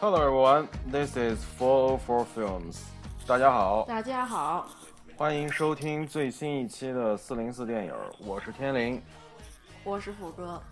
[0.00, 2.82] Hello everyone, this is Four Four Films。
[3.26, 4.68] 大家好，大家好，
[5.16, 7.92] 欢迎收听最新一期的四零四电影，
[8.24, 9.02] 我是天灵。
[9.82, 10.62] 我是虎哥。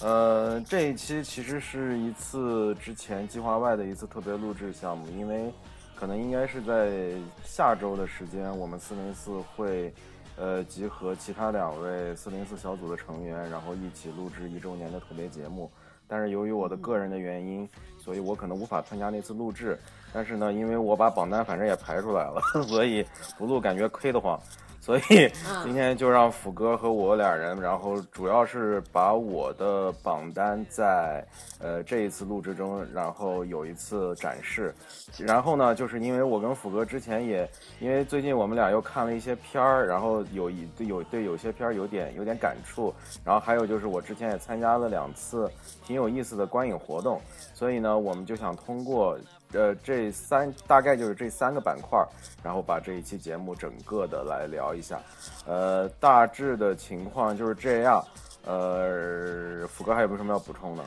[0.00, 5.54] 呃，这一期其实是一次之前计划外的一次特别录制项目，因为
[5.94, 7.12] 可能应该是在
[7.44, 9.94] 下周的时间，我们四零四会
[10.36, 15.70] 呃集合其他两位四零四小组的成员，然后一起录制一周年的特别节目。
[16.06, 17.68] 但是由于我的个人的原因，
[17.98, 19.78] 所以我可能无法参加那次录制。
[20.12, 23.04] 但是呢，因为我把榜单反正也排出来了， 所以
[23.36, 24.38] 不录感觉亏得慌。
[24.84, 31.26] 所以今天就让斧哥和我俩人，然后主要是把我的榜单在
[31.58, 34.74] 呃这一次录制中，然后有一次展示。
[35.18, 37.48] 然后呢，就是因为我跟斧哥之前也，
[37.80, 42.94] 因为最近我们俩又看了一些片儿，然后有一对有对有些片儿有点有点感触。
[43.24, 45.50] 然后还有就是我之前也参加了两次
[45.82, 47.18] 挺有意思的观影活动，
[47.54, 49.18] 所以呢，我们就想通过。
[49.54, 51.98] 呃，这三大概就是这三个板块，
[52.42, 55.00] 然后把这一期节目整个的来聊一下。
[55.46, 58.04] 呃，大致的情况就是这样。
[58.44, 60.84] 呃，福哥还有没有什么要补充的？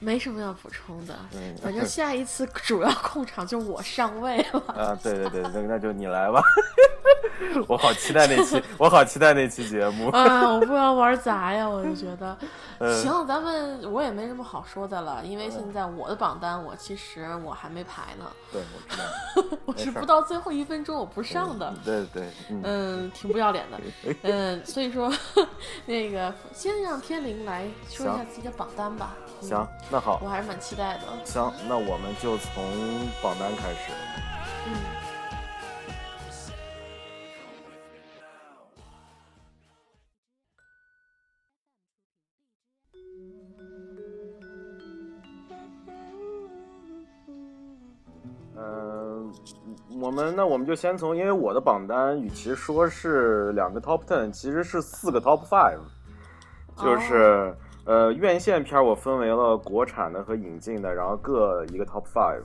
[0.00, 1.14] 没什么要补充的，
[1.62, 4.62] 反正下一次 主要控场就我上位了。
[4.68, 6.40] 啊，对对对，那那就你来吧。
[7.68, 10.08] 我好期待那期，我好期待那期节目。
[10.10, 12.36] 啊，我不要玩砸呀，我就觉得。
[13.02, 18.24] 行，咱们我也没什么好说的了，因为现在我的榜单我其实我还没排呢。
[18.52, 19.58] 对，我知道。
[19.66, 21.74] 我是不到最后一分钟我不上的。
[21.84, 22.28] 对对。
[22.62, 24.14] 嗯，挺不要脸的。
[24.22, 25.12] 嗯，所以说，
[25.86, 29.16] 那个先让天灵来说一下自己的榜单吧。
[29.40, 30.20] 行，那好。
[30.22, 31.04] 我还是蛮期待的。
[31.24, 32.62] 行，那我们就从
[33.22, 33.92] 榜单开始。
[34.66, 34.72] 嗯。
[50.00, 55.80] 我们那我们就先从，因为我的榜单与其说是两个 top ten，其实是四个 top five，
[56.76, 57.54] 就是
[57.88, 62.42] 呃院线片我分为了国产的和引进的，然后各一个 top five，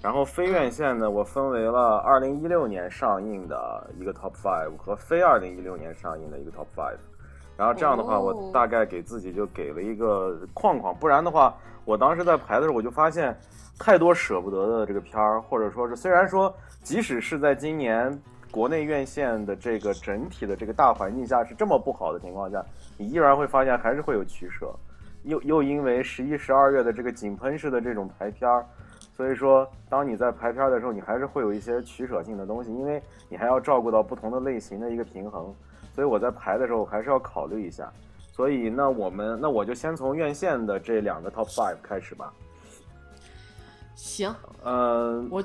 [0.00, 6.96] 然后非院线呢我分为了二零一六年上映的一个 top five 和非二零一六年上映的一个 top five，
[7.56, 11.52] 然后这样的话我大概给自己就给了一个框框，不然的话
[11.84, 13.36] 我当时在排的时候我就发现
[13.76, 16.54] 太多舍不得的这个片儿，或者说是虽然说。
[16.84, 18.12] 即使是在今年
[18.54, 22.64] 国内院线的这个整体的这个大环境下是这么不好的情况下，
[22.96, 24.72] 你依然会发现还是会有取舍。
[25.24, 28.64] 又又因为十一、十二月的这个井喷式的这种排片儿，
[29.12, 35.52] 所以说当你在排片的时候，你还是会有一些取舍性的东西，因为你还要照顾到不同的类型的一个平衡。
[35.92, 37.92] 所以我在排的时候还是要考虑一下。
[38.30, 42.32] 所以那我们那我就先从院线的这两个 top five 开始吧。
[43.94, 45.42] 行，呃，我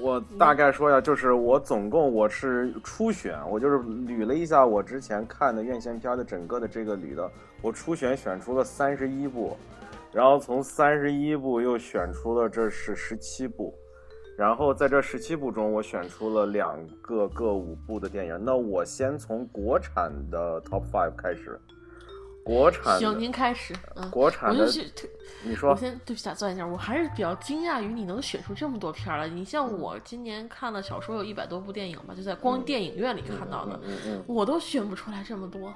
[0.00, 7.30] 我大概说一下，就是我总共我是初选，我就是捋了一下我之前看的院线片的整个的这个捋的，
[7.60, 9.56] 我初选选出了三十一部，
[10.12, 13.74] 然后从三十一部又选出了这是十七部，
[14.36, 18.42] 然后在这十七部中，我选出了两个各五部的电影。
[18.42, 21.60] 那我先从国产的 top five 开始。
[22.44, 23.74] 国产行，您开始。
[23.96, 24.68] 嗯，国产的，
[25.42, 25.70] 你说。
[25.70, 29.26] 我先对不起打断一下，我还是比较惊讶于你能选出这么多片儿来。
[29.26, 33.80] 你像我今年看了小说有一百多部电影吧，就在光电影院里看到的，
[34.26, 35.72] 我都选不出来这么多。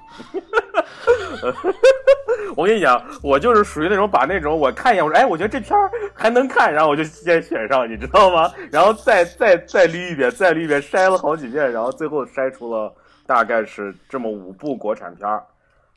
[2.55, 8.51] 我跟你讲，我就是属于那种把那种我看一眼，我说哎，我觉得这片儿还能看，然后我就先选上，你知道吗？
[8.71, 12.93] 然后再再再捋一遍，再捋一遍，筛了好几遍，然后最后筛出了
[13.25, 15.43] 大概是这么五部国产片儿。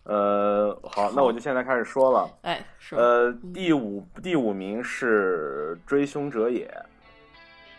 [0.05, 2.31] 呃，好，那我就现在开始说了。
[2.43, 6.67] 哎，呃，第五第五名是《追凶者也》。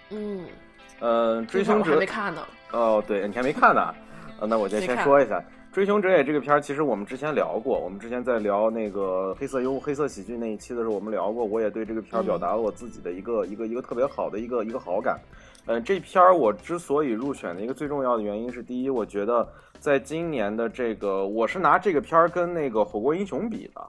[0.09, 0.45] 嗯，
[0.99, 2.41] 呃，《追凶者》没看呢。
[2.71, 3.93] 哦，对，你还没看呢。
[4.39, 5.37] 呃，那我就先说一下
[5.73, 7.77] 《追凶者也》这个片儿，其实我们之前聊过。
[7.77, 11.43] 我们之前在聊那个黑色幽黑色喜剧那一期的时候，我们聊过。
[11.43, 15.19] 我也对这个片儿表达了我自己的一个一个一个特别好的一个一个好感。
[15.65, 19.47] 嗯，这片儿我之所以入选的一个最重要的原因是，第一，我觉得。
[19.79, 23.81] 在今年的这个，我是拿这个片儿跟那个《火锅英雄》比的，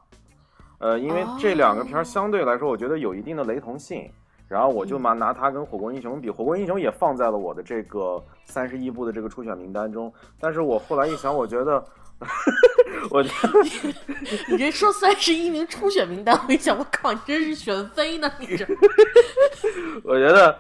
[0.79, 4.11] 呃，因为这两个片儿相对来说，我觉得有一定的雷同性，
[4.49, 11.85] 然后我就拿拿它跟《火锅英雄》比，《火锅英雄》也放在了我的这个三十一部的这个初选名单中，但是我后来一想，我觉得，
[13.09, 13.62] 我觉得
[14.49, 18.67] 你这说三十一名初选名单，我一想，我靠，你真是选妃呢，你这，
[20.03, 20.59] 我觉得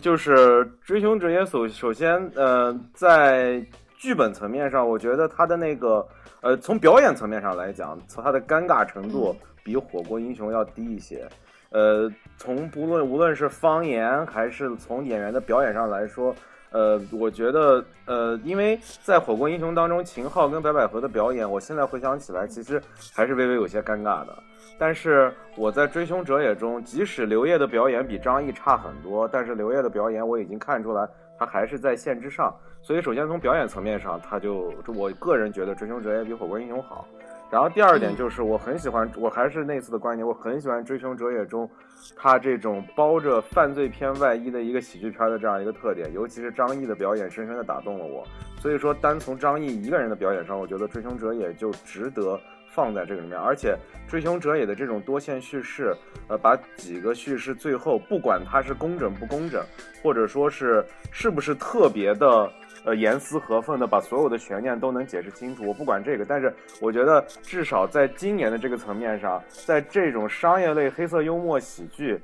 [0.00, 3.64] 就是《追凶者也》首首先，呃，在。
[3.98, 6.06] 剧本层面上，我觉得他的那个，
[6.42, 9.34] 呃，从表演层面上来讲，从他的尴尬程度
[9.64, 11.26] 比《火锅英雄》要低一些。
[11.70, 16.36] 呃，从不论无论是方言还是从演员的表演上来说，
[16.70, 22.80] 呃，我觉得呃，因为在《火锅英雄》当中，秦昊跟白百合的表演，我现在回想起来，其实
[23.14, 24.38] 还是微微有些尴尬的。
[24.78, 31.08] 但是我在《追凶者也》中，即使刘烨的表演比张译差很多，但是刘烨的表演我已经看出来，
[31.38, 32.54] 他还是在线之上。
[32.82, 37.08] 所以，首先从表演层面上，他就我个人觉得《追凶者也》比《火锅英雄》好。
[37.50, 41.68] 然后第二点就是，我很喜欢，我还是那次的观点，我很喜欢《追凶者也》中，
[42.16, 48.24] 他这种包着犯罪片外衣的一个喜剧片的这样一个特点，尤其是张译的表演，深深的打动了我。
[48.60, 52.38] 所以说，单从张译一个人的表演上，我觉得《追凶者也》就值得。
[52.76, 53.74] 放在这个里面，而且
[54.10, 55.96] 《追凶者也》的这种多线叙事，
[56.28, 59.64] 呃，把几个叙事最后不管它是工整不工整，
[60.02, 62.52] 或者说是是不是特别的
[62.84, 72.20] 呃严丝合缝的把所有的悬念都能解释清楚，我不管这个，但是我觉得至少在今年的这个层面上，在这种商业类黑色幽默喜剧。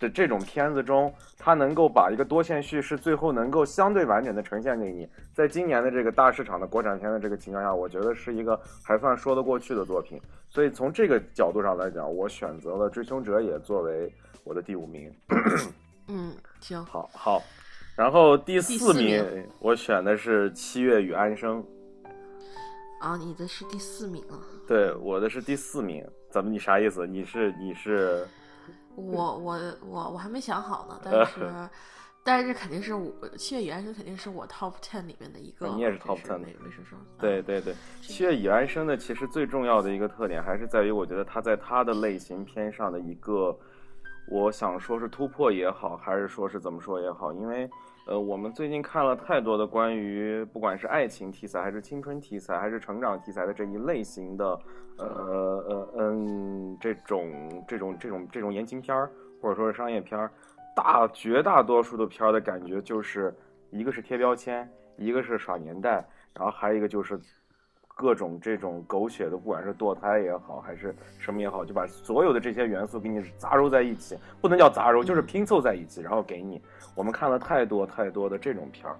[0.00, 10.18] 的这种片子中，它能够把一个多线叙事最后能够相对完整的呈现给你，在今年的这个大市场的国产片的这个情况下，我觉得是一个还算说得过去的作品。
[10.48, 14.12] 所以从这个角度上来讲，我选择了《追凶者》也作为
[14.42, 15.12] 我的第五名。
[16.08, 17.42] 嗯， 行，好好。
[17.94, 19.22] 然后第四名，
[19.58, 21.62] 我选的是《七月与安生》。
[23.00, 24.40] 啊，你的是第四名啊？
[24.66, 26.02] 对，我的是第四名。
[26.30, 26.50] 怎么？
[26.50, 27.06] 你啥意思？
[27.06, 28.26] 你是你是？
[28.96, 31.70] 我我我我还没想好呢，但是
[32.22, 35.66] 但是肯定是我《七月与安生》肯定是我 top ten 里面的一个。
[35.68, 36.98] 你也是 top ten 没没说说。
[37.18, 37.72] 对对对，
[38.02, 43.58] 《七月与安生》的其实最重要的一个特点还是在于，我觉得它在它的类型片上的一个，
[44.30, 47.68] 我想说是突破也好，还是说是怎么说也好，因为。
[48.10, 54.60] 呃，我们最近看了太多的关于不管是爱情题材，还是青春题材，还是成长题材的这一类型的，
[54.96, 55.06] 呃
[55.68, 59.08] 呃嗯，这种这种这种这种言情片儿，
[59.40, 60.28] 或者说是商业片儿，
[60.74, 63.32] 大绝大多数的片儿的感觉就是
[63.70, 66.04] 一个是贴标签，一个是耍年代，
[66.34, 67.16] 然后还有一个就是。
[68.00, 76.58] 各种这种狗血的，不管是堕胎也好，还是什么也好，就把所有的这些元素给你杂糅在一起，不能叫杂糅，就是拼凑在一起，然后给你。
[76.94, 78.96] 我们看了太多太多的这种片儿，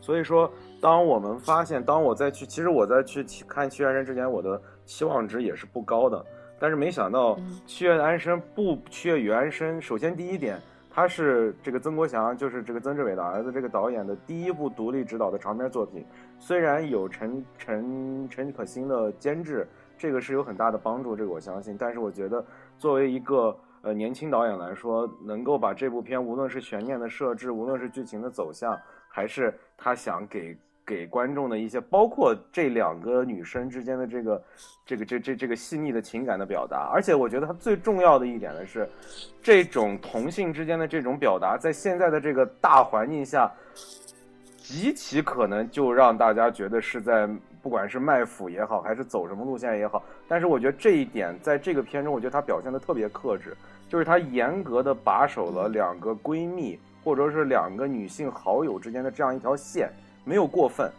[0.00, 0.48] 所以说，
[0.80, 6.24] 当我们发现，当我再去，其实我在去看《七月安生》之前，我的期望值也是不高的，
[6.60, 7.34] 但是没想到
[7.66, 10.62] 《七月安生》不，《七月与安生》，首先第一点。
[10.96, 16.06] 他是这个曾国祥，就是这个曾志伟的儿子，这个导演的第一部独立执导的长篇作品。
[16.44, 21.74] 虽然有陈陈陈可辛的监制，这个是有很大的帮助，这个我相信。
[21.78, 22.44] 但是我觉得，
[22.76, 30.54] 作为一个呃年轻导演来说，能够把这部片无论是悬念的设置，无论是剧情的走向，还是他想给。
[30.86, 34.42] 给观众的一些，包括这两个女生之间的这个，
[34.84, 38.86] 这个这这这个细腻的情感的表达，而且我觉得他最重要的一点呢是，
[39.42, 43.50] 这种同性之间的这种表达，在现在的这个大环境下，
[44.64, 47.28] 极其可能就让大家觉得是在
[47.62, 50.02] 不管是卖腐也好，还是走什么路线也好。
[50.26, 53.54] 但是我觉得这一点在这个片中，我觉得他表现的特别克制，
[53.90, 59.90] 就是他严格的把守了两个闺蜜或者是两个女性好友之间的这样一条线。
[60.24, 60.90] 没有过分，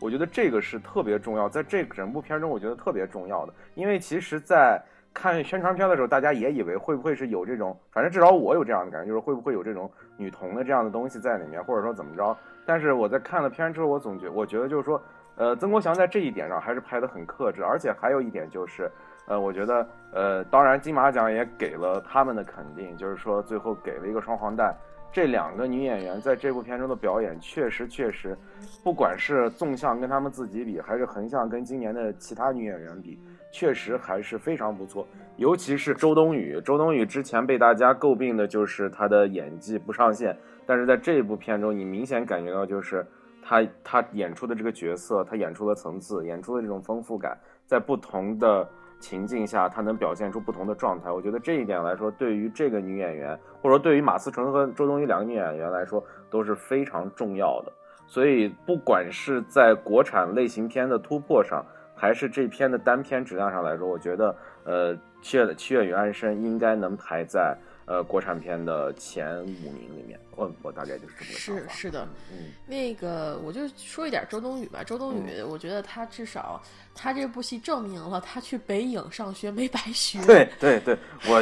[0.00, 3.54] 我觉得这个是特别重要，在这整部片中，我觉得特别重要的。
[3.76, 4.82] 因为其实，在
[5.14, 12.36] 看宣传片的时候，大家也以为会不会是有这种，反正至少我有这样的感觉，就是会不会有这种女同的这样的东西在里面，或者说怎么着。
[12.64, 15.00] 但是我在看了片之后，我总觉，我觉得就是说，
[15.36, 18.90] 呃，曾国祥在这一点上还是拍得很克制，而且还有一点就是，
[19.26, 24.74] 呃，我觉得，呃，当然金马奖也给了他们的肯定，就是说最后给了一个双黄蛋。
[25.12, 28.34] 这两个女演员在这部片中的表演，确实确实，
[28.82, 33.18] 不管是纵向跟她们自己比，还是横向跟今年的其他女演员比，
[33.52, 35.06] 确实还是非常不错。
[35.36, 43.06] 尤其是周冬雨，周冬雨之前被大家诟病的就是她的演技不上线，但是在这一部片中，你明显感觉到就是
[43.40, 48.68] 她她演出的这个角色，她演出的层次，演出的这种丰富感，在不同的。
[49.02, 51.10] 情境下，她能表现出不同的状态。
[51.10, 57.72] 我觉得这一点来说，对于这个女演员，或者说对于马思纯和周冬雨两个女演员来说，都是非常重要的。
[58.06, 61.66] 所以，不管是在国产类型片的突破上，
[62.02, 64.92] 还是这篇的单篇质量上来说，我觉得，呃，
[65.22, 67.56] 《七月七月与安生》应该能排在。
[67.84, 74.84] 呃，国产片的前五名里面，我我大概就是这么是是的，嗯，那个我就说一点周冬雨吧。
[74.84, 76.62] 周冬雨，我觉得她至少
[76.94, 80.24] 她这部戏证明了她去北影上学没白学。
[80.24, 81.34] 对对对，我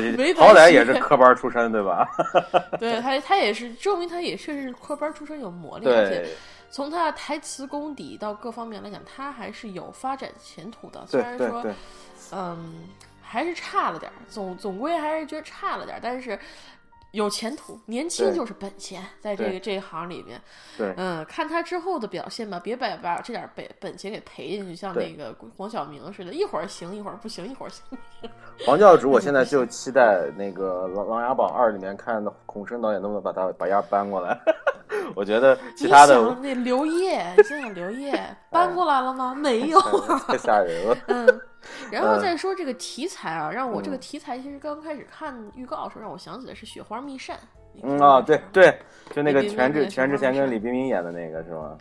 [0.42, 2.08] 好歹也是科班出身，对吧？
[2.80, 6.26] 对她，她也是证明她也确实是科班出身，有磨练，而且
[6.70, 11.04] 从他的台词功底到各方面来讲，他还是有发展前途的。
[11.06, 11.64] 虽然说，
[12.32, 12.88] 嗯。
[13.22, 16.38] 还是差了点儿，总总归还是觉得差了点儿，但是。
[17.12, 20.40] 有前途，年轻就是本钱，在这个这一行里面，
[20.78, 27.82] 对，嗯，看他之后的表现吧，别把把这点本本钱给赔进去，像那个黄晓明似的，一会儿行一会儿不行，一会儿行。
[28.64, 34.38] 黄教主，我现在就期待那个《琅琅琊榜二》里面看孔笙导演能不能把他把丫搬过来。
[35.16, 39.34] 我觉得其他的那刘烨，现在刘烨搬过来了吗？
[39.34, 39.80] 没有，
[40.28, 40.96] 太吓人了。
[41.08, 41.40] 嗯。
[41.90, 47.36] 然后再说这个题材啊，让我这个题材其实刚开始看预告的时候，让我想起来是《雪花秘扇》。
[47.82, 48.76] 嗯啊，对对，
[49.14, 51.78] 就那个全智全智贤跟李冰冰演的那个是吗？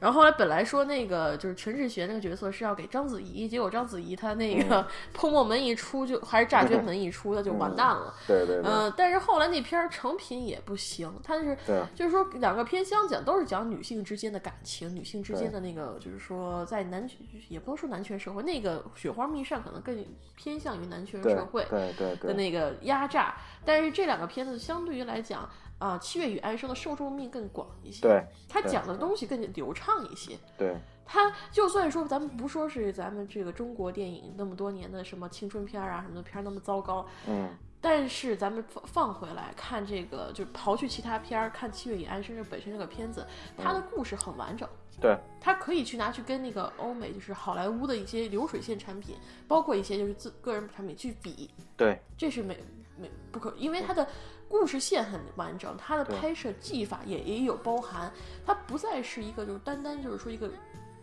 [0.00, 8.14] 然后后来本来说那个就是全智贤那个角色是要给章子怡，结果章子怡她那个 破墨门一出就还是诈捐门一出，她就完蛋了。
[8.26, 8.62] 对对。
[8.64, 11.56] 嗯，但是后来那片成品也不行，它是
[11.94, 17.06] 就是说两个片相讲都是讲女性之间的感情，女性之间的那个就是说在男
[17.48, 20.02] 也不能说男权社会，那个雪花秘扇可能更
[20.34, 23.34] 偏向于男权社会对对对的那个压榨，
[23.66, 25.46] 但是这两个片子相对于来讲。
[25.80, 30.38] 啊，七月与安生的受众面更广一些，对，他讲的东西更流畅一些。
[30.58, 37.48] 对，他就算说咱们不说是咱们这个中国电影那么多年的什么青春片啊什么的片那么糟糕，嗯，
[37.80, 44.68] 但是咱们放放回来看这个，就刨去其他片儿，看七月与安生这本身这个片子，它的故事很完整。
[45.00, 49.16] 对，它可以去拿去跟那个欧美，就是好莱坞的一些流水线产品，
[49.48, 51.48] 包括一些就是自个人产品去比。
[51.74, 52.58] 对，这是没
[52.98, 54.06] 没不可，因为它的。
[54.50, 58.10] 故事线很完整，它的拍摄技法也也有包含，
[58.44, 60.50] 它不再是一个就是单单就是说一个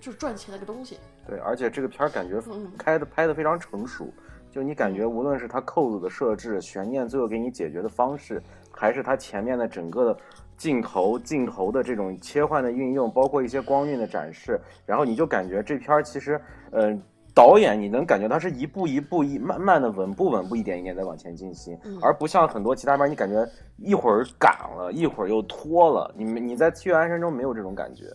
[0.02, 1.00] 就是赚钱的一个东西。
[1.26, 2.44] 对，而且这个片儿感觉
[2.78, 4.14] 开的拍的非常成熟，
[4.52, 10.20] 就你感觉无论是它扣子的设置、悬念最后给你解决的方式，还是它前面的整个的
[10.58, 16.40] 镜头镜头的这种切换的运用，包括一些光晕的展示，然后你就感觉这片儿其实，
[16.72, 17.02] 嗯。
[17.38, 26.12] 导演，你能感觉他是一步一步一慢慢的稳步稳步一点一点在往前进行，而不像很多其他片，你感觉一会儿赶了，一会儿又拖了。
[26.18, 28.06] 你你在《七月安生》中没有这种感觉。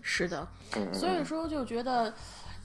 [0.00, 0.48] 是的，
[0.90, 2.10] 所以说就觉得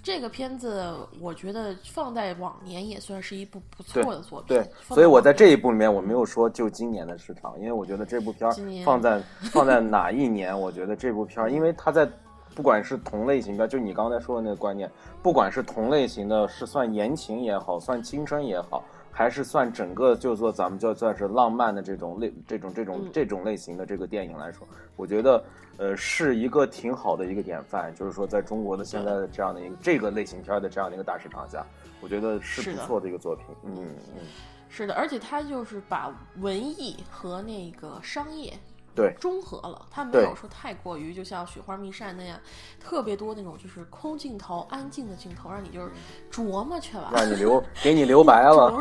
[0.02, 4.48] 这个片子，我觉得放在往年也算是一部不错的作品。
[4.48, 8.50] 对，所以我在这一部里面我没有说就今年的市场，因为我觉得这部片
[8.86, 9.22] 放在
[9.52, 12.10] 放在哪一年，我觉得这部片，因为它在。
[12.56, 14.90] 不管是同类型的，就你刚才说的那个观念，
[15.22, 25.44] 不管是同类型的，是算言情也好，算青春也好，还是算整个就做咱们就算是浪漫的这种类这种这种这种类型的这个电影来说，我觉得
[25.78, 27.94] 呃是一个挺好的一个典范。
[27.96, 31.66] 就是说，在中国的现在的这样的一个这个类型片的这样的一个大市场下，
[32.02, 33.46] 我觉得是不错的一个作品。
[33.64, 33.76] 嗯
[34.16, 34.22] 嗯，
[34.70, 38.54] 是的，而且它就是把文艺和那个商业。
[38.96, 42.40] 对，中和了，它没有说太过于，就像《雪花秘扇》那样，
[42.80, 45.92] 特别多那种就是空镜头、安静的镜头，让你就是
[46.32, 48.72] 琢磨去了，让你留，给你留白了。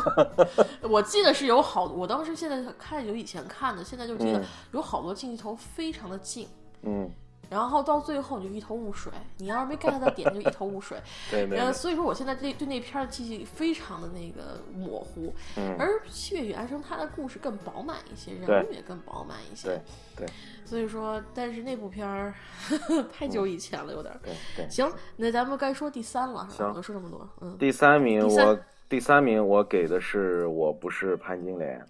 [0.89, 6.49] 我记得是有好，我当时现在看有以前看的，现在就觉得有好多镜头非常的静，
[6.83, 7.11] 嗯。
[7.53, 10.99] 然后到最后你就一头雾水，你要是没 get 到点就一头雾水。
[11.31, 11.73] 对对。
[11.73, 15.35] 所以说我现在对对那片儿的记忆非常的那个模糊。
[15.57, 15.77] 嗯。
[15.79, 19.69] 而《七月与安生》它的故事更饱满一些，人物也更饱满一些。
[19.69, 19.81] 对
[20.17, 20.29] 对。
[20.65, 22.33] 所以说，但是那部片儿
[23.13, 24.15] 太久以前了，有点。
[24.23, 24.71] 对对。
[24.71, 26.49] 行，那咱们该说第三了。
[26.51, 26.83] 行。
[26.83, 27.57] 说这么多，嗯。
[27.59, 31.85] 第三名，我第三名我给的是我不是潘金莲。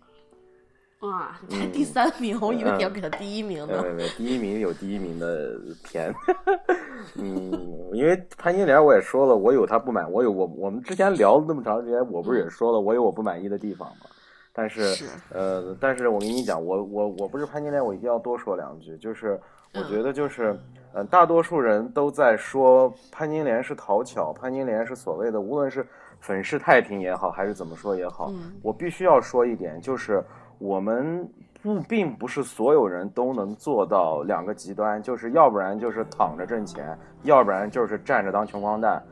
[1.03, 3.83] 哇，才第三名，我以为你要给他第一名呢。
[3.83, 6.15] 没有没有，第一名有第一名的片。
[7.19, 14.07] 嗯，因为潘金莲我也说了，我有他不满，我有我我们之前聊了那么长时间，我不是也说了，我有我不满意的地方吗？
[14.53, 19.41] 但是呃，但是我跟你讲，我我我不是潘金莲，我一定要多说两句，就是
[19.75, 20.57] 我觉得就是
[20.93, 25.85] 呃，大多数人都在说潘金莲是讨巧，潘金莲是所谓的无论是
[26.21, 28.33] 粉饰太平也好，还是怎么说也好，
[28.63, 30.23] 我必须要说一点，就是。
[30.63, 31.29] 我们
[31.61, 39.03] 不并不是所有人都能做到两个极端，就是要不然就是躺着挣钱，要不然就是站着当穷光蛋。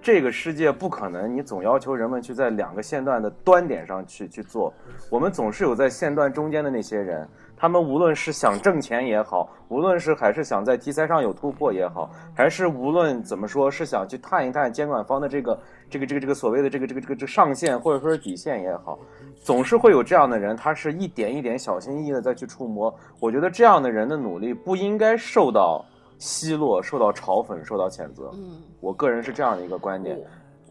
[0.00, 4.72] 这个世界不可能，你总要求人们去在两个线段的端点上去去做。
[5.10, 15.58] 我们总是有在线段中间的那些人，他们无论是想挣钱也好，无论是还是想在题材上有突破也好，还是无论怎么说是想去探一探监管方的这个
[15.90, 18.98] 这个这个这个所谓的这个这个这个这上限或者说是底线也好。
[19.42, 22.94] 总是会有这样的人，他是一点一点小心翼翼的再去触摸。
[23.18, 25.84] 我觉得这样的人的努力不应该受到
[26.18, 28.30] 奚落、受到嘲讽、受到谴责。
[28.34, 30.18] 嗯，我个人是这样的一个观点。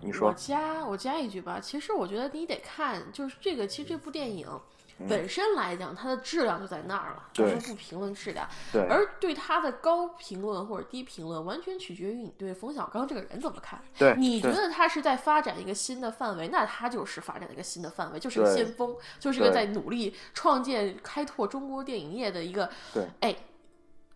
[0.02, 1.60] 你说，我加我加一句吧。
[1.60, 4.48] 其实我觉得你得看，就是这个，其实这部电影，
[5.08, 7.24] 本身来讲，它的质量就在那儿了。
[7.32, 8.48] 就是，不评论质量。
[8.72, 8.82] 对。
[8.88, 13.80] 而对它的高评论或者低评论，完全取决于你对冯小刚这个人怎么看。
[13.98, 14.16] 对。
[14.18, 22.70] 你觉得他是在发展一个新的范围，那他就是发展一个新的范围，就是个先锋，就是个在努力创建、开拓中国电影业的一个。
[22.94, 23.08] 对。
[23.22, 23.36] 哎。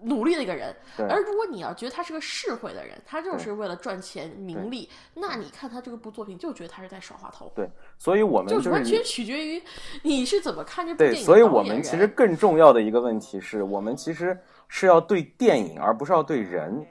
[0.04, 7.52] 努力的一个人，而如果你要觉得他是个市侩的人，他就是为了赚钱名利，那你看他这个部作品就觉得他是在耍滑头。
[7.56, 9.62] 对，所以我们就完全取决于
[10.02, 11.18] 你是怎么看这部电影。
[11.18, 16.86] 对，所以我们其实更重要的一个问题是我们其实是要对电影，而不是要对人，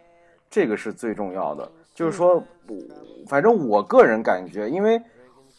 [0.51, 1.71] 这个是最重要的。
[1.95, 2.43] 就是说，
[3.29, 5.01] 反正我个人感觉，因为。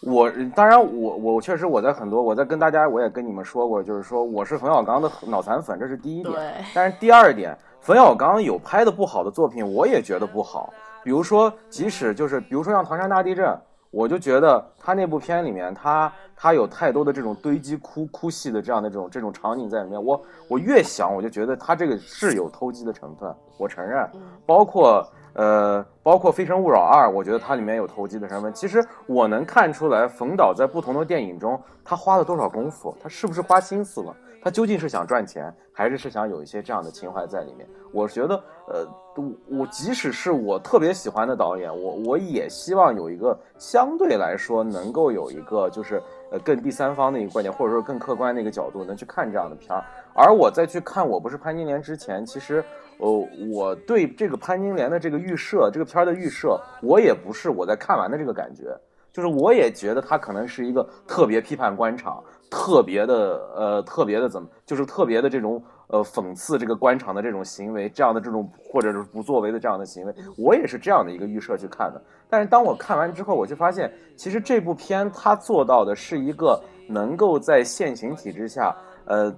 [0.06, 6.66] 我当然，我我确实我在很多我在跟大家我也跟你们说过，就是说我是冯小刚的脑残粉，这是第一点。
[6.74, 10.74] 但是第二点，冯小刚有拍的不好的作品，我也觉得不好。
[11.04, 13.58] 比如说，即使就是比如说像唐山大地震，
[13.92, 20.04] 我就觉得他那部片里面，他他有太多的这种堆积哭哭戏的这样的这种这种场景在里面。
[20.04, 24.06] 我我越想，我就觉得他这个是有偷鸡的成分，我承认。
[24.46, 25.06] 包括。
[25.34, 28.54] 呃，包括《非诚勿扰二》，我觉得它里面有投机的成分。
[28.54, 34.16] 其实我能看出来，冯导在不同的电影中，他花了多少功夫，他是不是花心思了？
[34.44, 37.66] 他究竟是想赚钱，还是是想有一些这样的情怀在里面？
[37.94, 38.36] 我觉得，
[38.68, 38.86] 呃，
[39.16, 46.02] 我我即使是我特别喜欢的导演，我我也希望有一个相对来说能够有一个就是
[46.34, 49.86] 呃更第三方的一个观点，或者说更客观的一个角度，能去看这样的片儿。
[50.14, 52.62] 而我在去看《我不是潘金莲》之前，其实。
[53.00, 58.66] 哦，我对这个潘金莲的这个预设，这个片儿的预设，我也不是我在看完的这个感觉，
[59.12, 65.62] 就是我也觉得他可能是一个特别批判官场，特别的呃，特别的怎么，就是特别的这种
[65.94, 72.02] 呃讽刺这个官场的这种行为，这样的这种或者是不作为的这样的行为，我也是这样的一个预设去看的。
[72.28, 76.60] 但是当我看完之后，我就发现，其实这部片它做到的是一个
[76.90, 79.32] 能够在现行体制下，呃。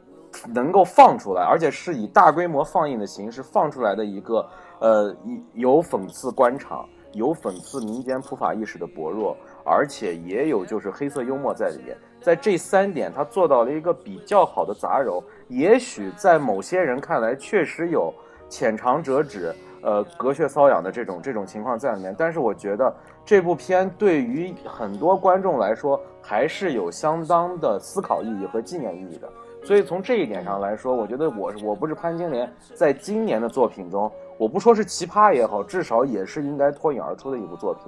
[0.54, 4.46] 能够放出来，而且是以大规模放映的形式放出来的一个，
[4.82, 5.16] 呃，
[5.54, 11.98] 有讽刺官场，有讽刺民间普法意识的薄弱，而且也有就是黑色幽默在里面。
[12.26, 15.24] 在这三点，他做到了一个比较好的杂糅。
[15.48, 18.12] 也许在某些人看来，确实有
[18.50, 22.16] 浅尝辄止，呃，隔靴搔痒的这种这种情况在里面。
[22.18, 22.92] 但是我觉得
[23.24, 29.30] 这部片对于很多观众来说，还是有相当的思考意义和纪念意义的。
[29.64, 37.84] 所以从这一点上来说，我觉得我我不是潘金莲，在今年的作品中，我不说是奇葩也好，至少也是应该脱颖而出的一部作品。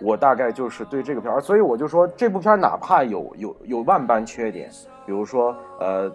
[0.00, 4.70] 我大概就是对这个片儿，所以我就说这部片儿哪怕有有有万般缺点，
[5.04, 6.10] 比如说呃，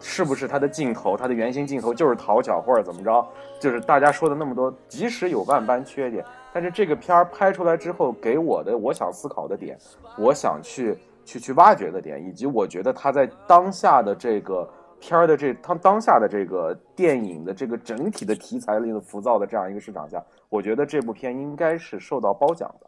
[0.00, 3.26] 是不是它的镜头，它的原型镜头就是讨巧或者怎么着，
[3.60, 9.78] 就是大家说的那么多，即使有万般缺点，但是这个片儿拍出来之后给我的我想思考的点，
[10.18, 10.96] 我想去。
[11.28, 14.64] 去去挖掘的点，以及我觉得他在当下的这个
[15.00, 22.86] 片儿的这他当下的这个电影的这个整体的题材里的浮躁的这样一个市场下，我觉得这部片应该是受到褒奖的。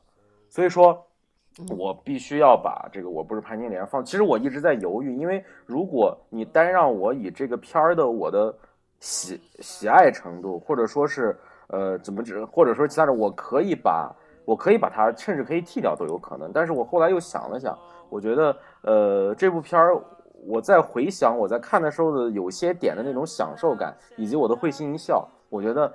[0.48, 1.06] 所以说，
[1.76, 4.04] 我必须要把这个我不是潘金莲放。
[4.04, 8.54] 其实我一直在犹豫，因为如果你单让我以这个片儿的我的
[9.00, 11.36] 喜喜爱程度，或者说是
[11.68, 16.50] 呃怎么指，或者说其他的，我可以把我可以把它甚至可以剃掉都有可能。
[16.52, 17.78] 但是我后来又想了想。
[18.10, 19.94] 我觉得，呃，这部片儿，
[20.46, 25.92] 我在回想我在看的时候的有些点的那种享受感，以及我的会心一笑，我觉得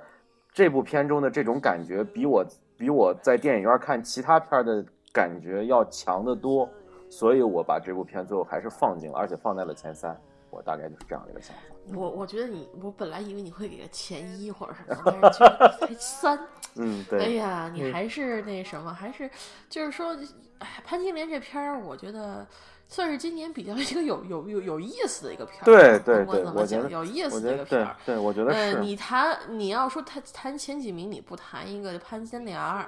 [0.52, 6.68] 这部片中的这种感觉，比我比我在电影院看其他片的感觉要强得多，
[7.08, 10.18] 所以我把这部片最后还是放进了，而且放在了前三，
[10.50, 11.62] 我大概就是这样的一个想法。
[11.94, 16.38] 我我觉得你，我本来以为你会给个前一或者什么，但是才 三。
[16.76, 17.20] 嗯，对。
[17.20, 19.30] 哎呀，你还是那什么，还是
[19.68, 20.16] 就是说。
[20.60, 22.46] 哎，潘金莲这片儿，我觉得
[22.86, 25.64] 算是今年比较一个有有有有意思的一个片儿。
[25.64, 27.96] 对对对，我觉得有意思的一个片儿。
[28.06, 28.78] 对，我觉得是。
[28.78, 32.86] 你谈你要说谈谈前几名，你不谈一个潘金莲儿，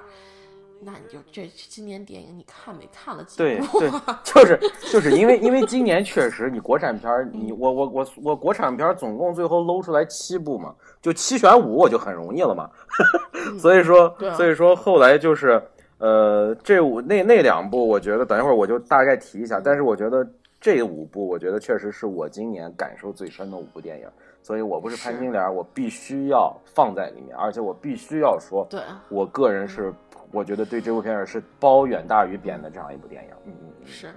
[0.79, 3.79] 那你就这今年电影你看没看了几部？
[3.79, 4.59] 对对， 就是
[4.91, 12.69] 就是因为因为今年确实你国产片儿，你我我我我国产片儿总共最后搂出来七部嘛，就七选五我就很容易了嘛。
[13.59, 15.61] 所以说所以说后来就是。
[15.99, 19.59] 呃，这五那那两部，我觉得等一会儿我就大概提一下。
[19.59, 20.23] 但是我觉得
[20.61, 24.07] 这五部，我觉得确实是我今年感受最深的五部电影。
[24.43, 29.91] 所以我不是潘金莲，我必须要放在里面，而且我必须要说，对我个人是，
[30.31, 33.31] 我觉得对这部片儿是褒远大于贬的这样一部电影。
[33.45, 34.13] 嗯嗯是，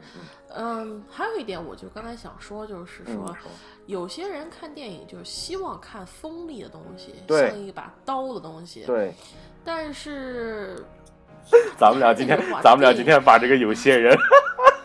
[0.49, 3.37] 嗯，还有一点，我就刚才想说，就是说，
[3.87, 8.85] 有些人看电影就是希望看锋利的东西，像一把刀的东西。
[8.85, 9.15] 对，
[9.65, 10.85] 但是。
[11.79, 14.17] 咱们俩今天， 咱们俩今天把这个有些人，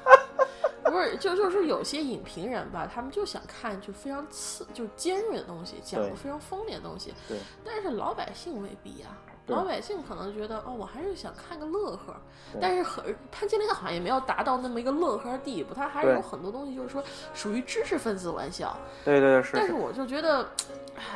[0.86, 7.14] 不是是就就是有些影评人吧，他们就想看就非常刺就尖锐的东西，讲的非常锋利的东西。
[7.28, 9.18] 对，但是老百姓未必啊。
[9.48, 12.16] 老百姓可能觉得哦，我还是想看个乐呵，
[12.60, 17.04] 但是很潘金莲好像也没有达到那么一个乐呵的地步，他还是有很多东西就是说
[17.34, 18.76] 属于知识分子玩笑。
[19.04, 19.52] 对对是。
[19.54, 20.46] 但是我就觉得，哎，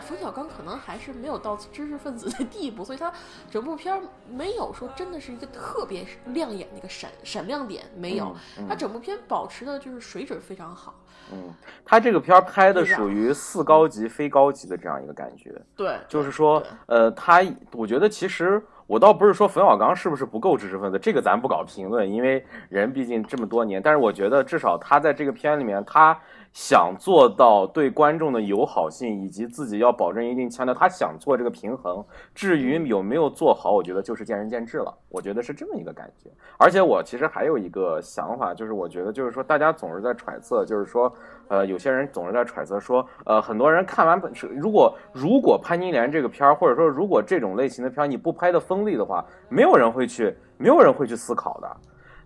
[0.01, 3.11] 冯小刚可能还是没有到知识分子的地步，所以他
[3.49, 8.35] 整部片没有说真的是一个特别亮眼的一个闪闪亮点，没有。
[8.67, 10.93] 他整部片保持的就是水准非常好。
[11.31, 11.53] 嗯，
[11.85, 15.53] 他这个片儿拍的属于似高级非高级的这样一个感觉。
[15.75, 17.41] 对，就是说，呃，他，
[17.73, 23.79] 我觉得其实我倒不是说冯小刚是不是不够知识分子，这个咱不搞评论，因为人毕竟这么多年。
[23.81, 26.19] 但是我觉得至少他在这个片里面，他。
[26.51, 32.03] 想做到对观众的友好性，以及自己要保证一定强调，他想做这个平衡。
[32.33, 34.93] 至于有没有做好，我觉得就是见仁见智了。
[35.09, 36.29] 我觉得是这么一个感觉。
[36.57, 41.13] 而且我其实还有一个想法，就是我觉得就是说，大家总是在揣测，就是说，
[41.47, 51.77] 呃，有些人总是在揣测说，呃，很多人看完本是，如果如果潘金莲这个片儿，或者说如果这种类型的片儿你不拍的锋利的话，没有人会去，没有人会去思考的。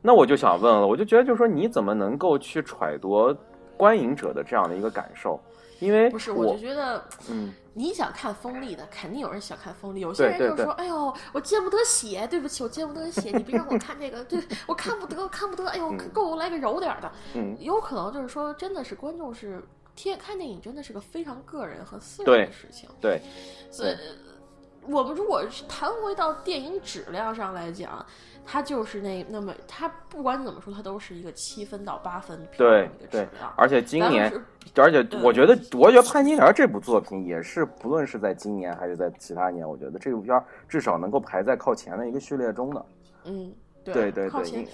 [0.02, 3.36] 那我就想问了，我就觉得就是说，你怎么能够去揣度？
[3.78, 5.40] 观影者的这样的一个感受，
[5.80, 10.00] 因为不是，我就觉得，嗯，你想看锋利的，肯定有人想看锋利。
[10.00, 15.68] 有些人就说：“哎呦，我见不得血，对不起，我见不得血，你别让我看这个，对我看不得，看不得。
[15.68, 19.64] 哎呦，给我来个柔点的。”嗯，有可能就是说，真的是观众是
[19.96, 22.88] 天看电影，真的是个非常个人和私人的事情。
[23.02, 23.22] 对，
[23.72, 23.96] 所以
[24.88, 28.06] 我们如果是谈回到电影质量上来讲。
[28.46, 34.32] 它就是那那么，它不管怎么说，它都是一个七分到八分对对，而且今年，
[34.76, 42.86] 而且我觉得，我觉得《潘金莲》这部作品也是，不论是在今年还是在其他年，我觉得这部片至少能够排在靠前的一个序列中的。
[43.26, 43.52] 嗯，
[43.84, 44.68] 对对对。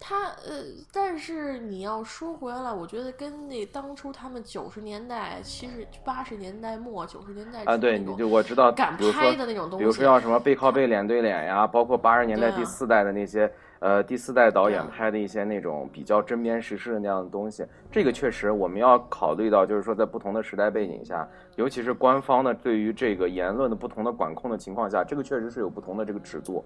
[0.00, 26.64] 他呃，但是你要说回来，我觉得跟那当初他们九十年代、七十八十年代末、九十年代啊，对，你就我知道，敢拍的那种东西，比如说要什么背靠背、脸对脸呀，包括八十年代第四代的那些呃第四代导演拍的一些那种比较针砭时事的那样的东西，这个确实我们要考虑到，就是说在不同的时代背景下，尤其是官方的对于这个言论的不同的管控的情况下，这个确实是有不同的这个尺度。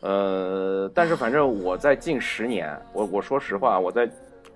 [0.00, 4.08] 呃，但是反正我在近十年，我我说实话，我在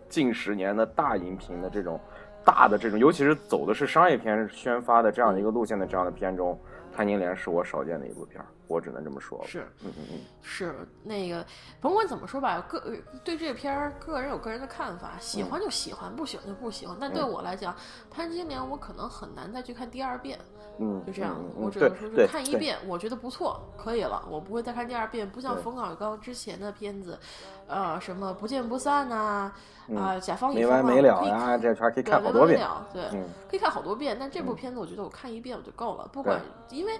[0.08, 2.00] 近十年的大荧屏的这种
[2.44, 6.58] 大的这种，尤其是走的是商业片宣发的这样的一个路线的这样的片中，
[6.96, 8.46] 《潘金莲》是我少见的一部片儿。
[8.68, 11.44] 我只能这么说，是，嗯嗯嗯，是那个，
[11.80, 12.82] 甭管怎么说吧，个
[13.24, 16.96] 对这片儿，个人有个人的看法，喜欢就喜欢，不喜欢就不喜欢。
[17.00, 17.72] 但对我来讲，
[18.10, 20.38] 《潘金莲》我可能很难再去看第二遍，
[20.78, 25.28] 嗯，就这样，我只能说是看一遍，我觉得不错，可以了，我不会再看第二遍。
[25.30, 27.18] 不像冯小刚之前的片子，
[27.66, 29.52] 呃，什么不见不散呐，
[29.96, 32.60] 啊，甲方乙方没完没了呀，这圈可以看好多遍，
[32.92, 33.04] 对，
[33.48, 34.16] 可以看好多遍。
[34.18, 36.98] 但这部片子，我觉得我看一遍我就够了，不管，因为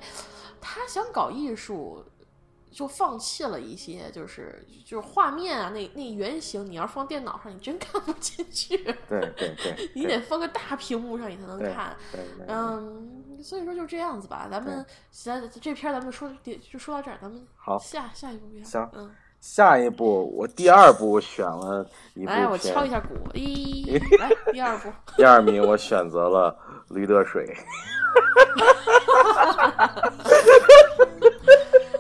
[0.61, 2.05] 他想搞艺术。
[2.73, 8.77] 就放弃了一些，就是就是画面啊，那那原型，你要放电脑上，你真看不进去。
[9.09, 11.97] 对对对， 你得放个大屏幕上，你才能看。
[12.47, 14.47] 嗯，所以说就这样子吧。
[14.51, 18.63] 咱们咱这篇咱们说就说到这儿，咱们好下下一部片。
[18.63, 23.15] 行，嗯，下一部我第二部选了一部来，我敲一下鼓。
[23.33, 24.93] 一，来第二部。
[25.17, 26.55] 第二名我选择了
[26.95, 27.47] 《驴得水》。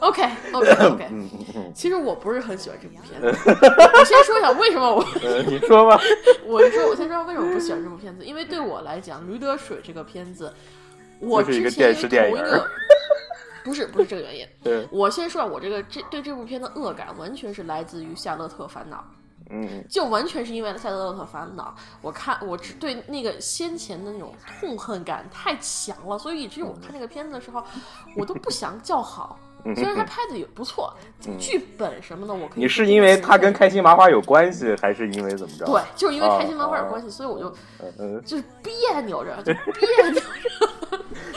[0.06, 1.08] OK OK OK，
[1.74, 3.26] 其实我不是很喜欢这部片子。
[3.28, 5.04] 我先说一下为什么我，
[5.46, 6.00] 你说吧。
[6.44, 10.52] 我说，我先说为什么不喜欢这部片子，因为对我来讲，《驴得水》这个片子，
[11.20, 12.68] 我之前同一个，
[13.64, 14.46] 不是不是这个原因。
[14.62, 18.96] 对，我先说啊，我这个这对这部片的恶感，完全是来自于《夏洛特烦恼》。
[19.48, 27.62] 嗯，就完全是因为《夏洛特烦恼》，我看我只对那个先前的那种痛恨感太强了，所以以至于我看那个片子的时候，
[28.16, 29.38] 我都不想叫好。
[29.74, 30.94] 虽然他拍的也不错，
[31.38, 32.60] 剧本什么的我可以。
[32.60, 35.64] 你是因为他跟开心麻花有关系，还是因为怎么着？
[35.64, 37.50] 对，就是因为开心麻花有关系，所以我就
[38.20, 40.26] 就是别扭着，就别扭着。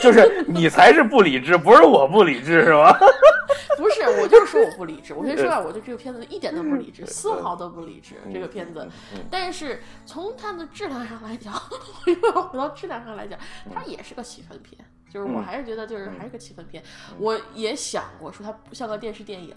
[0.01, 2.97] 就是你才是不理智，不是我不理智，是吧？
[3.77, 5.13] 不是，我就是说我不理智。
[5.13, 8.15] 我先说啊，我对这个片子一点都不理智，丝毫都不理智。
[8.33, 8.87] 这个片子，
[9.31, 11.53] 但是从它的质量上来讲，
[12.05, 13.39] 我又回到质量上来讲，
[13.73, 14.83] 它也是个气氛片。
[15.11, 16.83] 就是我还是觉得，就是还是个气氛片。
[17.17, 19.51] 我也想过说它不像个电视电影，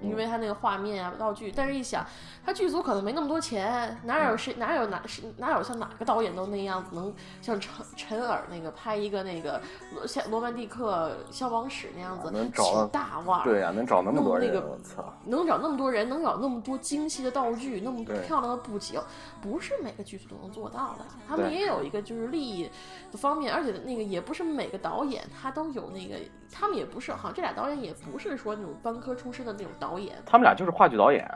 [0.00, 1.52] 因为他那个画面啊、道具。
[1.54, 2.04] 但是一想，
[2.44, 9.60] 他剧组可能没那么多钱，哪有谁哪有哪是哪有像哪个导演都那样子，能像陈陈尔那个拍一个那个
[10.06, 13.42] 像《罗曼蒂克消亡史》那样子，能找大腕？
[13.44, 15.12] 对呀，能找那么多人，我操！
[15.24, 19.00] 能找那么多人，能找那么多精细的道具，那么漂亮的布景，
[19.40, 21.04] 不是每个剧组都能做到的。
[21.26, 22.68] 他们也有一个就是利益
[23.10, 26.16] 的方面，而且那个也不是每个导演他都有那个，
[26.50, 31.28] 他们也不是好像这俩导演也不是说那种班科出身的那种导演，他们俩就是话剧导演，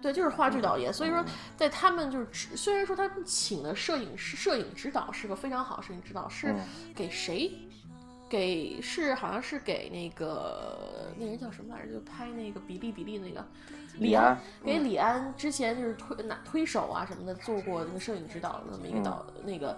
[0.00, 0.92] 对，就是话剧导演。
[0.92, 1.24] 所以说，
[1.56, 6.54] 在他们就是虽然说他们请的摄影师、摄影指导是个非常好摄影指导，是
[6.94, 7.52] 给谁？
[8.28, 11.92] 给是好像是给那个那人叫什么来着？
[11.92, 13.46] 就拍那个比利比利那个
[13.98, 19.76] 李安，给李安之前就是推拿推手啊什么的做过那个摄影指导的那么一个导那个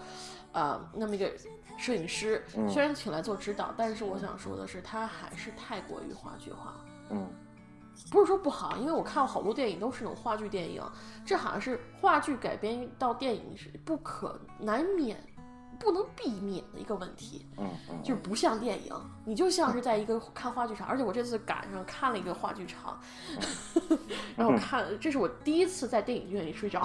[0.52, 1.32] 呃那么一个
[1.78, 6.74] 摄影师，虽然请来做指导，但是我想说的是，他还是太过于话剧化。
[7.10, 7.28] 嗯，
[8.10, 10.82] 不是说不好，因为我看过好多电影都是那种话剧电影，
[11.24, 15.16] 这好像是话剧改编到电影是不可难免。
[15.78, 18.92] 不能避免的一个问题，嗯嗯，就是不像电影，
[19.24, 22.98] 你就像是在一个看话剧场， 而且我这次赶上看了一个话剧场，
[24.36, 26.82] 然后看，这是我第一次在电影院里睡着，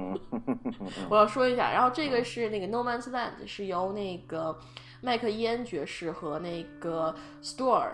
[1.08, 4.58] 我要说一下，然后这个是那个《No Man's Land》，是由那个
[5.00, 7.90] 麦克伊恩爵士和那个 Store，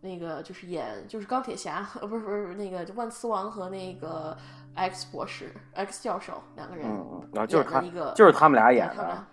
[0.00, 4.36] 那个就是演就是钢铁侠，呃，不是不是那个万磁王和那个。
[4.74, 6.86] X 博士，X 教授两个人，
[7.32, 9.26] 然后就是他一个，就是他们俩演的，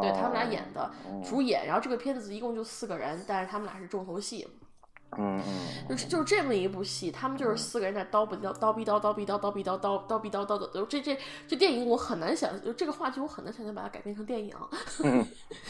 [0.00, 0.90] 对他们俩演的
[1.24, 1.66] 主演。
[1.66, 4.46] 然后这个片子一共就四个人，但是他们俩是重头戏。
[5.18, 10.86] 嗯嗯，就是就是这么一部戏，他们就是四个人在叨不叨叨逼叨叨逼叨叨逼叨叨叨逼叨叨的。
[10.86, 14.54] 这这这电影我很难想，就这个话剧我很难想象把它改编成电影，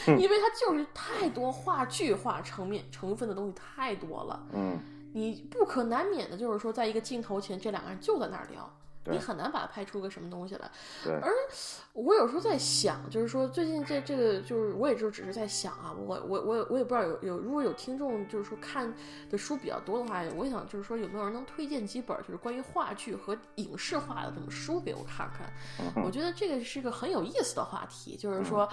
[0.05, 4.45] 因为它就是太多话剧化成面成分的东西太多了。
[4.53, 4.77] 嗯，
[5.11, 8.71] 你不可难免的就是说，在一个镜头前，这两个人就在那儿聊。
[9.05, 10.71] 你很难把它拍出个什么东西来，
[11.05, 11.31] 而
[11.93, 18.93] 我有时候在想，就是说最近这这个就是我也就只是在想啊，我我我我也不知道有有如果有听众就是说看
[19.29, 26.03] 的书比较多的话，我想就是说有没有人能推荐几本就是关于话剧和影视化的这种书给我看看？
[26.03, 28.69] 我觉得这个是一个很有意思的话题，就是说。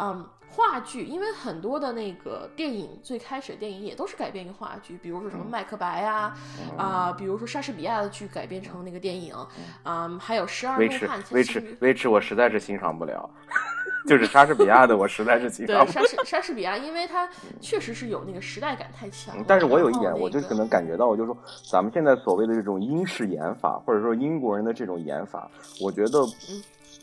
[0.00, 6.34] 嗯，话剧，因为很多的那个电影最开始电影也都是改编于话剧，比如说什么《麦克白》啊，
[6.78, 9.34] 啊，比如说莎士比亚的剧改编成那个电影，
[9.82, 11.22] 啊，还有《十二怒汉》。
[11.34, 13.28] 维持维持，我实在是欣赏不了。
[14.08, 15.92] 就是莎士比亚的，我实在是欣赏不了。
[15.92, 17.28] 对，莎士莎士比亚，因为它
[17.60, 19.36] 确实是有那个时代感太强。
[19.46, 21.36] 但是我有一点，我就可能感觉到，我就说
[21.70, 25.50] 咱们现在所谓的这种英式演法，或者说英国人的这种演法，
[25.82, 26.24] 我觉得。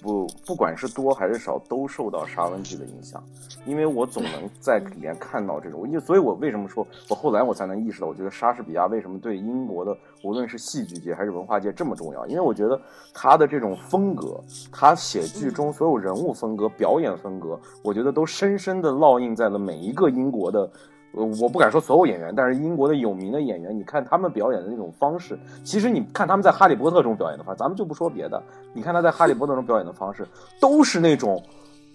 [0.01, 3.23] 不，不管是多还是少，都受到沙文剧的影响，
[3.65, 12.79] 因为我总能 在里面看到这种，因为所以，我为什么说，我后来我才能意识到，我觉得莎士比亚为什么对英国的无论是戏剧界还是文化界这么重要，因为我觉得
[13.13, 14.39] 他的这种风格，
[14.71, 20.69] 他写剧中所有人物风格、表演风格，我觉得都深深的烙印在了每一个英国的。
[21.11, 28.41] 我，我不敢说所有演员，但是英国的有名的演员，你看他们表演的那种方式，其实你看他们在《哈利波特》中表演的话，咱们就不说别的，
[28.73, 30.27] 你看他在《哈利波特》中表演的方式，
[30.59, 31.41] 都是那种，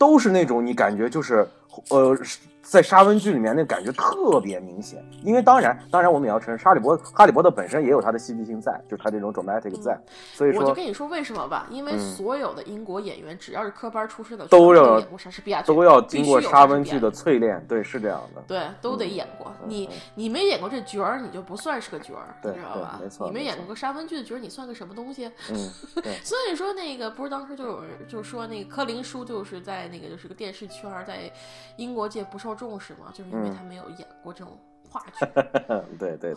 [0.02, 1.46] 都是那种你感觉就是，
[1.90, 2.18] 呃。
[2.64, 5.04] 在沙文剧里面，那感觉特别明显。
[5.24, 9.98] 因为当然，当然我们也要承认，哈利波哈利波特本身也有他的戏剧性在，就是它这种 dramatic 在。
[10.32, 17.62] 所以说，我就跟你说为什么吧，因为所有的英国演员，只要是科班出身的，都要演过莎士比亚，都要经过沙文剧的淬炼。
[17.68, 18.40] 对，是这样的。
[18.46, 19.52] 对，都得演过。
[19.66, 23.00] 你你没演过这角儿，你就不算是个角儿，你知道吧？
[23.02, 23.26] 没错。
[23.26, 25.28] 你没演过个沙文剧的角儿，你算个什么东西？
[25.50, 25.56] 嗯，
[26.22, 31.30] 所以说那个不是当时就有人就说那个柯林叔就是在那个就是个电视圈在
[31.76, 33.30] 英国界不受重视嘛，就是。
[33.32, 34.58] 因为他没有演过这种
[34.90, 35.24] 话剧，
[35.98, 36.34] 对对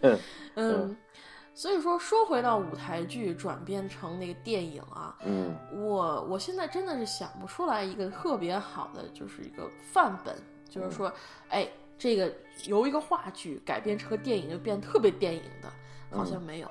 [0.00, 0.18] 对，
[0.54, 0.96] 嗯，
[1.54, 10.36] 所以说说回到舞台剧转变成那个电影啊，嗯，我我现在真的是想不出来一个特别好的，就是一个范本，
[10.68, 11.12] 就是说，
[11.48, 12.32] 哎，这个
[12.66, 16.70] 由一个话剧改编成个电影就变特别电影的，好像没有。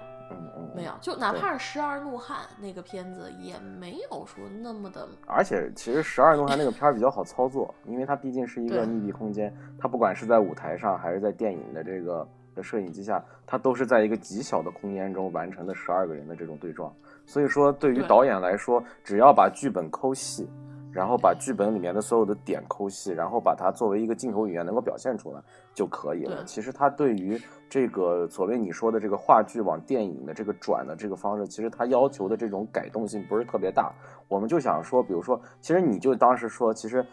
[0.75, 5.07] 没有，就哪怕是《十二怒汉》那个片子，也没有说那么的。
[5.25, 16.93] 而且，其实《十二怒汉》那个片儿比较好操作，因为它毕竟是一个密闭空间，它不管是在舞台上还是在电影的这个的摄影机下，它都是在一个极小的空间中完成的十二个人的这种对撞。
[17.25, 20.49] 所以说，对于导演来说，只要把剧本抠细。
[20.91, 25.39] 然后把剧本里面的所有的点抠细，然后把它作为一个镜头语言能够表现出来
[25.79, 26.43] 就可以了。
[26.43, 33.89] 其实它对于这个所谓你说的这个话剧往电影的这个转的这个方式，其实它要求的这种改动性不是特别大。
[34.27, 37.05] 我们就想说，比如说，其实你就当时说，其实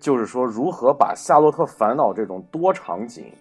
[0.00, 3.32] 就是说如何把《夏洛特烦恼》这种多场景。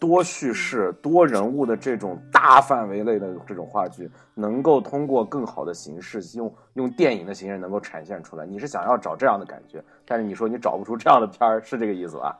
[0.00, 8.46] 多叙事、多人物的这种大范围类的这种话剧，能够通过更好的形式，用用电影的形式能够展现出来。
[8.46, 12.38] 你是想要找这样的感觉，但是你说你找不出这样的片儿，是这个意思吧？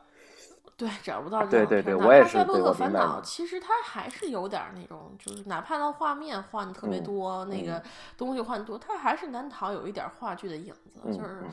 [0.79, 1.45] 对，找不到。
[1.45, 2.37] 对对对，我也是。
[2.45, 7.83] 洛克烦恼其实它还是有点那种，就是哪怕它画面换的特别多，那个
[8.17, 11.01] 东西换多，它还是难逃有一点话剧的影子。
[11.11, 11.43] 就是，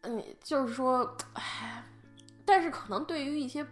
[0.00, 1.84] 嗯，就是说，唉，
[2.44, 3.64] 但是可能对于一些。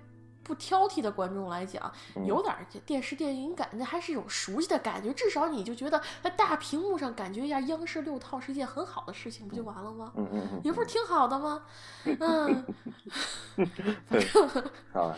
[0.47, 1.91] 不挑剔的观众来讲，
[2.25, 2.55] 有点
[2.87, 5.13] 电视电影感，那还是一种熟悉的感觉。
[5.13, 10.13] 至少你就觉得在大屏幕上感觉一下央视六套是一件很好的事情，不就完了吗？
[10.15, 11.63] 嗯嗯嗯，也不是挺好的吗？
[12.21, 12.65] 嗯，
[14.09, 14.25] 对，
[14.93, 15.13] 啊，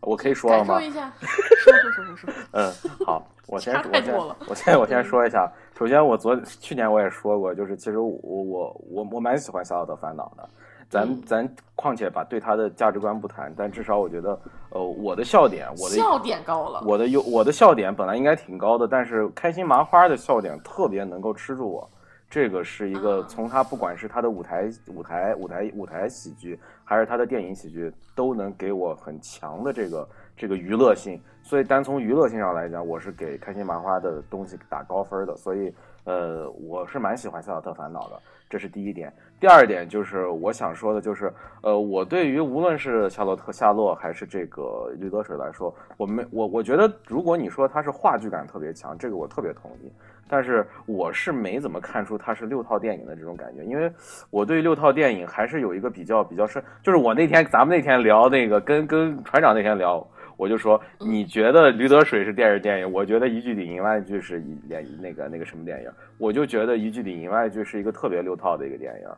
[0.00, 0.78] 我可以说了吗？
[0.78, 2.30] 说一下， 说说说说说。
[2.52, 2.72] 嗯，
[3.06, 4.14] 好，我先我先
[4.46, 5.50] 我先我先说一下。
[5.78, 10.46] 首先，我昨去年我也说过，就是其实我我我我蛮喜欢《小小的烦恼》的。
[10.90, 14.38] 咱咱况且把对他的价值观不谈，但至少我觉得，
[14.70, 21.88] 呃，我的笑点，我的笑点高了，我的有我的笑点本来应该挺高的，但是开心麻花的笑点特别能够吃住我，
[22.28, 35.72] 这个是一个从他不管是他的舞台舞台舞台舞台喜剧，还是他的电影喜剧，都能给我很强的这个这个娱乐性，所以单从娱乐性上来讲，我是给开心麻花的东西打高分的，所以
[36.04, 38.20] 呃，我是蛮喜欢《夏洛特烦恼》的。
[38.48, 41.32] 这是第一点，第二点就是我想说的，就是
[41.62, 49.92] 呃，我对于无论是夏洛特夏洛还是这个驴得水来说，我没我我觉得，如果你说它是话剧感特别强，这个我特别同意。
[50.28, 53.92] 但是我是没怎么看出它是六套电影的这种感觉，因为
[54.30, 60.04] 我对六套电影还是有一个比较比较深，就是我那天咱们那天聊那个跟跟船长那天聊。
[60.40, 65.90] 我就说，你觉得《驴得水》是电视电影，我觉得《一句顶一万句》是一连那个那个什么电影？
[66.16, 69.08] 我就觉得《一句顶一万句》是一个特别六套的一个电影。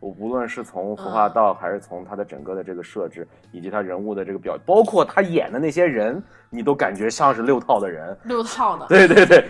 [0.00, 8.16] 我无论是从服化道，还是从他的整个的这个设置，以及他人物的这个表，包括他演的那些人，你都感觉像是六套的人。
[8.24, 8.84] 六套的。
[8.88, 9.44] 对对对，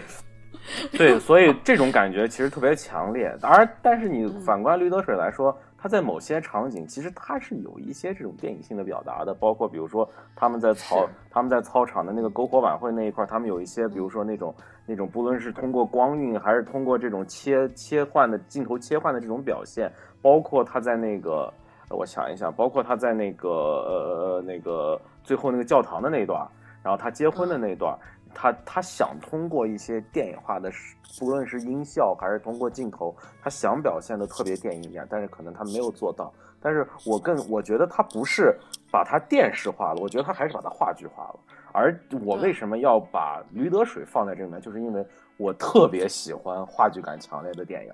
[0.93, 3.35] 对，所以这种感觉其实特别强烈。
[3.41, 5.59] 当然但是你反观《驴得水》来说。
[5.83, 14.55] 他在某些场景，其实他是有一些这种电影性的表达的，包括比如说他们在操他们在操场的那个篝火晚会那一块，他们有一些，比如说那种
[14.87, 19.93] 那种，不论是通过光晕还是通过这种切切换的镜头切换的这种表现，
[20.23, 21.53] 包括他在那个，
[21.91, 26.47] 我想一想，包括他在那个呃那个最后那个教堂的那一段，
[26.81, 27.99] 然后他结婚的那一段。
[28.35, 30.71] 他他想通过一些电影化的，
[31.19, 36.33] 不论是音效还是通过镜头，他想表现的特别电影一点，但是可能他没有做到。
[36.61, 38.57] 但是我更我觉得他不是
[38.91, 41.41] 把它电视化了，我觉得他还是把它话剧化了。
[41.73, 45.05] 而我为什么要把《驴得水》放在这里面，就是因为
[45.37, 47.93] 我特别喜欢话剧感强烈的电影，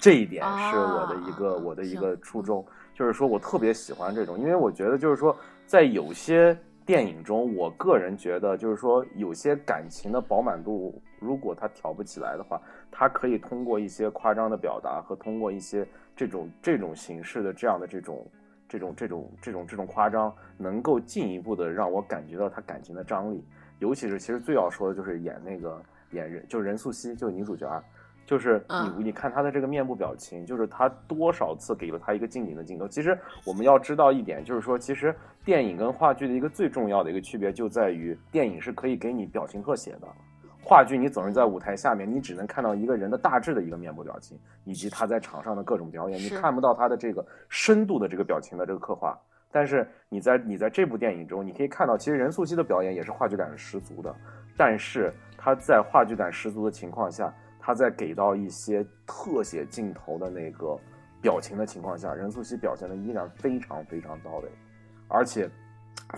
[0.00, 6.56] 这一点是我的一个我的一个初衷，就是说我特别喜欢这种，因为我觉得就是说在有些。
[6.86, 18.26] 电影中，我个人觉得，就是说，有些感情的饱满度，如果他挑不起来的话，他可以通过一些夸张的表达和通过一些这种这种形式的这样的这种
[18.68, 23.42] 这种这种这种这种夸张，能够进一步的让我感觉到他感情的张力。
[23.78, 27.66] 尤其是，其实最要说的就是演那个演任，就任素汐，就女主角。
[28.26, 28.64] 就是
[28.96, 32.88] 你，你看他的这个面部表情，就是他多少次给了他一个近景的镜头。
[32.88, 40.08] 其实我们要知道一点，就是说，其实电影跟话剧的一个最重要的一个区别就在于，电影是可以给你表情特写的，
[40.62, 49.18] 话剧你总是在舞台下面，你只能看到一个人的大致的一个面部表情，以及他在场上的各种表演，你看不到他的这个深度的这个表情的这个刻画。
[49.52, 54.14] 但是你在你在这部电影中，你可以看到，其实任素汐的表演也是话剧感十足的，
[54.56, 57.30] 但是他在话剧感十足的情况下。
[57.66, 60.78] 他在给到一些特写镜头的那个
[61.22, 64.50] 表情的情况下，任素汐表现的依然非常非常到位，
[65.08, 65.48] 而且，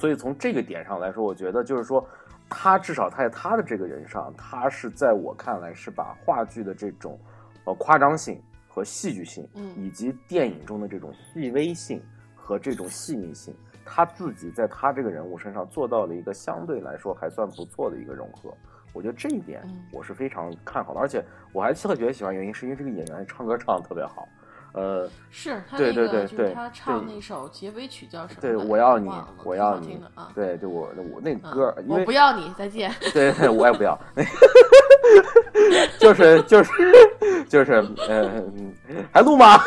[0.00, 2.04] 所以从这个点上来说，我觉得就是说，
[2.48, 7.16] 他至少他在他的这个人上，他是在我看来是把话剧的这种
[7.64, 12.02] 呃夸张性和戏剧性，以及电影中的这种细微性
[12.34, 13.54] 和这种细腻性，
[13.84, 18.52] 他自己在他这个人物身上做到了一个相对来说还算不错的一个融合。
[18.96, 24.26] 我觉得这一点我是非常看好的，而且我还特别喜欢，原因是因为这个演员唱歌唱的特别好，
[24.72, 28.40] 呃，是，对对对对，他唱那首结尾曲叫什么？
[28.40, 29.10] 对，我要你，
[29.44, 30.00] 我要你，
[30.34, 32.90] 对，就我我那歌，我不要你，再见。
[33.12, 33.98] 对对，我也不要，
[35.98, 36.72] 就是就是
[37.50, 38.72] 就是，嗯，
[39.12, 39.60] 还录吗？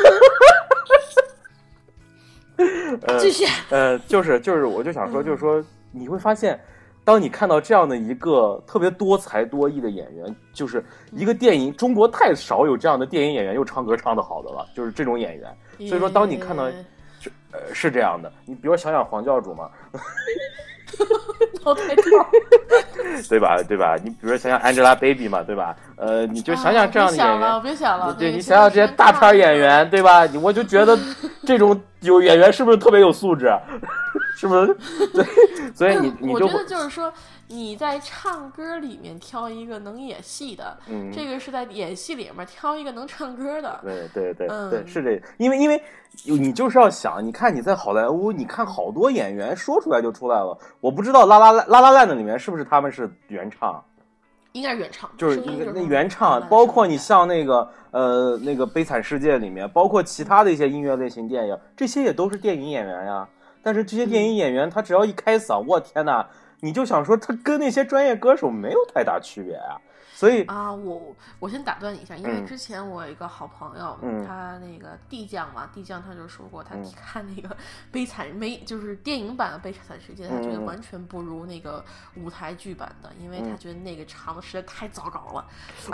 [3.20, 6.60] 继续，呃，就是就是，我就想说，就是说，你会发现。
[7.10, 15.52] 当你看到这样的一个特别多才多艺的演员，就是一个电影，中国太少有这样的电影演员又唱歌唱得好的了，就是这种演员。
[15.88, 16.70] 所以说，当你看到，
[17.18, 19.68] 是呃是这样的，你比如想想黄教主嘛，
[21.64, 22.04] 脑袋跳，
[23.28, 23.56] 对吧？
[23.68, 23.96] 对吧？
[24.02, 25.76] 你比如说想想 Angelababy 嘛，对吧？
[25.96, 28.14] 呃，你就想想这样的演员，别想了，别想了。
[28.14, 30.26] 对你想想这些大片演员，对吧？
[30.42, 30.98] 我就觉得
[31.46, 33.52] 这种 有演员是不是特别有素质？
[34.36, 34.76] 是不是？
[35.12, 35.24] 对，
[35.74, 37.12] 所以你你我觉得就是说。
[37.52, 45.82] 你在唱歌里面挑一个能演戏的，嗯，这个是在演戏里面挑一个能唱歌的，对对对对，是这，因为因为
[46.26, 53.82] 你就是要想，你看你在好莱坞，你看好多演员说出来就出来了，我不知道拉拉拉拉烂的里面是不是他们是原唱，
[54.52, 55.42] 应该是原唱，就是
[55.74, 63.28] 那原唱，包括你像那个呃那个悲惨世界里面，包括其他的一些音乐类型电影，这些也都是电影演员呀，
[63.60, 66.24] 但是这些电影演员他只要一开嗓，我天哪！
[66.60, 69.80] 你就想说他跟那些专业歌手没有太大区别啊，
[70.12, 77.56] 所以啊，我我先打断你一下，因为之前我有一个好朋友，他那个地将嘛，地将他就说过，他看那个
[77.90, 81.82] 悲惨没就是电影版的《悲惨世界》，他觉得完全不如那个
[82.16, 85.46] 舞台剧版的，因为他觉得那个唱的实在太糟糕了。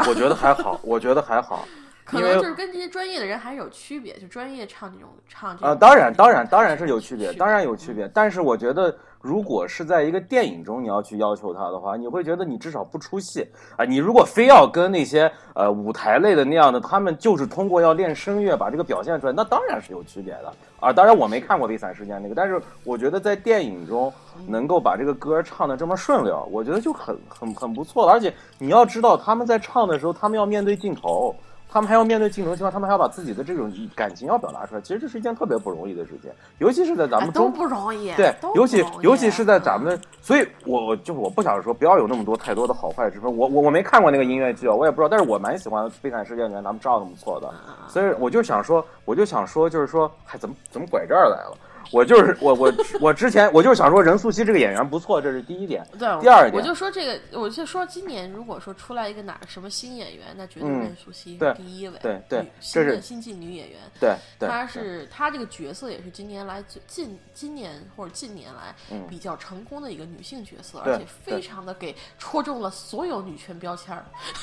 [0.09, 1.67] 我觉得还好，我觉得还好。
[2.07, 8.09] 可能就是跟这些专业的人还是有区别，就专业唱这种唱这种啊，当然当然当然是有区别，当然有区别。
[8.15, 13.47] 但是我觉得，如果是在一个电影中你要去要求他的话，你会觉得你至少不出戏
[13.77, 13.85] 啊。
[13.85, 20.93] 你如果非要跟那些呃舞台类的那样的，他们就是通过要练声乐把这个表现出来，那当然是有区别的啊。
[20.93, 24.13] 当然我没看过《悲惨世界》那个，但是我觉得在电影中
[24.47, 28.13] 能够把这个歌唱的这么顺溜，我觉得就很很很不错了。
[28.13, 31.35] 而且你要知道，他们在唱的时候，他们要面对镜头。
[31.69, 43.37] 他们还要面对镜头情况，他们还要把自己的这种感情要表达出来，其实这是一件特别不容易的事情，尤其是在咱们中不容易，对，尤其尤其是在咱们，所以我我就我不想说不要有那么多太多的好坏之分。
[43.37, 47.53] 我我我没看过那个音乐剧啊，我也不知道，但是我蛮喜欢《悲惨世界》里面咱们知道那么错的，
[47.89, 51.59] 所以我就想说，我就想说，就是说，还怎么怎么拐这儿来了？
[51.93, 55.87] 我就是我我我之前我就是想说任素汐这个演员不错，这是第一点。
[55.99, 61.99] 对，第二点我就说这个，我就说今年如果说出来一个哪什么新演员，那绝对任素汐是第一位。
[62.03, 63.79] 对对，这是新晋女演员。
[64.01, 68.75] 对，她是她这个角色也是今年来近今年或者近年来
[69.09, 74.05] 比较成功的一个女性角色，而且非常的给戳中了所有女权标签儿。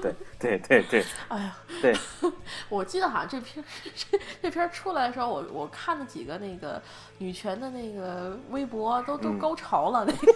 [0.00, 1.04] 对对对对。
[1.28, 1.96] 哎呀，对，
[2.68, 3.64] 我记得好像这片
[3.94, 6.73] 这这片出来的时候，我我看了几个那个。
[7.18, 10.32] 女权的那个微博都都高潮了，那个，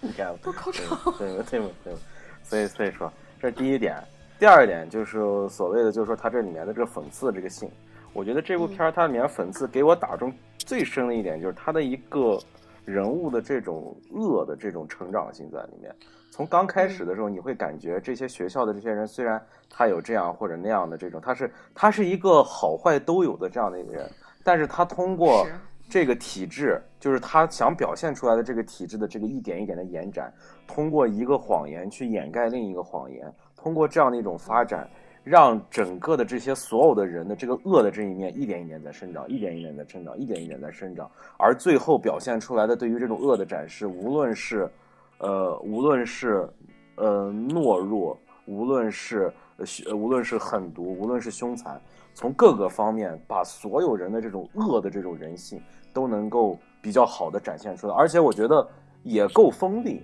[0.00, 1.94] 你看都高潮，对对对，
[2.42, 4.02] 所以所以说这是第一点，
[4.38, 7.70] 第二点就是所谓的就是说它这里面的这个讽刺这个性，
[8.12, 12.38] 我觉得这部片儿它里面讽刺给我打中最深的一点就是它的一个
[12.84, 15.94] 人物的这种恶的这种成长性在里面。
[16.30, 24.10] 从刚开始的时候，你会感觉这些学校的这些人虽然他有这样或者那样的这种，他是他是一个好坏都有的这样的一个人。
[24.46, 25.44] 但是他通过
[25.90, 30.32] 这个体制，就是他想表现出来的这个体制的这个一点一点的延展，
[30.68, 34.88] 通过一个谎言去掩盖另一个谎言，通过这样的一种发展，
[35.24, 44.70] 让整个的这些所有的人的这个恶的这一面一点一点在生长，一点一点在生长，一点一点在生长，而最后表现出来的对于这种恶的展示，无论是，
[45.18, 46.48] 呃，无论是，
[46.94, 48.16] 呃，懦弱，
[48.46, 51.80] 无论是呃，无论是狠毒，无论是凶残。
[52.16, 55.60] 从各个方面把所有人的这种恶的这种人性
[55.92, 58.66] 都能够比较好的展现出来，而且我觉得
[59.02, 60.02] 也够锋利。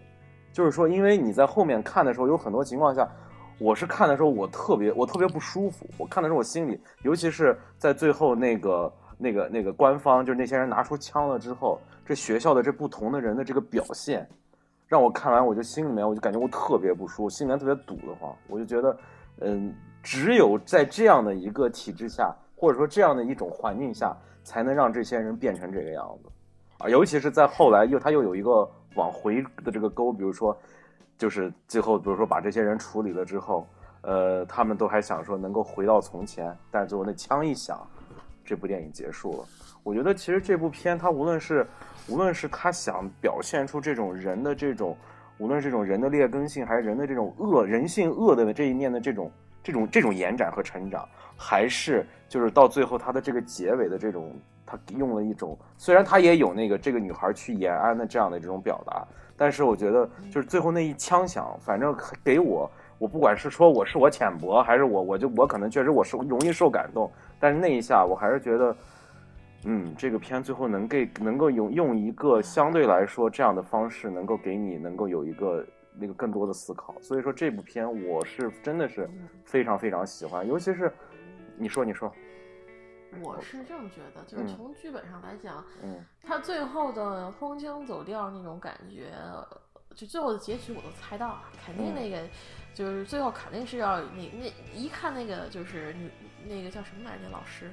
[0.52, 3.10] 就是说，因为你在后面看的时候，有很多情况下，
[3.58, 5.86] 我是看的时候我特别我特别不舒服。
[5.96, 14.28] 我看的时候我心里，尤其是在最后那个那个那个官方就是那些人拿出枪了之后，这学校的这不同的人的这个表现，
[14.86, 18.36] 让我看完我就心里面我就感觉我特别不舒服，心里面特别堵得慌。
[18.48, 18.94] 我就觉得，
[19.40, 19.74] 嗯。
[20.02, 26.28] 只有在这样的一个体制下，或者说这样的一种环境下，才能让这些人变成这个样子，
[26.78, 30.56] 啊，尤其是在后来又他又有一个往回的这个沟，比如说，
[31.16, 33.66] 就是最后比如说把这些人处理了之后，
[34.00, 37.78] 呃，他们都还想说能够回到从前，但最后那枪一响，
[38.44, 39.44] 这部电影结束了。
[39.84, 41.66] 我觉得其实这部片它无论是
[42.08, 44.96] 无论是他想表现出这种人的这种，
[45.38, 49.30] 无论是这种人的劣根性，还是人的这种恶人性恶的这一面的这种。
[49.62, 54.34] 这种这种延展和成长，还是就是到最后他的这个结尾的这种，
[54.66, 59.06] 他用了一种虽然他也有那个这个女孩去延安的这样的这种表达，
[59.36, 68.76] 但是我觉得就是最后那一枪响，反正给我我不管是说我是我浅薄，还是我我就我可能确实我受容易受感动，但是那一下我还是觉得，
[69.64, 75.64] 嗯，这个片最后能给能够用用一个相对来说这样的方式，能够给你能够有一个。
[75.94, 79.08] 那个更多的思考，所以说这部片我是真的是
[79.44, 80.92] 非常非常喜欢，尤其是
[81.56, 82.12] 你说你说，
[83.20, 89.12] 我是这么觉得，就是从剧本上来讲，嗯，他最后的荒腔走调那种感觉，
[89.94, 92.22] 就最后的结局我都猜到了，肯定那个
[92.72, 96.10] 就是最后肯定是要那那一看那个就是女
[96.48, 97.70] 那个叫什么来着那老师，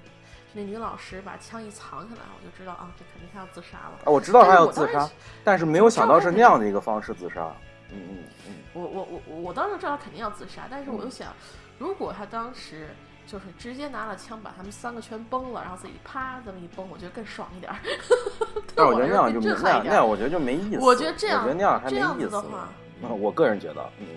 [0.54, 4.00] 那女老师把枪一藏起来，我就知道啊，这肯定她要自杀了。
[4.04, 5.10] 啊，我知道她要自杀，
[5.42, 7.50] 但是没有想到是那样的一个方式自杀。
[7.92, 11.34] 嗯嗯嗯，我我我我当时知道她肯定要自杀，但是我又想，
[11.78, 12.90] 如果他当时。
[13.28, 17.72] 就是直接拿了枪把他们三个全崩了，然后自己啪这么一崩，我觉得更爽一点。
[18.76, 20.80] 但我觉得那样就没那样，那样我觉得就没意思。
[20.80, 22.68] 我觉得这样，我觉得那样还没意思的话，
[23.04, 24.08] 我个人觉得，嗯，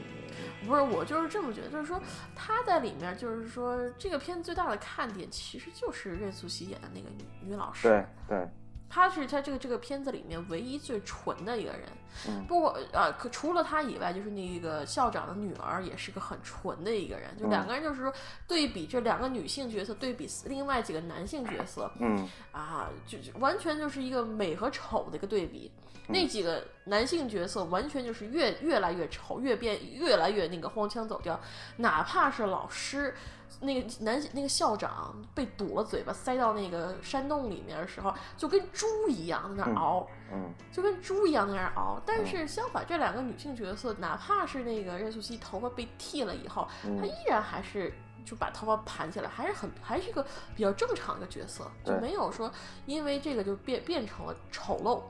[0.67, 2.01] 不是，我就是这么觉得，就是说
[2.35, 7.91] 他在里面，就是说这个片子最大的看点其实就是任素汐演的那个女女老师。
[7.91, 8.49] 对对。
[8.95, 11.89] 她是他这个这个片子里面唯一最纯的一个人，
[12.29, 18.13] 嗯，不过呃，可除了他以外，就是那个校长的女儿也是个很纯的一个人，就两个人就是说
[18.47, 25.73] 对比这两个女性角色对比另外几个男性角色，嗯，啊，就完全就是一个美和丑的一个对比，
[26.07, 31.41] 那几个男性角色完全就是越越来越丑，越变越来越那个荒腔走调，
[31.79, 33.15] 哪怕是老师。
[33.61, 42.01] 那个男那个校长被堵了嘴巴，塞到那个山洞里面的时候，就跟猪一样在那熬，嗯，就跟猪一样在那熬。
[42.05, 47.93] 但是相反，这两个女性角色，哪怕是那个任素汐头发被剃了以后，她依然还是
[48.25, 50.27] 就把头发盘起来，还是很还是一个
[50.57, 52.51] 比较正常的角色，就没有说
[52.87, 55.03] 因为这个就变变成了丑陋。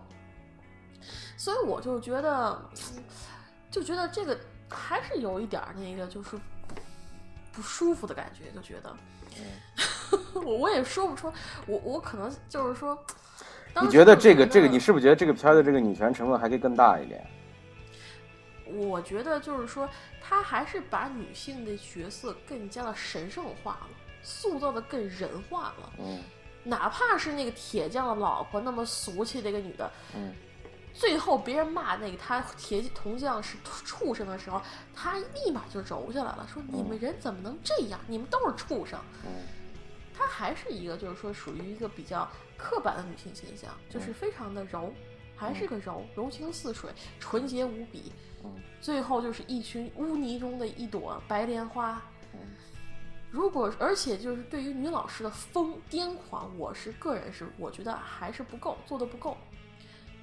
[1.36, 2.62] 所以我就觉得，
[3.70, 4.38] 就觉得这个
[4.68, 6.38] 还是有一点那个，就是。
[7.52, 8.96] 不舒服的感觉，就觉得，
[10.40, 11.32] 我我也说不出，
[11.66, 12.98] 我我可能就是说，
[13.82, 17.26] 你觉得这个这个，你是不是觉得这个片的这个女权成分还可以更大一点？
[18.74, 19.88] 我觉得就是说，
[20.20, 23.88] 他还是把女性的角色更加的神圣化了，
[24.22, 25.92] 塑造的更人化了。
[25.98, 26.20] 嗯，
[26.64, 30.32] 哪怕是那个铁匠的老婆那么俗气的一个女的，嗯。
[30.94, 34.60] 最后别人骂那个他铁铜匠是畜生的时候，
[34.94, 37.98] 他立马就柔下来了，说你们人怎么能这样？
[38.06, 38.98] 你们都是畜生。
[40.14, 44.92] 他还是一个就是说属于一个比较刻板的女性形象，就是非常的柔，
[45.34, 48.12] 还是个柔，柔情似水，纯洁无比。
[48.80, 52.00] 最后就是一群污泥中的一朵白莲花。
[53.30, 59.36] 如果而且就是对于女老师的疯癫狂，我是个人是我觉得还是不够，做的不够。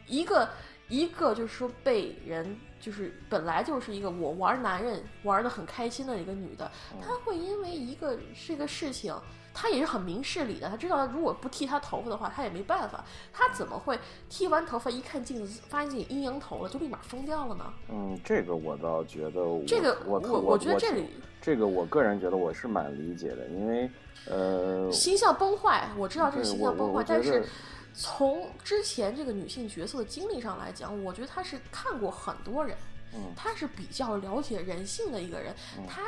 [0.09, 0.49] 一个
[0.87, 9.13] 一个就是说被人就是本来就是一个我玩男人玩的很开心的一个女的，她会因为一个这个事情，
[9.53, 13.99] 她也是很明事理的，她知道如果不剃她头发的话，她也没办法，她怎么会
[14.29, 17.65] 剃完头发一看镜子发现自己阴阳头了就立马疯掉了呢？
[17.89, 21.05] 嗯，这个我倒觉得，这个我我我觉得这里
[21.39, 23.89] 这个我个人觉得我是蛮理解的，因为
[24.27, 27.45] 呃形象崩坏，我知道这形象崩坏，但是。
[27.99, 32.73] 从之前这个女性角色的经历上来讲，我觉得她是看过很多人，
[33.13, 35.53] 嗯，她是比较了解人性的一个人，
[35.85, 36.01] 她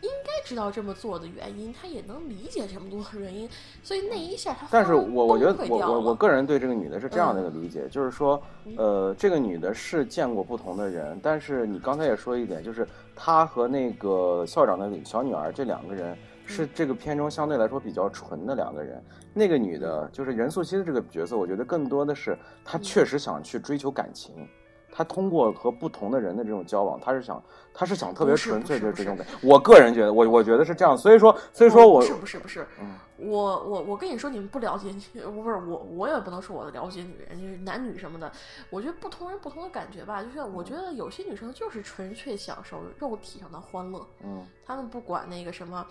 [0.00, 3.48] 应该知道这么做的原因，她也能理解这么多的原因，
[3.80, 8.42] 所以那一下她但是我我觉得我我我个人对这个女的是这样的一个理解，就是说，
[8.76, 12.84] 呃，这个女的是见过不同的人，但是你刚才也说一点，就是
[13.14, 16.18] 她和那个校长的小女儿这两个人。
[16.46, 19.02] 是这个片中相对来说比较纯的两个人，
[19.34, 24.48] 那个女的，就是任素汐的这个角色，我觉得更多的是她确实想去追求感情，
[24.90, 27.42] 她通过和不同的人的这种交往，她是想，
[27.76, 29.26] 她是想特别纯粹的这种感。
[29.42, 32.94] 我个人觉得，我我觉得是这样，所以说，所以说我不是不是不是，嗯。
[33.18, 38.30] 我我我跟你说，你们不了解，不是我我也不能说我了解女人，就是男女什么的。
[38.68, 45.86] 我觉得不同人不同的感觉吧，就是我觉得有些女生就是纯粹享受肉体上的欢乐，嗯，他们不管那个什么，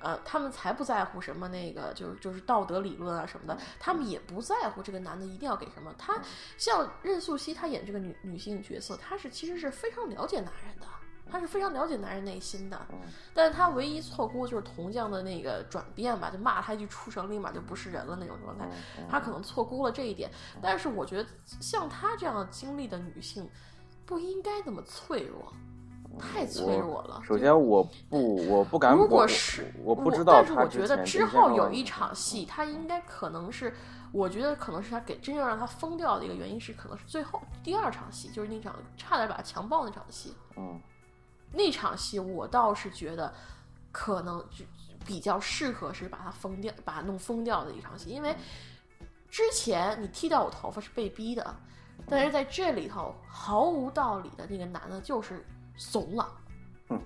[0.00, 5.94] 呃，他们才不在乎什么那个，就是就是道德理论啊什么的，他们也不在乎这个男的一定要给什么。
[5.96, 6.20] 他
[6.58, 10.86] 像任素汐，她演这个女女性角色，她是其实是非常了解男人的。
[11.30, 12.80] 他是非常了解男人内心的，
[13.32, 18.68] 但是他唯一错估就是铜匠的那个转变吧，就骂他一句畜生，立马就不是人了那种状态。
[19.10, 20.30] 他可能错估了这一点，
[20.62, 21.28] 但是我觉得
[21.60, 23.48] 像他这样经历的女性，
[24.06, 25.52] 不应该那么脆弱，
[26.18, 27.20] 太脆弱了。
[27.24, 28.94] 首先，我不，我不敢。
[28.94, 30.34] 如果是，我不知道。
[30.34, 33.74] 但是我觉得之后有一场戏，他应该可能是，
[34.12, 40.36] 我觉得可能是他给真正让他疯掉的一个原因是，可能是最后第二场戏，就是那场差点把他强暴那场戏。
[40.56, 40.80] 嗯。
[41.54, 43.32] 那场戏我倒是觉得，
[43.92, 44.64] 可能就
[45.06, 48.34] 比较适合是把它封掉、把它弄疯掉的一场戏，因为
[49.30, 51.56] 之前你剃掉我头发是被逼的，
[52.08, 55.44] 但是在这里头毫无道理的那个男的就是
[55.76, 56.32] 怂了，
[56.90, 57.00] 嗯，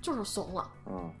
[0.00, 1.12] 就是怂了，嗯，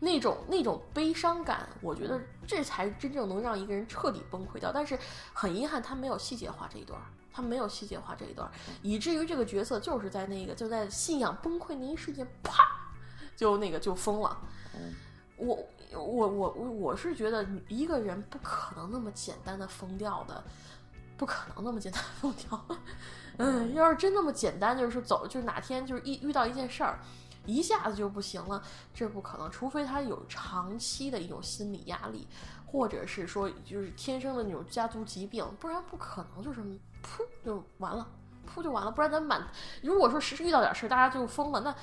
[0.00, 4.72] 那种那种悲伤感，我觉得这才真正能让一个人彻底崩溃掉。
[4.72, 4.98] 但是
[5.32, 7.00] 很遗憾，他没有细节化这一段，
[7.36, 12.64] 他没有细节化这一段，以至于这个角色就是在那个就在信仰崩溃那一瞬间，啪，
[13.36, 14.40] 就那个就疯了。
[15.36, 15.54] 我
[15.92, 20.42] 我我我我是觉得一个人不可能那么简单的疯掉的，
[21.18, 22.66] 不可能那么简单疯掉。
[23.36, 26.98] 嗯，要是真那么简单，就是说走，就是哪天就是一遇到一件事儿。
[27.44, 28.60] 一下子就不行了，
[28.92, 32.26] 这不可能，除非他有长期的一种心理压力，
[32.76, 38.06] 或者是说就是天生的那种家族疾病，不然不可能就是噗就完了，
[38.46, 38.90] 噗就完了。
[38.90, 39.42] 不然咱满，
[39.82, 41.74] 如果说实时遇到点事儿，大家就疯了，那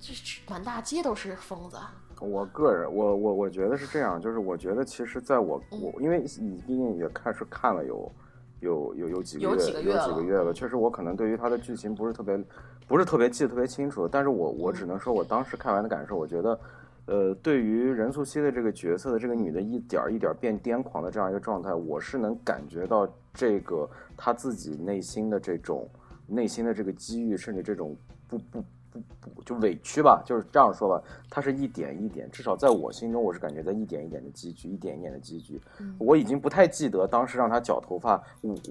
[0.00, 0.12] 这
[0.50, 1.76] 满大街都是疯子。
[2.18, 8.12] 我个人，我我我觉得是这样，就是我觉得其实在我我因为你毕竟也开始看了有
[8.58, 12.42] 有有有几个月有几个月了，确实我可能对于他的剧情不是特别。
[12.88, 16.58] 不是特别记得特别清楚，但是我我只能说我当时看完的感受，我觉得，
[17.06, 25.88] 呃，对于任素汐的这个角色的这个女的一点一点变癫狂的这样一个状态，我是能感觉到这个她自己内心的这种
[26.26, 27.96] 内心的这个机遇，甚至这种
[28.28, 28.64] 不不。
[28.92, 29.00] 不
[29.30, 31.02] 不就委屈吧，就是这样说吧。
[31.30, 35.58] 她是一点一点，至少在我心中，我是感觉在一点一点的积聚，一点一点的积聚。
[35.96, 38.22] 我已经不太记得当时让她绞头发，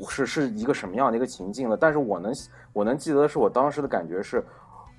[0.08, 1.76] 是是一个什么样的一个情境了。
[1.76, 2.32] 但是我能
[2.72, 4.46] 我能记得的是，我当时的感觉是，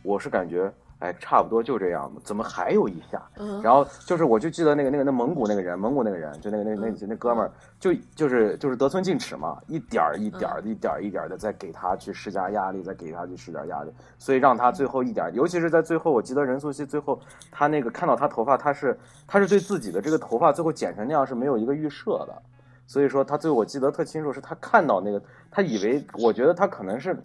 [0.03, 0.75] 我是感觉。
[1.03, 2.21] 哎，差不多就这样吧。
[2.25, 3.21] 怎么还有一下？
[3.61, 7.51] 然后就是，我就记得那个、那个、那蒙古那个人，蒙古那个人，就那个、那、那、那哥们儿，
[7.81, 18.97] 就就是就是得寸进尺嘛，一点儿一点儿、一点儿一点儿的在给他去施加压力，再给他去施加压力，所以让他最后一点，尤其是在最后，我记得任素汐最后，他那个看到他头发，他是
[19.27, 22.43] 他是对自己的这个头发最后剪成那样是没有一个预设的，
[22.87, 27.17] 所以说他最后我记得特清楚，是他看到那个，他以为，我觉得他可能是。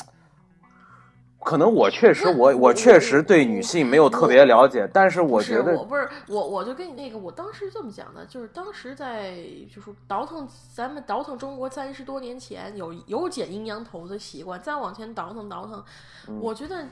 [1.40, 9.38] 可能我确实，我我确实对女性没有特别了解，但是我觉得我不是我，我就跟你那个，我当时这么讲的，就是当时在
[9.74, 15.84] 就是倒腾咱们倒腾中国三十多年前有有剪阴阳头的习惯，再往前倒腾倒腾，
[16.42, 16.86] 我觉得。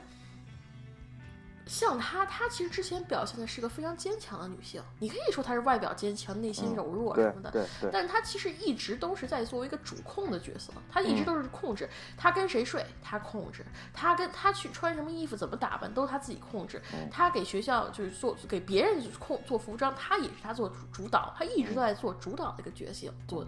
[1.66, 4.80] 像她，她其实之前表现的是个非常坚强的女性。
[5.00, 7.50] 你可以说她是外表坚强，内心柔弱什么的。
[7.50, 7.90] 对对。
[7.92, 11.88] 但是她其实一直都是在作为一个主控的角色，她一直都是控制。
[12.16, 13.62] 她跟谁睡，她控制；
[13.92, 16.80] 她跟她去穿什么衣服，怎么打扮，都是她自己控制。
[17.10, 21.34] 她给学校就是做给别人控做服装，她也是她做主导。
[21.36, 23.44] 她一直都在做主导的一个角色，做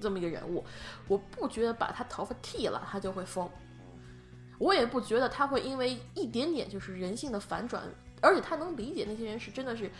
[0.00, 0.64] 这么一个人物。
[1.08, 3.50] 我不觉得把她头发剃了，她就会疯。
[4.60, 7.82] 我也不觉得他会因为一点点就是人性的反转，
[8.20, 9.90] 而且他能理解那些人是真的是。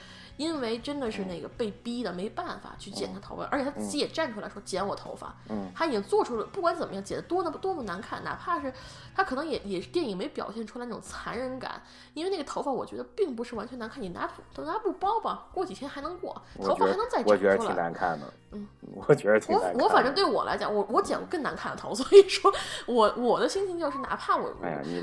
[0.40, 5.36] 因为真的是那个被逼的没办法去剪他头发，而且他自己也站出来说剪我头发。
[5.50, 8.72] 嗯，他已经做出了，不管怎么样剪的多那么多么难看，哪怕是
[9.14, 11.82] 他可能也也是电影没表现出来那种残忍感，
[12.14, 17.34] 因为那个头发我觉得并不是完全难看，你拿布拿布包吧，过几天还能过，头发还能再长出来。
[17.34, 18.66] 我觉得挺难看的，嗯，
[19.06, 19.74] 我觉得挺难看。
[19.74, 22.50] 我我反正对我来讲，我我剪过更难看的头，所以说
[22.86, 24.50] 我我的心情就是，哪怕我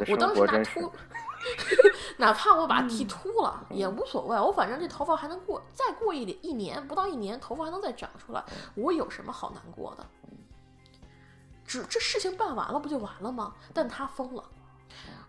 [0.10, 0.92] 我当时拿秃。
[2.18, 8.44] 哪怕我把它剃秃了也无所谓，我反正这头发还能过，再过一点一年不到一年，头发还能再长出来，
[8.76, 10.06] 我有什么好难过的？
[11.66, 13.54] 只这事情办完了不就完了吗？
[13.74, 14.44] 但他疯了，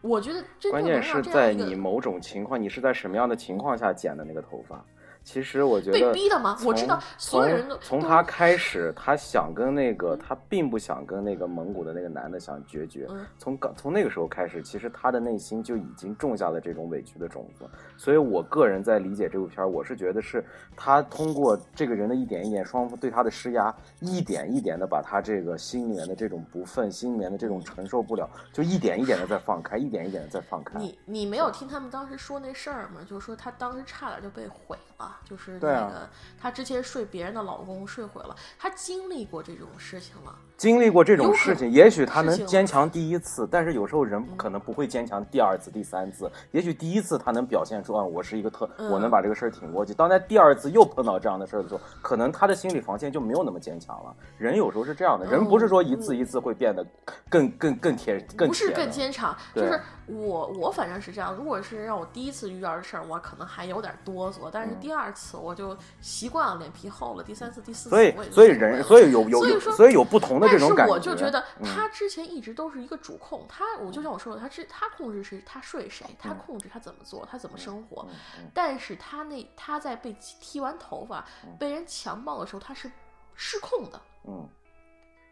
[0.01, 4.85] 我觉得关键是在你某种情况，你是在什么样的情况下剪的那个头发？
[5.29, 6.57] 其实我觉得被逼的吗？
[6.64, 13.07] 我知道所有人都从他开始，他想跟那个他并不想跟那个蒙古的那个男的想决绝。
[13.37, 17.68] 从刚从那个时候开始，其实他的内心就已经种下了这种委屈的种子。
[17.99, 20.43] 所以我个人在理解这部片我是觉得是
[20.74, 30.79] 他通过这个人的一点一点双方对他的施压，一点一点的把他这个心里面的这种不忿，心里面的这种承受不了，就一点一点的在放开，一点一点的在放开。
[30.79, 33.03] 你你没有听他们当时说那事儿吗？
[33.07, 35.16] 就是说他当时差点就被毁了。
[35.25, 40.39] 就是那个，她之前睡别人的老公睡毁了，她经历过这种事情了。
[40.59, 46.29] 经历过这种事情，也许他能坚强第一次，但是有时候人可能不会坚强第二次、第三次。
[46.51, 49.95] 也许第一次他能表现出啊，我是一个特，我能把这个事儿挺过去。
[49.95, 54.13] 当在第二次又碰到这样的事儿的时候，可能他的心理防线就没有那么坚强了。
[54.37, 56.85] 人有时候是这样的，人不是说一次一次会变得
[57.29, 61.33] 更更更铁，更不是更坚强，就是我我反正是这样。
[61.37, 67.23] 如果是让我第一次遇到的事儿，我可能还有点哆嗦，但是第二次我就习惯了，脸皮厚了。
[67.23, 70.48] 第三次、第四次，所以所以人所以有 有有所以有不同的。
[70.51, 78.09] 但是我就觉得他之前一直都是一个主控，他我就像我说的，他是他控制谁，他睡谁，他控制他怎么做，他怎么生活。
[78.55, 81.25] 但是他那他在被剃完头发、
[81.59, 82.91] 被人强暴的时候，他是
[83.35, 84.01] 失控的。
[84.25, 84.49] 嗯，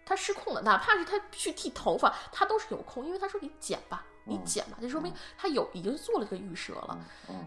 [0.04, 6.98] 他失控了，哪怕是他去剃头发，他都是有空，因为他说你剪吧，你剪吧，就说明他有已经做了个预设了。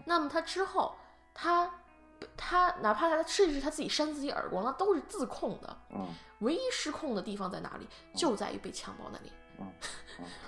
[0.06, 0.94] 那么他之后
[1.32, 1.70] 他。
[2.36, 5.76] 他哪怕他甚至他自己扇自己耳光，那都是自控的。
[5.90, 6.08] 嗯，
[6.40, 7.86] 唯一失控的地方在哪里？
[8.14, 9.32] 就在于被强暴那里。
[9.60, 9.72] 嗯，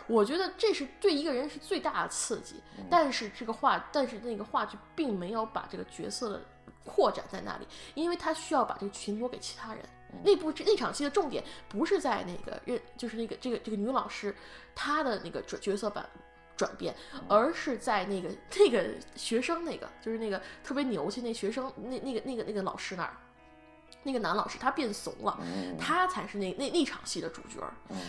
[0.06, 2.62] 我觉得这是对一个人是最大的刺激。
[2.90, 6.40] 但是这个话，但是那个话剧并没有把这个角色的
[6.84, 9.84] 扩展在那里，因为他需要把这个群播给其他人。
[10.24, 14.34] 那部那场戏的重点不是在那个任，就是那个这个这个女老师
[14.74, 16.06] 她的那个角角色版。
[16.56, 16.94] 转变，
[17.28, 18.28] 而是在那个
[18.58, 18.84] 那个
[19.16, 23.16] 学生那个，就是那个特别牛气那学生那那个那个那个老师那儿，
[24.04, 25.38] 那个男老师他变怂了，
[25.78, 27.58] 他才是那那那场戏的主角。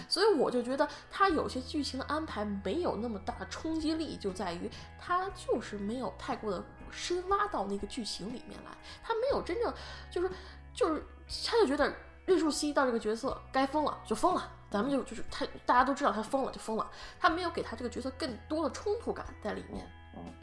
[0.09, 4.69] 所以我就觉得他有些剧情的安排没有那么大的冲击力，就在于
[4.99, 8.71] 他就是没有太过的深挖到那个剧情里面来，
[9.03, 9.73] 他没有真正
[10.11, 10.29] 就是
[10.73, 11.05] 就是
[11.45, 11.93] 他就觉得
[12.25, 14.51] 任素汐到这个角色该疯了就疯了。
[14.74, 19.88] 咱们就就是他，大家都知道他疯了就疯了，他没有给他这个角色更多的冲突感在里面。
[20.15, 20.34] 嗯，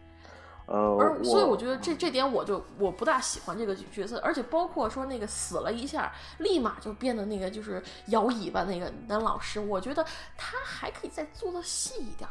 [0.66, 10.06] 呃，而所以我觉得这这点我就我不大喜欢这个角色，而且包括说那个死了一下，立马就变得那个就是摇尾巴那个男老师，我觉得
[10.36, 12.30] 他还可以再做的细一点，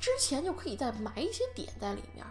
[0.00, 2.26] 之前就可以再埋一些点在里面。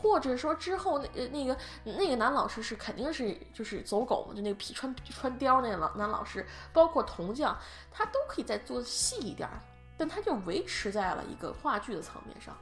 [0.00, 7.56] 或者说之后那呃那个那个男老师是肯定是就是走狗嘛，就那个皮穿穿貂那个老男老师，包括铜匠，
[7.90, 9.48] 他都可以再做细一点，
[9.96, 12.56] 但他就维持在了一个话剧的层面上。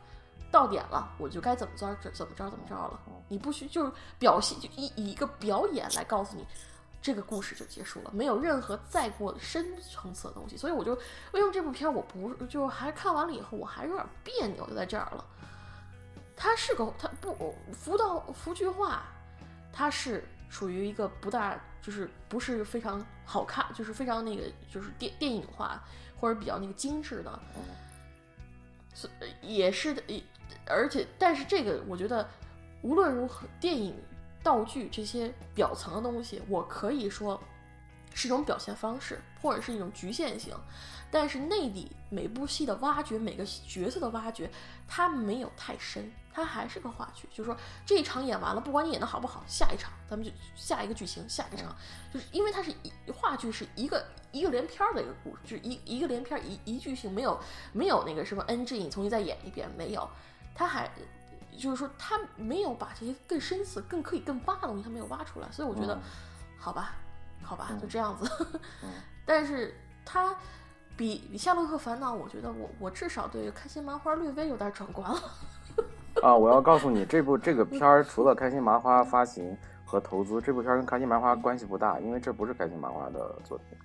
[0.50, 2.98] 到点了，我就该怎么着怎么着怎么着了。
[3.28, 6.46] 你不需就是表现，就以以一个表演来告诉你，
[7.02, 10.56] 这个故事就结束了，没有任何再过深层次的东西。
[10.56, 10.94] 所以我就
[11.32, 15.24] 为什么这部片我不就还看完了以后我还有点别扭，就在这儿了。
[16.36, 19.04] 它是个，它不服道服句话，
[19.72, 25.82] 它是属于一个不大，就是不是非常好看，就是非常那个，就是电电影化
[26.20, 27.40] 或者比较那个精致的，
[28.94, 29.10] 所
[29.40, 30.02] 也是的，
[30.66, 32.28] 而且但是这个我觉得
[32.82, 33.94] 无论如何，电影
[34.42, 37.40] 道具这些表层的东西，我可以说
[38.14, 40.54] 是一种表现方式，或者是一种局限性。
[41.10, 44.50] 但是内里每部戏的挖掘，每个角色的挖掘，
[44.88, 47.26] 它没有太深，它还是个话剧。
[47.32, 47.56] 就是说
[47.86, 51.74] 这一场演完了，不管你演的好不好，下一场咱们就下一个剧情，下一场，
[52.12, 57.40] 就是因为它是一话剧是一个一个连篇的一个故事，就是一一个连篇一一句性，没有
[57.72, 60.06] 没有那个什么 NG，你重新再演一遍，没有，
[60.54, 60.90] 它还
[61.56, 65.98] 就是说他没有把这些更深次、更可以更挖的东西，他没有挖出来，所以我觉得，
[66.58, 66.96] 好吧，
[67.42, 68.60] 好吧，就这样子。
[69.24, 69.74] 但是
[70.04, 70.36] 他。
[70.98, 75.20] 比比《夏洛特烦恼》，我觉得我我至少对开心麻花略微有点转观了。
[76.22, 83.78] 啊，我要告诉你，这部这个片儿除了开心麻花发行和投资，这部片儿跟开心麻花关系不大，因为这不是开心麻花的作品。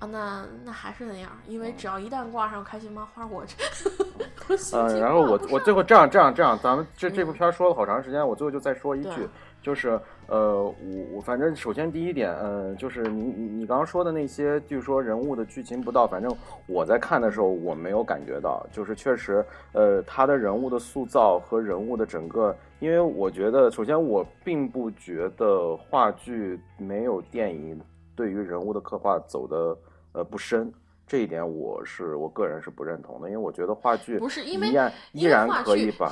[0.00, 3.54] 啊，那那还是那样，因为只要一旦挂上开心麻花，我这。
[4.72, 9.28] 嗯，然后我我最后这样这样这样，咱们这这部片儿说了好长时间，我最后就再说一句。
[9.68, 10.74] 就是呃，我
[11.16, 16.34] 我反正首先第一点，呃，就是你你你刚刚说的那些，就是说人物的剧情不到，反正
[16.66, 19.44] 我在看的时候我没有感觉到，就是确实，
[19.74, 27.78] 呃，他的人物的塑造和人物的整个，因为我觉得，首先我并不觉得话剧没有电影
[28.16, 29.76] 对于人物的刻画走的
[30.12, 30.72] 呃不深，
[31.06, 36.10] 这一点我是我个人是不认同的，因为我觉得话剧不是因为依然依然可以把。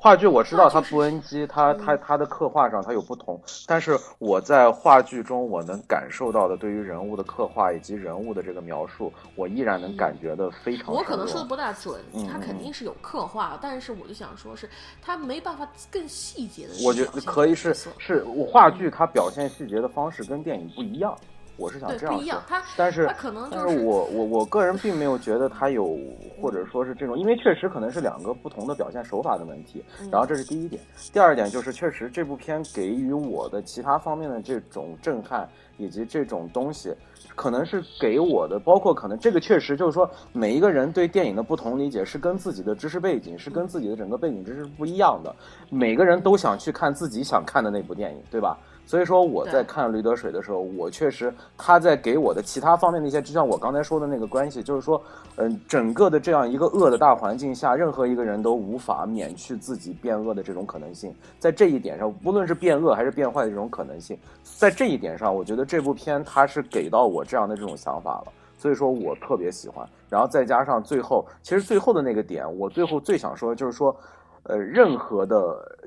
[0.00, 10.94] 话剧我知道它不 NG，它它它的刻画上它有不同，但是我在话剧中我能感受到的对于人物的刻画以及人物的这个描述，我依然能感觉的非常。
[10.94, 12.00] 我可能说的不大准，
[12.32, 14.66] 他肯定是有刻画，但是我就想说是
[15.02, 16.72] 他没办法更细节的。
[16.82, 21.14] 我觉得可以是是我话剧它表现细节的方式跟电影不一样。
[21.60, 22.42] 我是想这样说，
[22.74, 23.06] 但是
[23.50, 25.98] 但是我我我个人并没有觉得他有，
[26.40, 29.84] 或者说是这种，因为确实可能是两个不同的表现手法的问题。
[30.10, 30.80] 然后这是第一点，
[31.12, 35.46] 第二点就是确实这部片给予我的其他方面的这种震撼
[35.76, 36.94] 以及这种东西，
[37.36, 45.36] 可能是给我的，包括可能这个确实就是说每一个人对电影的不同理解是跟自己的知识背景是跟自己的整个背景知识不一样的，
[45.68, 48.56] 每个人都想去看自己想看的那部电影，对吧？
[48.90, 55.00] 所以说我在看《驴得水》的时候，我确实他在给我的其他方面的一些，就像我刚才说的那个关系，就是说，
[55.36, 61.14] 嗯，整个的这样一个恶的大环境下，任何一个人都无法免去自己变恶的这种可能性。
[61.38, 68.32] 在这一点上，无论是变恶还是变坏的这种可能性，在这一点上，我觉得这部片它是给到我这样的这种想法了。
[68.58, 69.88] 所以说我特别喜欢。
[70.08, 73.96] 然后再加上最后，其实最后的那个点，我最后最想说的就是说。
[74.44, 75.36] 呃，任何的，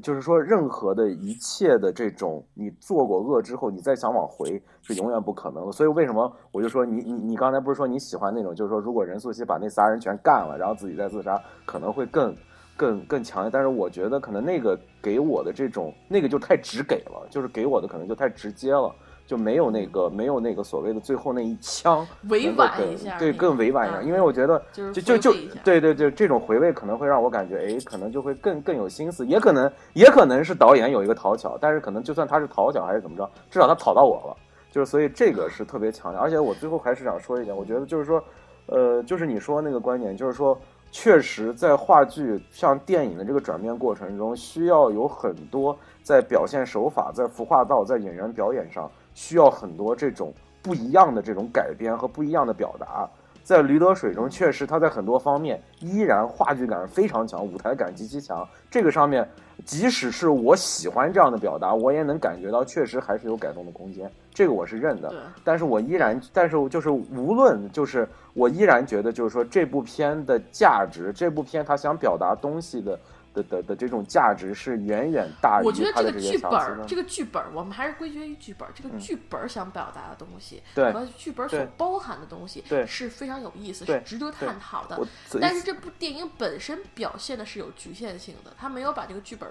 [0.02, 5.72] 就是说，任何的一切的这种，你做过恶之后，你再想往回是永远不可能的。
[5.72, 12.36] 所以为什么我就说你你你刚才不是说你喜欢那种，就是说，如果任素汐把那仨人全干了，然后自己再自杀，可能会更
[12.78, 13.50] 更更强烈。
[13.52, 18.94] 但是我觉得可能那个给我的这种那个就太直给了，就是给我的可能就太直接了。
[19.26, 34.38] 就没有那个没有那个所谓的最后那一枪委婉一下，对更委婉一点，因为我觉得就就就对对对，这种回味可能会让我感觉，哎，可能就会更更有心思，也可能也可能是导演有一个讨巧，但是可能就算他是讨巧还是怎么着，至少他讨到我了，
[34.70, 38.22] 就是所以这个是特别强烈，而且我最后还是想说一点，我觉得就是说，
[38.66, 40.60] 呃，就是你说那个观点，就是说，
[40.92, 48.92] 确实在话剧像电影的这个转变过程中，需要有很多在表现手法、在服化道、在演员表演上。
[49.14, 53.10] 需要很多这种不一样的这种改编和不一样的表达，
[53.44, 58.48] 在《驴得水》中，确实他在很多方面依然话剧感非常强，舞台感极其强。
[58.72, 59.28] 这个上面，
[59.66, 64.10] 即使是我喜欢这样的表达，我也能感觉到确实还是有改动的空间。
[64.34, 65.14] 这个我是认的。
[65.44, 72.98] 但是我依然，但是就是无论就是我依然觉得，就是说这部片的价值，这部片他想表达东西的。
[73.34, 78.68] 的的的这种价值是远远大于我觉得这个剧本，这个剧本，我们还是归结于剧本。
[78.76, 85.00] 这个剧本想表达的东西和剧本所包含的东西是非常有意思，是值得探讨的。
[85.42, 89.50] 但是这部电影本身表现的是有局限性的，他没有把这个剧本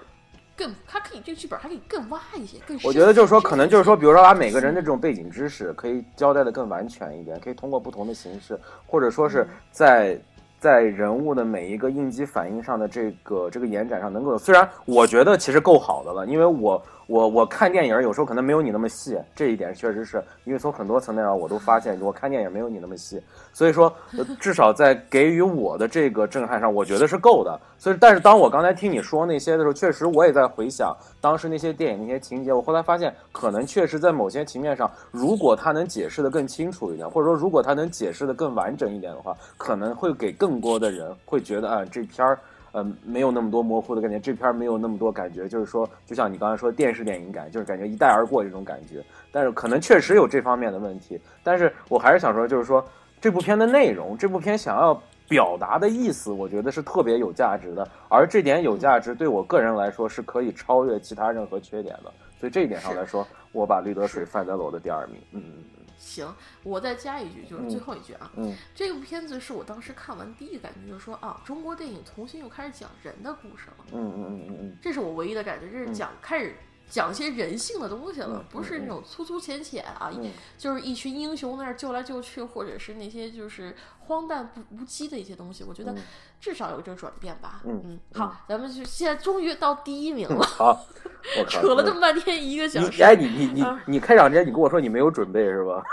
[0.55, 2.79] 更，它可以这个剧本还可以更挖一些，更。
[2.83, 10.17] 我觉得就是说，可能就是说，比如说把每个人的这种背景知识可以交代的更完全一点，可以通过不同的形式，或者说是在。
[10.63, 16.81] 在人物的每一个应激反应上的这个这个延展上，能够虽然我觉得其实够好的了，因为我。
[17.13, 23.21] 我我看电影有时候可能没有你那么细，这一点确实是因为从很多层面上我都发现我看电影没有你那么细，
[23.53, 23.93] 所以说
[24.39, 27.55] 至少在给予我的这个震撼上，我觉得是够的。
[27.77, 30.91] 所以，但是当我刚才听你说那些的时候，确实我也在回想
[31.21, 42.39] 当时那些电影那些情节，我后来发现可能确实在某些情面上，如果他能解释的更清楚一点，或者说如果他能解释的更完整一点的话，可能会给更多的人会觉得啊这片儿。
[42.73, 49.01] 呃，没有那么多模糊的感觉，这片没有那么多感觉，就是说，就像你刚才说电视电影感，就是感觉一带而过这种感觉。
[49.31, 52.83] 但是可能确实有这方面的问题，但是我还是想说，就是说
[53.21, 54.99] 这部片的内容，这部片想要
[55.29, 57.87] 表达的意思，我觉得是特别有价值的。
[58.09, 62.11] 而这点有价值，对我个人来说是可以超越其他任何缺点的。
[62.39, 65.17] 所以这一点上来说，我把《绿得水》放在了我的第二名。
[65.31, 65.82] 嗯嗯。
[66.03, 68.31] 行，我再加一句，就是最后一句啊。
[68.35, 73.85] 嗯，这部片子是我当时看完第一感觉，就是说啊，中国电影重新又开始讲人的故事了。
[73.93, 76.55] 嗯嗯嗯嗯嗯，这是我唯一的感觉，这是讲开始
[76.93, 80.11] 讲一些人性的东西了，不是那种粗粗浅浅啊，
[80.59, 85.63] 就是一群英雄那儿救来救去，或者是那些就是荒诞不无稽的一些东西。
[85.67, 85.95] 我觉得
[86.39, 87.61] 至少有这转变吧。
[87.65, 90.45] 嗯嗯，好，咱们就现在终于到第一名了。
[90.45, 90.85] 好，
[91.49, 93.01] 扯了这么半天一个小时。
[93.01, 95.83] 哎，你你你你开场之前你跟我说你没有准备是吧？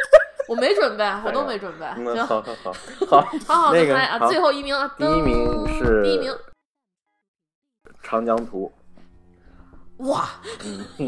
[0.46, 1.86] 我没准备， 我都没准备。
[1.86, 2.72] 行，好好好，
[3.08, 6.30] 好，好好那个啊，最后一名，第一名是第一名，
[8.02, 8.70] 《长江图》。
[10.00, 10.28] 哇！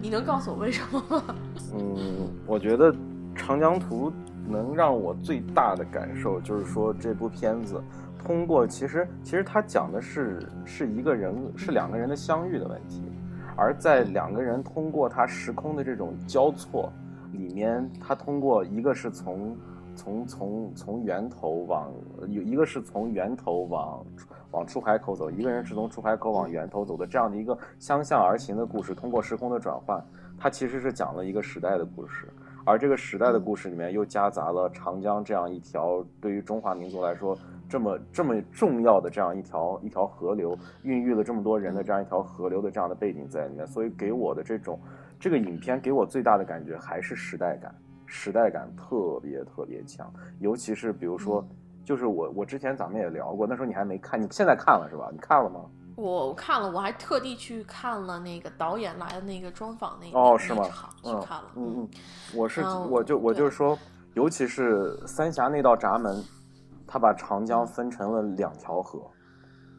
[0.00, 1.22] 你能告诉我为什么吗？
[1.74, 2.92] 嗯，我觉得
[3.34, 4.10] 《长江图》
[4.48, 7.80] 能让我最大的感受就是说，这部片子
[8.24, 13.02] 通过其实其实它讲的是是一个人是两个人的相遇的问题。
[13.56, 16.92] 而在两个人通过他时空的这种交错
[17.32, 19.56] 里面，他通过一个是从
[19.96, 21.92] 从从从源头往
[22.28, 24.04] 有一个是从源头往
[24.52, 30.00] 往出海口走，一个人是从出海口往源头走的这样的一个相向而行的故事，通过时空的转换，
[30.38, 32.28] 它其实是讲了一个时代的故事，
[32.64, 37.36] 而这个时代的故事里面又夹杂了长江这样一条对于中华民族来说。
[37.68, 44.78] 这么这么重要的这样一条一条河流，孕育了这么多人的这样一条河流的这样的背景在里面，所以给我的这种
[45.18, 47.74] 这个影片给我最大的感觉还是时代感，
[48.06, 50.10] 时代感特别特别强。
[50.38, 51.46] 尤其是比如说，
[51.84, 55.08] 就是我我之前咱们也聊过，那时候你还没看，你现在看了是吧？
[55.12, 55.60] 你看了吗？
[55.96, 60.64] 我看了，我还特地去看了那个导演来的那个专访那哦是吗？
[61.02, 61.88] 去看了，嗯嗯，
[62.34, 63.78] 我是我就我就是说，
[64.14, 66.22] 尤其是三峡那道闸门。
[66.88, 69.00] 他把长江分成了两条河，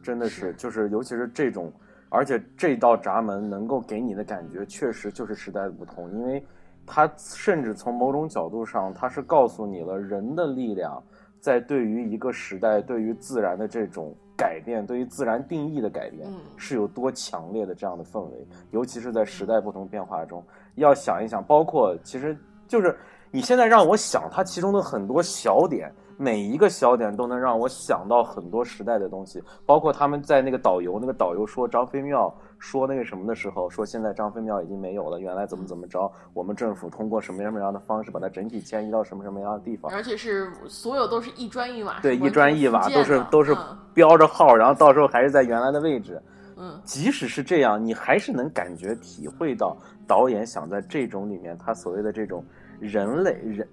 [0.02, 1.72] 真的是，就是尤其是这种，
[2.10, 6.46] 而且这道闸门能够给你的感觉，确实就是时代的不同，因为
[6.88, 11.02] 它甚至从某种角度上，它是告诉你了人的力量
[11.38, 16.26] 在对于一个时代、对于自然的这种改变、对于自然定义的改变
[16.56, 20.42] 是有多强烈的这样的氛围，尤其是在时代不同变化中，
[20.76, 22.36] 要想一想，包括其实
[22.66, 22.96] 就是
[23.30, 25.92] 你现在让我想它其中的很多小点。
[26.20, 46.20] 每一个小点都能让我想到很多时代的东西，包括他们在那个导游，那个导游说张飞庙说那个什么的时候，说现在张飞庙已经没有了，原来怎么怎么着，我们政府通过什么什么样的方式把它整体迁移到什么什么样的地方，而且是所有都是一砖一瓦，对，一砖一瓦都是都是嗯标着号，然后到时候还是在原来的位置。
[46.60, 49.76] 嗯，即使是这样，你还是能感觉体会到
[50.08, 52.44] 导演想在这种里面，他所谓的这种
[52.80, 53.68] 人类人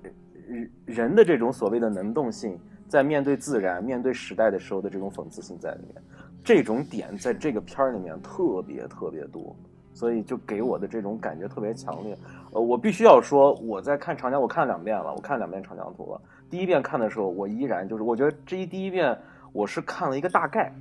[0.47, 2.55] 人人的这种所谓的能动性，
[2.87, 6.03] 在面对自然、面对时代的时候的这种讽刺性在里面，
[6.45, 9.55] 这种点在这个片儿里面特别特别多，
[9.93, 12.15] 所以就给我的这种感觉特别强烈。
[12.51, 16.21] 呃，我必须要说，我在看长江，我看了两遍了，我看两遍长江图了。
[16.47, 19.17] 第一遍看的时候，我依然就是，我觉得这一第一遍
[19.53, 20.71] 我是看了一个大概。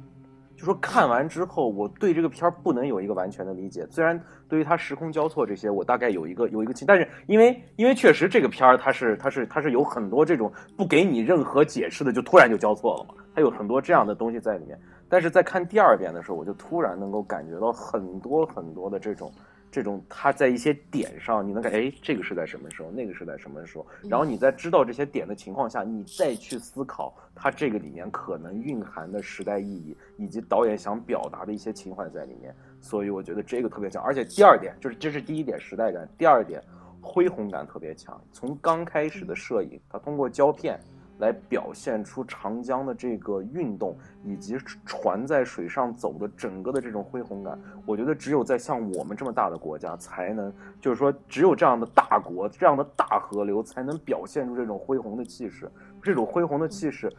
[0.57, 3.85] 就说看完之后，我对这个片儿不能有一个完全的理解。
[3.91, 13.15] 虽然对于它时空交错这些，我大概有一个有一个，但是因为因为确实这个片儿它是它是它是有很多这种不给你任何解释的，就突然就交错了嘛。
[13.35, 14.79] 它有很多这样的东西在里面。
[15.09, 19.33] 但是在看第二遍的时候，我就突然能够感觉到很多很多的这种。
[19.71, 32.55] 这种它在一些点上，你能感觉，哎，这个是在什么时候，那个是在什么时候，然后你在知道这些点的情况下，你再去思考它这个里面可能蕴含的时代意义，以及导演想表达的一些情怀在里面。
[32.81, 36.63] 所以我觉得这个特别强，而且第二点就是这是第一点时代感，第二点
[37.01, 38.17] 恢宏感特别强。
[38.31, 40.79] 从刚开始的摄影，它通过胶片。
[41.25, 47.59] 来表现出长江的这个运动，以及船在水上走的整个的这种恢宏感。
[47.87, 55.71] 我觉得只有在像我们这么大的国家，才能就是说，只有这样的大国、这样的大河流，才能表现出这种恢宏的气势。
[56.03, 57.11] 这种恢宏的气势，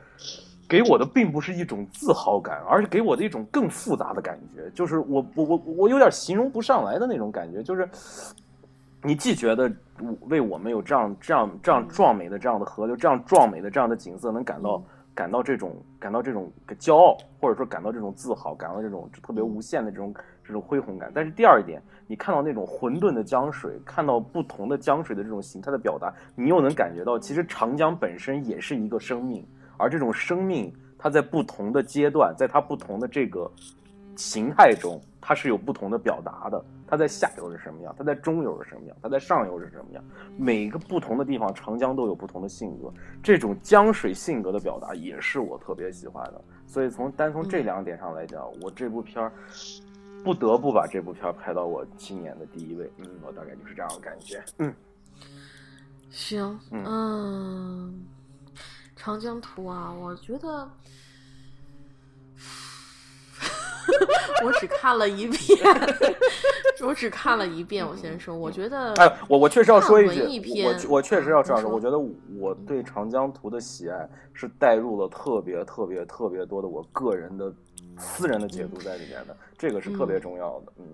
[0.70, 7.90] 给我的并不是一种自豪感，而是给我的一种更复杂的感觉，就是我我我我有点形容不上来的那种感觉，就是。
[9.06, 9.72] 你既觉得
[10.22, 14.84] 为我们有这样这样这样壮美的这样的河流，这样壮美的这样的景色，能感到
[15.14, 20.12] 感到这种感到这种骄傲，或者说感到这种自豪，感到这种特别无限的这种
[20.44, 21.12] 这种恢宏感。
[21.14, 29.46] 但是第二点，你看到那种混沌的江水，看到不同的江水的这种形态的表达，你又能感觉到，其实长江本身也是一个生命，
[29.78, 33.50] 而这种生命它在不同的阶段，在它不同的这个
[34.16, 36.64] 形态中，它是有不同的表达的。
[36.86, 37.96] 它在下游是什么样？
[37.98, 38.96] 它在中游是什么样？
[39.02, 40.04] 它在上游是什么样？
[40.38, 42.94] 每一个不同的地方，长江都有不同的性格。
[43.24, 46.40] 这种江水性格的表达，也是我特别喜欢的。
[46.68, 49.32] 所以从单从这两点上来讲，我这部片儿
[50.24, 52.88] 不得不把这部片儿排到我今年的第一位。
[52.98, 54.44] 嗯，我大概就是这样的感觉。
[54.60, 54.72] 嗯，
[56.12, 58.06] 行，嗯，
[58.96, 60.70] 长江图啊，我觉得。
[64.44, 65.60] 我只看了一遍，
[66.82, 67.86] 我只看了一遍。
[67.86, 71.72] 我先说，我觉得，哎，我我确实要说一句，我我确实要这样说。
[71.72, 71.98] 我觉得
[72.38, 77.54] 我对《长江图》的喜爱是带入了特别特别特别多的我个人的
[77.98, 80.74] 私人的解读在里面的，这个是特别重要的。
[80.78, 80.86] 嗯，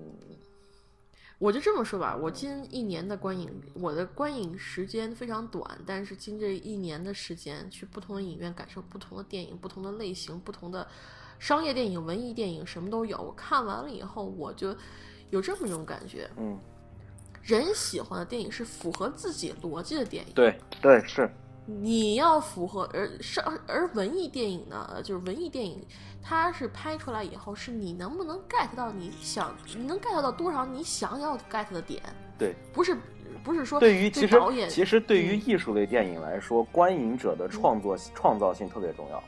[1.39, 10.87] 我就这么说吧，我近一年的观影，我的观影时间非常短，但是经这一年的时间，去不同的影院感受不同的电影，不同的类型，不同的。
[11.41, 13.17] 商业电影、文艺电影什么都有。
[13.17, 14.75] 我看完了以后，我就
[15.31, 16.29] 有这么一种感觉。
[16.37, 16.55] 嗯，
[17.41, 20.31] 人喜欢的电影是符合自己逻辑的电影。
[20.35, 21.27] 对对是。
[21.65, 25.83] 你要符合而商而文艺电影呢，就是文艺电影，
[26.21, 32.03] 它是拍出来以后，是你能不能 get 到你想，你能 get 到多少你想要 get 的点？
[32.37, 32.95] 对，不是
[33.43, 39.23] 不是说对于其实导演，其实对于艺术类电影来说，观影者的创作创造性特别重要。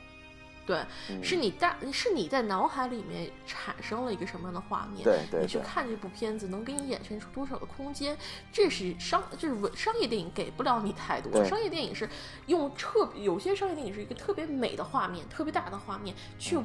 [0.65, 0.81] 对，
[1.21, 5.03] 是你大，是你在脑海里面产生了一个什么样的画面？
[5.03, 8.17] 对对，你去看这部片子能给你衍生出多少的空间？
[8.51, 11.43] 这是商，就是文商业电影给不了你太多。
[11.43, 12.07] 商业电影是
[12.47, 16.57] 用特，有些商业电影是一个特别美的画面，特别大的画面，去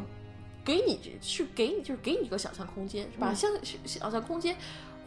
[0.64, 3.34] 给你去给你就是给你一个想象空间，是吧？
[3.34, 3.50] 像
[3.84, 4.56] 想象空间。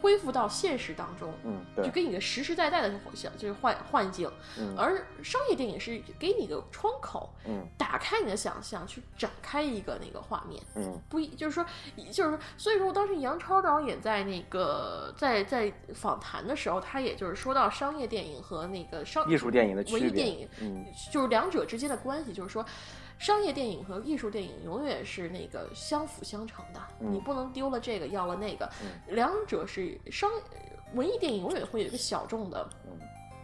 [0.01, 4.29] 恢复到现实当中，嗯，就给你个实实在在的想，就是幻幻境。
[4.57, 10.61] 嗯，而商业电影是给你个窗口，嗯，打开你的想象，去展开一个那个画面。
[10.75, 11.65] 嗯，不一，就是说，
[12.11, 22.65] 就是所以说，当时杨超导演在那个在在访谈的时候，他也就是说到商业电影和那个商艺术电影的文艺电影，嗯，就是两者之间的关系，就是说。
[23.21, 28.67] 商业电影和艺术电影永远是那个相辅相成的，你不能丢了这个要了那个，
[29.07, 30.27] 两者是商
[30.95, 32.67] 文艺电影永远会有一个小众的，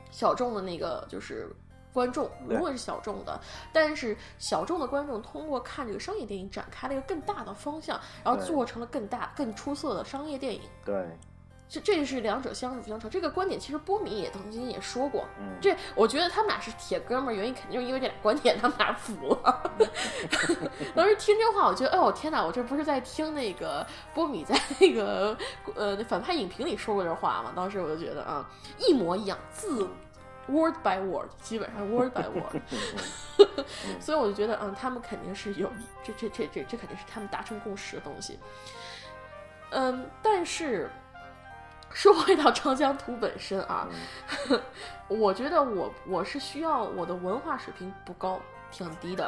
[0.10, 1.48] 小众的那个就是
[1.94, 3.40] 观众，永远是小众的，
[3.72, 10.62] 但是小众的观众通过看这个商业电影展开了一个更大的方向，然后做成了更大更出色的商业电影。
[10.84, 11.06] 对。
[11.70, 13.10] 这这是两者相辅相成。
[13.10, 15.28] 这个观点其实波米也曾经也说过。
[15.38, 19.72] 嗯，这我觉得他们俩是铁哥们儿，原因肯定就是因为这俩观点，他们俩服了。
[20.96, 25.38] 当时听这话，我觉得，哎呦天哪，我这不是在听那个波米在那个
[25.76, 27.52] 呃反派影评里说过这话吗？
[27.54, 28.50] 当时我就觉得啊，
[28.80, 29.90] 一模一样，字
[30.48, 32.62] word by word，基本上 word by word。
[34.00, 35.70] 所以我就觉得，嗯，他们肯定是有
[36.02, 38.40] 这这这这这肯定是他们达成共识的东西。
[39.72, 40.90] 嗯，但是。
[41.98, 43.88] 说回到长江图本身啊，
[45.10, 48.40] 我觉得我我是需要我的文化水平不高，
[48.70, 49.28] 挺低的。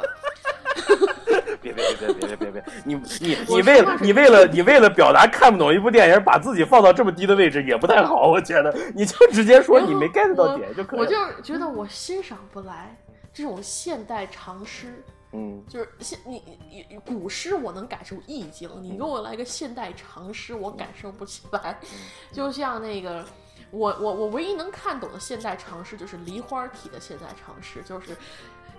[1.60, 2.64] 别别别别别别别！
[2.84, 11.00] 你你你为了你为了你为了表达看不懂一部电影，把自己放到这么低的位置也不太好，我觉得你就直接说你没 get 到点就可以。
[11.00, 12.96] 我就是觉得我欣赏不来
[13.34, 15.02] 这种现代长诗。
[15.32, 16.42] 嗯，就是现你
[16.88, 21.78] 你古诗我能感受意境，你给我来个现代长诗，我感受不起来。
[22.32, 23.24] 就像那个，
[23.70, 28.16] 我我我唯一能看懂的现代长诗就是梨花体的现代长诗，就是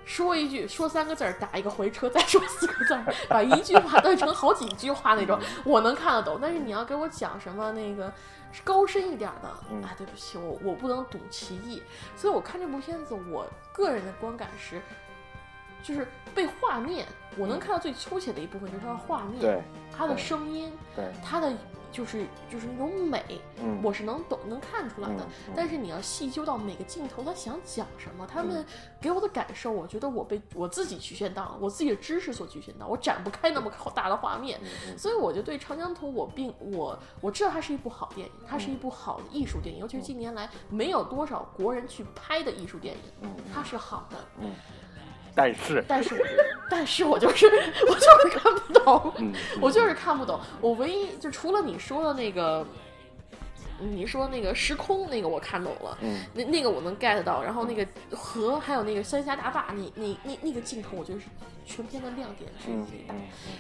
[0.04, 6.38] 说一句说三个字儿打一个回车，再说四个字儿把一句话断成好几句话那种，我能看得懂。
[6.42, 8.14] 但是你要给我讲什么那个
[8.62, 9.50] 高深一点的，
[9.88, 11.82] 哎，对不起，我我不能懂其意。
[12.18, 14.82] 所以我看这部片子，我个人的观感是。
[15.84, 17.06] 就是被画面，
[17.38, 19.62] 我能看到最粗浅的一部分就是它的画面，对，
[19.96, 21.54] 它的声音，对，它的
[21.92, 23.22] 就是就是那种美，
[23.62, 25.28] 嗯，我是能懂能看出来的。
[25.54, 28.66] 但是你要细究到每个镜头，他想讲什么，他们
[29.02, 34.58] 给我的感受，我觉得我被我自己局限到了，我自己的知识所局限到，我展不开那么大的画面。
[34.98, 44.18] 所以我就对《长江图》，我并我我知道它是一部好电影，它是一部好的艺术电影，尤其是近年来没有多少国人去拍的艺术电影，它是好的。
[45.34, 46.24] 但是，但是，
[46.70, 47.46] 但是我就是
[47.88, 49.14] 我就是看不懂，
[49.62, 50.40] 我就是看不懂。
[50.60, 52.66] 我唯一就除了你说的那个，
[53.80, 55.98] 你说那个时空那个我看懂了，
[56.34, 57.42] 那那个我能 get 到。
[57.42, 61.26] 然后那个河还有那个三峡大坝，那那那那个镜头，我觉得是
[61.72, 63.06] 全片的亮点之一。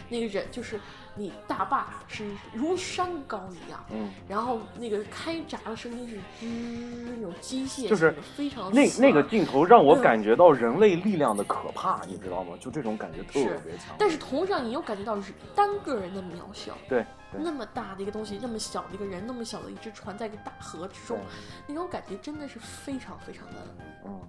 [0.09, 0.79] 那个人就是。
[1.13, 12.55] 你大坝是如山高一样，嗯，然后那个开闸的声音是吱那种机械，就是非常那那个镜头让我感觉到人类力量的可怕，你知道吗？
[12.61, 13.93] 就这种感觉特别强。
[13.99, 15.17] 但是同样你又感觉到
[15.53, 21.19] 单个人的渺小，对，那么大的一个东西，那么小的一个人，那么小的一只船，在一个大河之中，
[21.67, 23.55] 那种感觉真的是非常非常的，
[24.05, 24.21] 嗯，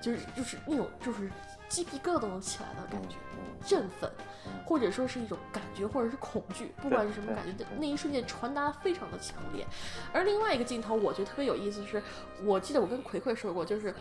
[0.00, 1.28] 就是就是那种就是
[1.70, 3.16] 鸡皮疙瘩都能起来的感觉。
[3.66, 4.10] 振奋，
[4.64, 9.66] 或者说是一种感觉，或者是恐惧，不管是什么感觉，那一瞬间传达非常的强烈。
[10.14, 12.02] 而另外一个镜头，我觉得特别有意思，是
[12.42, 13.94] 我记得我跟葵葵说过，就是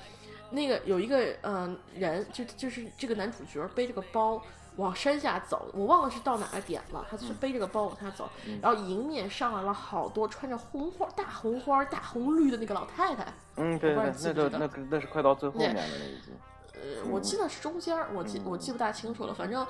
[0.50, 4.42] 那个有一个嗯人，就就是这个男主角背着个包
[4.78, 8.30] 往山下走，我忘了是到哪个点了，他是背着个包往下走，
[8.62, 13.26] 然后迎面上来了好多穿着红花大红花大红绿的那个老太太。
[13.58, 16.32] 嗯，对对，那个那那是快到最后面的那一集。
[16.82, 19.34] 呃，我记得是中间儿，我记我记不大清楚了。
[19.34, 19.66] 反正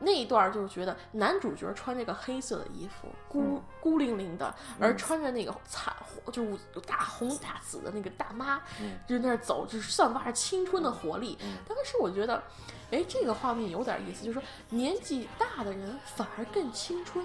[0.00, 8.60] 那一段就是觉得男主角穿这个黑色的衣服，孤孤零零的，而穿着那个彩虹，就是大红大紫的那个大妈，
[9.06, 11.38] 就那儿走，就是散发着青春的活力。
[11.68, 12.42] 当时我觉得，
[12.90, 17.24] 哎，这个画面有点意思，就是说年纪大的人反而更青春，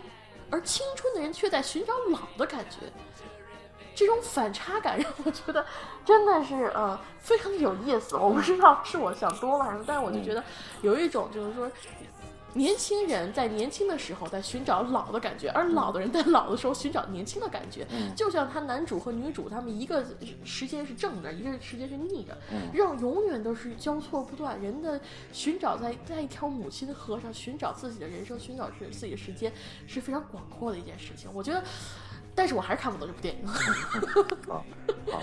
[0.49, 2.91] 而青春的人却在寻找老的感觉。
[3.99, 5.65] 这种反差感让我觉得
[6.05, 8.15] 真的是呃非常有意思。
[8.15, 10.41] 我不知道是我想多了还是，但是我就觉得
[10.81, 11.69] 有一种就是说，
[12.53, 17.85] 年轻人在年轻的时候在寻找老的感觉，而老的人在老的时候寻找年轻的感觉。
[18.15, 20.05] 就像他男主和女主他们一个
[20.45, 22.37] 时间是正着，一个时间是逆着，
[22.71, 24.57] 让永远都是交错不断。
[24.61, 24.97] 人的
[25.33, 29.51] 寻找在在一条母亲的河上寻找自己的人生，寻找自自己的时间
[29.85, 31.29] 是非常广阔的一件事情。
[31.33, 31.61] 我觉得。
[32.39, 33.45] 但是我还是看不懂这部电影。
[34.47, 34.63] 好，
[35.11, 35.21] 好，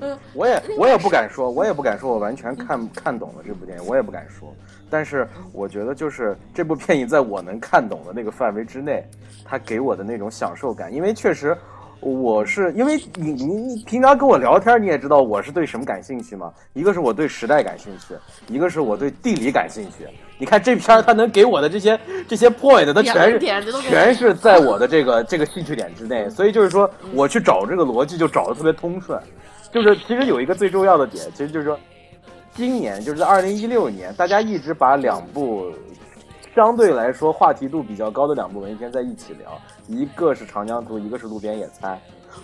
[0.00, 4.54] 嗯，我也我也不敢说，我也不敢说，我完全看看懂了这部电影，我也不敢说。
[4.90, 9.02] 但是我觉得，就是这部电影在我能看懂的那个范围之内，
[9.42, 11.56] 它给我的那种享受感，因为确实。
[12.02, 16.52] 我是因为你你你平常跟我聊天，你也知道我是对什么感兴趣吗？
[16.72, 18.14] 一个是我对时代感兴趣，
[18.48, 20.06] 一个是我对地理感兴趣。
[20.36, 23.38] 你看这片儿，它能给我的这些这些 point，它全是
[23.82, 26.28] 全是在我的这个这个兴趣点之内。
[26.28, 29.16] 所以就是说，我去找这个逻辑就找的特别通顺。
[29.72, 31.78] 就是其实有一个最重要的点，其实就是说，
[32.52, 35.72] 今年就是在二零一六年，大家一直把两部。
[36.54, 41.96] 相对来说，话题度比较高的两部文艺片在一起聊，一个是《长江图》，一个是《路边野餐》。《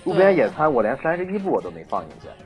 [0.04, 2.28] 路边野餐》我连三十一部我都没放进去。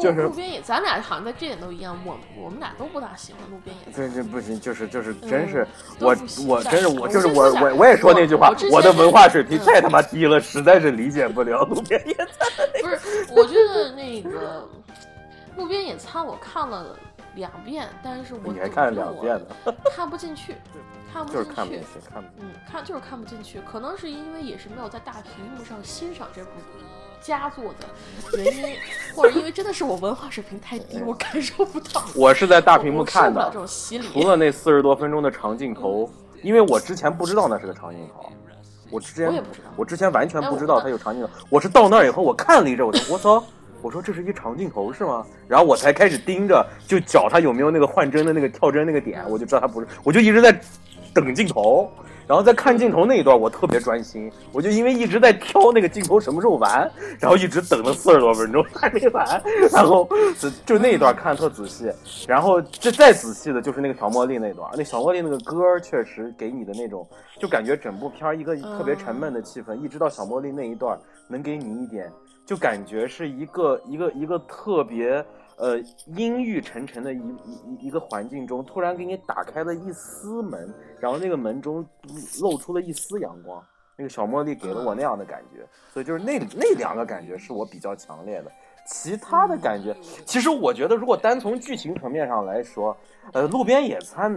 [0.00, 4.08] 就是路边野，咱俩好像在这点都一样，我我们俩都不大喜欢路边野餐。
[4.10, 5.66] 这这不行，就是就是真是
[5.98, 6.14] 我
[6.46, 12.26] 我真是我就是我我我也说那句话，我的文化水平太他妈低了，实在是理解不了路边野餐。
[12.82, 14.68] 不是，我觉得那个
[15.56, 16.96] 路边野餐我看了
[17.34, 19.34] 两遍，但是我你还看了两遍
[19.64, 20.54] 呢， 看不进去。
[21.14, 26.50] 看不进去，看嗯，看就是看不进去，可能是因为也是没有在大屏幕上欣赏这部
[27.22, 28.76] 佳作的原因，
[29.14, 32.02] 或者因为真的是我文化水平太低，我感受不到。
[32.16, 34.08] 我是在大屏幕看的，这种洗礼。
[34.08, 36.10] 除了那四十多分钟的长镜头，
[36.42, 38.28] 因为我之前不知道那是个长镜头，
[38.90, 41.30] 我之前我也不知道，我之前完全不知道它有长镜头。
[41.48, 43.44] 我是到那儿以后，我看了一阵，我说我操，
[43.80, 45.24] 我说这是一长镜头是吗？
[45.46, 50.60] 然后我才开始盯着，就找它有没有那个换帧的那个跳帧那个点，我就知道它不是，我就一直在。
[51.14, 51.88] 等镜头，
[52.26, 59.42] 然后在看镜头那一段，我特别专心，我就因为一直在挑那个镜头什么时候完，然后一直等了四十多分钟还没完，
[59.72, 60.08] 然后
[60.66, 61.88] 就那一段看特仔细，
[62.26, 67.06] 然后这再仔细的就是那个小茉莉那段，那小茉莉那个歌确实给你的那种，
[67.38, 72.10] 就感觉整部片一个特别沉闷的气氛，一直到小茉莉那一段能给你一点，
[72.44, 75.24] 就感觉是一个一个一个特别。
[75.56, 75.78] 呃，
[76.16, 81.86] 阴郁沉沉的一一一个环境中，突然给你打开了一丝门，然后那个门中
[82.40, 83.62] 露出了一丝阳光。
[83.96, 88.50] 那个小茉莉给了我那样的感觉，所以就是那那两个感觉是我比较强烈的。
[88.84, 92.96] 其他的感觉，其实我觉得，如果单从剧情层面上来说，
[93.32, 94.36] 呃，路边野餐，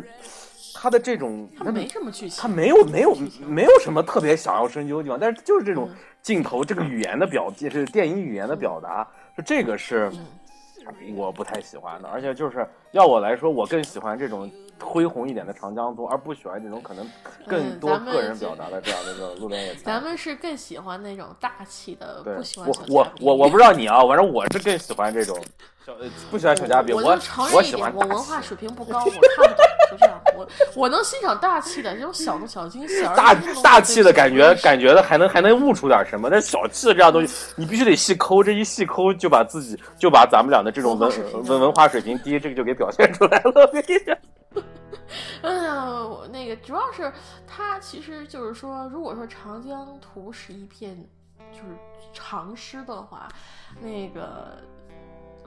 [0.75, 3.17] 它的这种它没什么剧情，它没有没有
[3.47, 5.89] 没有什么特别想要深究的地方，但是就是这种
[6.21, 10.11] 镜头，这个语言的表，就是电影语言的表达，就这个是。
[11.15, 17.09] 我不太喜欢的，而且就是要我来说，我更喜欢这种恢宏一点的长江图，而不喜欢这种可能
[17.47, 19.83] 更多个人表达的这样的一个路边野餐。
[19.83, 25.37] 咱们是更喜欢那种大气的，不喜欢我我我我不知道你啊，反正我是更喜欢这种
[25.87, 25.93] 小
[26.29, 26.93] 不喜欢小嘉宾。
[26.93, 29.65] 我承认一点，我文化水平不 高，我看不懂。
[29.89, 30.45] 就这样，我
[30.75, 33.33] 我能欣赏大气的这种小的小惊喜，大
[33.63, 36.29] 大气的感觉，感觉的还能还能悟出点什么。
[36.29, 41.09] 但小气的这样东西，你必须得细抠，这一细抠就把自己就把咱们俩的这种文
[41.45, 43.71] 文文化水平低，这个就给表现出来了。
[45.41, 47.09] 哎呀，那个主要是
[47.47, 51.01] 它其实就是说，如果说长江图是一片
[51.53, 51.77] 就是
[52.11, 53.29] 长诗的话，
[53.79, 54.57] 那个。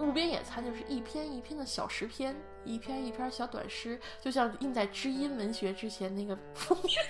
[0.00, 6.96] 路边野餐就是一篇一篇的小诗篇，一篇一篇小短诗，就像印在知音文学之前那个封面。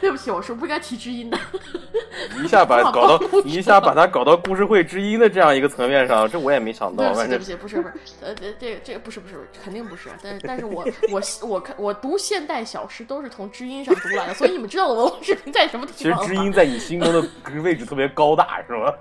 [0.00, 1.38] 对不起，我是不该提知音的。
[2.42, 7.14] 一下把 搞到一下把它搞到故事会知音的这样一个层面上，这我也没想到。
[7.14, 10.08] 对不起，不是不是，呃，这这这不是不是，肯定不是。
[10.22, 17.28] 但是但是我我我看我读现代小诗都是从知音上读来的，所以你们知道我文化水平在什么地方其实知音在你心中的
[17.62, 18.92] 位置特别高大，是吗？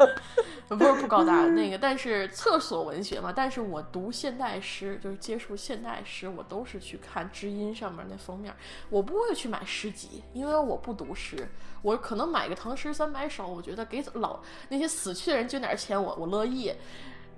[0.75, 3.33] 不是不高大那个，但是厕所文学嘛。
[3.35, 8.53] 但是我读现代诗，就是接触现代诗，我都是去看知音上面那封面，
[8.89, 11.47] 我不会去买诗集，因为我不读诗。
[11.81, 14.39] 我可能买个唐诗三百首，我觉得给老
[14.69, 16.73] 那些死去的人捐点钱，我我乐意。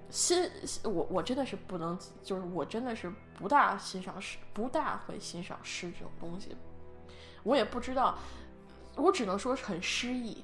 [0.09, 0.49] 新
[0.83, 6.55] 我我真的是不能，就是我真的是不大欣赏诗，不大会欣赏诗这种东西。
[7.43, 8.17] 我也不知道，
[8.95, 10.43] 我只能说是很诗意，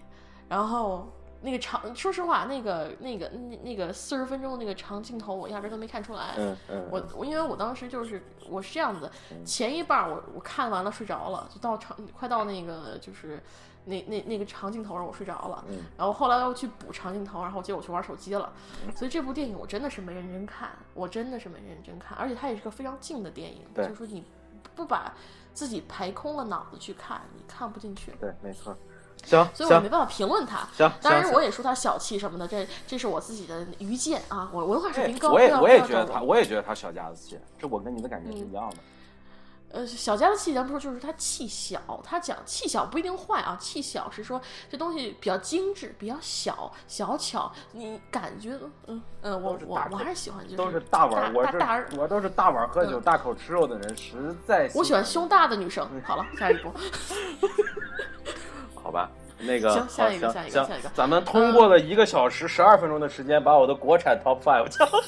[0.49, 1.11] 然后。
[1.43, 6.35] 那个长，说实话，那个那个那那个四十分钟的那个长镜头，我压根都没看出来。
[6.37, 6.87] 嗯嗯。
[6.91, 9.09] 我我因为我当时就是我是这样子，
[9.43, 13.41] 前一半我我看完了睡着了，就到长快到那个就是
[13.85, 15.65] 那那那个长镜头上我睡着了。
[15.69, 15.79] 嗯。
[15.97, 18.53] 然后后来又去补长镜头，然后结果去玩手机了。
[18.95, 24.23] 所以这部电影我真的是没认真看，我真的是没认真看，而且它也是个非常静的电影，就是说你
[24.75, 25.11] 不把
[25.53, 28.11] 自己排空了脑子去看，你看不进去。
[28.19, 28.77] 对，没错。
[29.23, 30.67] 行，所以我没办法评论他。
[30.75, 34.49] 行，当然我也说他小气什么的，这这是我自己的愚见啊。
[34.51, 38.77] 我文化水平高，我也我也觉得他，我也觉得他小家子气，这我跟你的感觉是一样的。
[39.73, 41.79] 呃，小家子气，咱不说，就是他气小。
[42.03, 55.89] 他讲气小不一定坏啊，气小是说这东西比较精致，比较小小巧，你感觉嗯嗯，我我我还是喜欢就是都是大碗，我大我都是大碗喝酒、大口吃肉的人，实在我喜欢胸大的女生。
[56.03, 56.69] 好了，下一步。
[58.83, 59.09] 好吧，
[59.39, 65.07] 那个行，下一个，下一个，下一个，咱们通过了一个小时十二分钟的时间，把我的国产 top five 讲完了。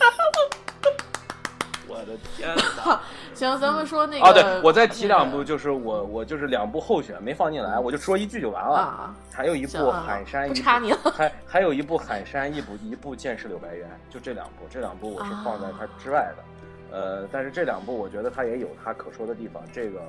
[1.88, 3.00] 我的天哪！
[3.36, 4.26] 行，咱们说那个。
[4.26, 8.78] 哦，对，我再提两部，就是我我就是两部候选没放进来，我就说一句就完了。
[8.78, 9.16] 啊。
[9.32, 10.98] 还有一部海山，不插你了。
[11.16, 16.98] 还还有一部海山，一部一部剑士柳白猿，就这两部，这两部我是放在它之外的。
[16.98, 20.02] 呃，但是这两部我觉得它也有它可说的地方，这个。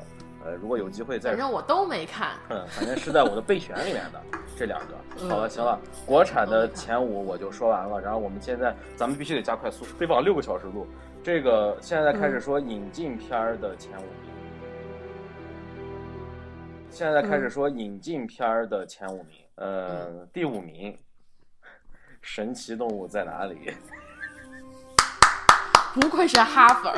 [0.44, 2.32] 呃，如果有机会再，反正我都没看。
[2.50, 4.20] 嗯，反正是在我的备选里面的
[4.56, 4.94] 这两个。
[5.28, 8.00] 好了，行了，国产的前五我就说完了。
[8.00, 10.86] 然后我们现在咱们必须得加快速，飞往六个小时录。
[11.22, 14.30] 这个现在开始说引进片儿的前五名。
[16.90, 19.38] 现在开始说引进片儿的前五名。
[19.54, 20.96] 呃，第五名，
[22.20, 23.72] 神奇动物在哪里？
[25.94, 26.92] 不愧是哈粉，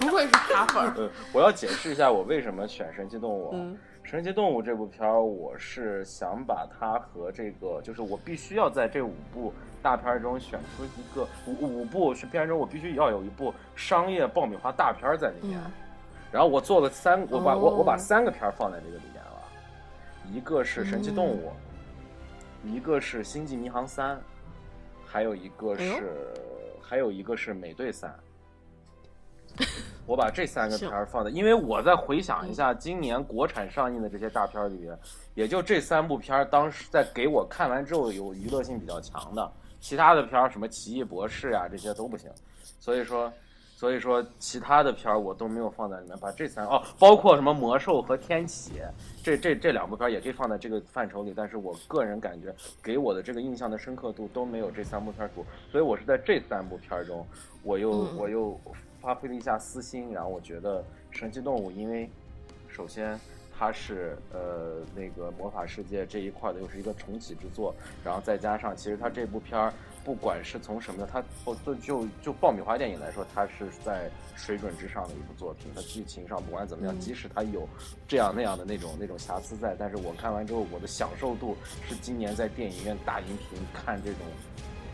[0.00, 0.92] 不愧是哈粉。
[0.96, 3.50] 嗯， 我要解释一下我为什么选神奇动物。
[3.52, 9.52] 嗯，神奇动物这部片儿，我是想把它和这个，就是我必须要在这五部
[9.82, 15.60] 大片中选出一个五五部片中，我必须要有一部商业爆米花大片在里面。
[16.32, 19.42] 然后我做了三，我把我我把三个片儿放在这个里面了，
[20.32, 21.52] 一个是神奇动物，
[22.64, 24.18] 一个是星际迷航三，
[25.06, 26.32] 还有一个是
[26.80, 28.14] 还有一个是美队三。
[30.06, 34.98] 我把这三个片儿放在，因为我在回想一下今年国产上映的这些大片儿里边，
[35.34, 42.30] 也就这三部片儿当时在给我看完之后有娱乐性比较强的，其他的片儿什么奇异博士呀这些都不行，
[42.80, 43.30] 所以说，
[43.76, 48.80] 所以说其他的片儿我都没有放在里面，把这三哦，包括什么魔兽和天启，
[49.22, 57.26] 这这这两部片儿也可以放在这个范畴里，但是我个人感觉给我的这个印象的深刻度都没有这三部片儿足，所以我是在这三部片儿中，
[57.62, 58.58] 我又我又。
[59.00, 60.80] 发挥了一下私心，然后我觉得
[61.10, 62.08] 《神奇动物》，因为
[62.68, 63.18] 首先
[63.56, 69.72] 它是呃那个魔法世界这一块的，又是一个重启之作，然后再加上其实它这部片儿
[70.04, 75.70] 不管是从什么的，它哦就就就爆米花电影来说，它是在水准之上的一部作品。
[75.74, 77.68] 它剧情上不管怎么样，即使它有
[78.06, 81.56] 这样那样的那种那种瑕疵在，但是我看完之后，我的享受度
[81.86, 84.20] 是今年在电影院大荧屏看这种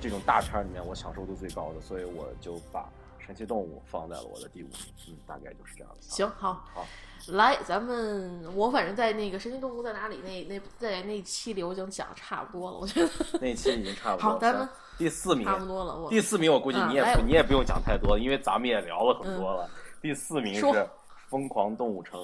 [0.00, 2.86] 这种大片里面我享受度最高的，所以我就把。
[3.24, 4.76] 神奇动物放在了我的第五名，
[5.08, 6.02] 嗯，大概就是这样的。
[6.02, 6.86] 行，好，好，
[7.28, 13.10] 来，咱们我反正在那个神奇动物在哪里那那在那期里我已经讲差不多了，我觉得
[13.40, 14.30] 那期已经差不多。
[14.32, 14.68] 好，咱们
[14.98, 15.98] 第四名差不多了。
[15.98, 19.68] 我第四名我估计你也你也不用讲太多，因为咱们也聊了很多了。
[20.02, 20.60] 第四名是
[21.28, 22.20] 《疯狂动物城》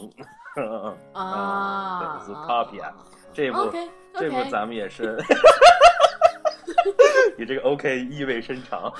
[1.15, 2.93] 啊，对，是 Topia
[3.33, 3.73] 这部
[4.13, 5.17] 这部咱们也是，
[7.39, 8.93] 你这个 OK 意味深长。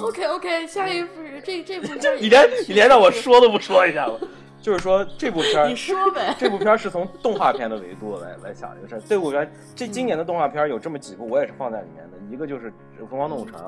[0.00, 1.10] OK OK，下一部
[1.44, 4.28] 这这部片 你连你连让我说都不说一下子，
[4.60, 9.00] 就是说这部片你说呗，这部片是从动画片的维度来来想这个事儿。
[9.08, 12.70] 这部片这今年的动画片有这么几部，我也是放在里面的，一个就是
[13.08, 13.58] 《疯狂动物城》，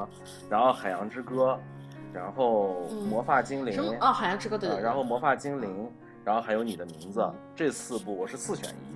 [0.51, 1.59] 然后《海洋之歌》，
[2.15, 5.71] 然后《魔发精灵》哦，《海洋之歌》对，然后《魔发精灵》，
[6.25, 7.27] 然后还有你的名字，
[7.57, 8.93] 这四部我是四选一。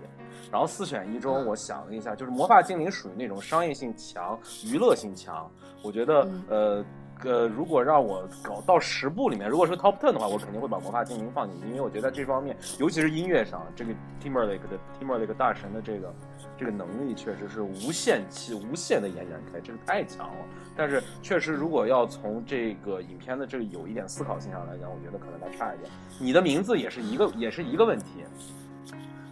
[0.49, 5.51] 然后四选一中，我想了一下，就是《魔法精灵》属于那种商业性强、娱乐性强，
[5.83, 6.85] 我觉得呃。
[7.25, 16.15] 呃，如果让我搞到十部里面，如果是 top ten 的话，我肯定会把魔法精灵放进去，因为我觉得这方面，尤其是音乐上，这个 Timberlake 的 Timberlake 大神的这个
[16.59, 20.45] 这个能力确实是无限期、无限的延展开，这个太强了。
[20.77, 25.91] 但是确实，如果要从这个影片的这个有一点思考性上来讲，我觉得可能还差一点。
[26.21, 28.25] 你的名字也是一个也是一个问题，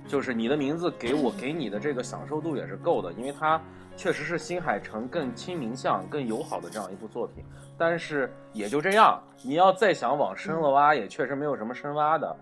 [0.09, 3.61] 就是你的名字给我给你的这个享受度也是够的，因为它。
[3.97, 7.44] 确实是新海诚更亲民向、更友好的这样一部作品，
[7.76, 9.22] 但是也就这样。
[9.42, 12.36] 你要再想往深了挖，也确实没有什么深挖的。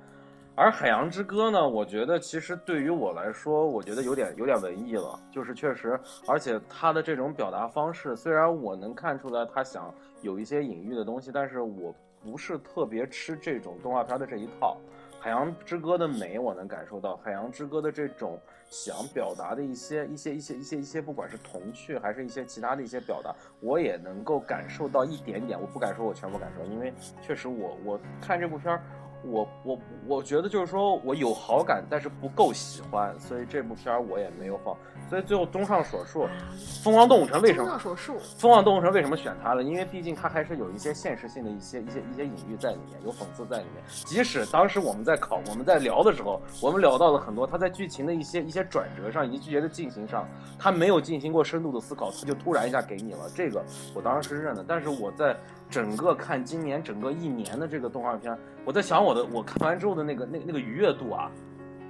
[0.55, 5.19] 而《海洋之歌》呢，我觉得其实对于我来说，我觉得有点有点文艺了。
[5.31, 5.99] 就是确实，
[6.29, 14.77] 而且他的这种表达方式，虽然我能看出来他想有一些隐喻的东西，但是我不是特别吃这种动画片的这一套。
[15.25, 18.39] 《海洋之歌》的美，我能感受到；《海洋之歌》的这种
[18.73, 23.31] 想表达的一些、一些、一些、一些、一些，不管是童趣还是一些其他的一些表达，
[23.61, 25.61] 我也能够感受到一点点。
[25.61, 26.91] 我不敢说我全部感受，因为
[27.21, 28.83] 确实我我看这部片儿。
[29.25, 34.77] 我我我觉得就是说我有好感，但是不够喜欢，所以这部片儿我也没有放。
[35.09, 36.25] 所以最后综上所述，
[36.83, 37.65] 《疯狂动物城》为什么？
[37.65, 39.63] 综上所述，《疯狂动物城》为什么选它了？
[39.63, 43.85] 因为毕竟它还是有一些现实性的一些一些一些隐喻在里面，有讽刺在里面。
[43.89, 50.27] 即使当时我们在考我们在聊的时候，我们聊到了很多，它在剧情的一些一些转折上以及剧情的进行上，
[50.59, 53.31] 它没有进行过深度的思考，它就突然一下给你了。
[53.35, 53.63] 这个
[53.95, 55.37] 我当时是认的，但是我在。
[55.73, 61.31] 整个看今年整个一年的这个动画片，我在想我的我看完之后的那个那那个愉悦度啊，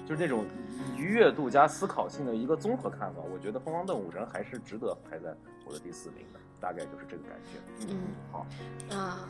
[0.06, 0.44] 就是那种
[0.96, 5.34] 愉悦度加思考性的一个综合看法，我觉得《疯狂动物城》还是值得排在
[5.66, 7.88] 我的第四名的，大概就是这个感觉。
[7.88, 7.98] 嗯，
[8.30, 8.46] 好，
[8.96, 9.28] 啊，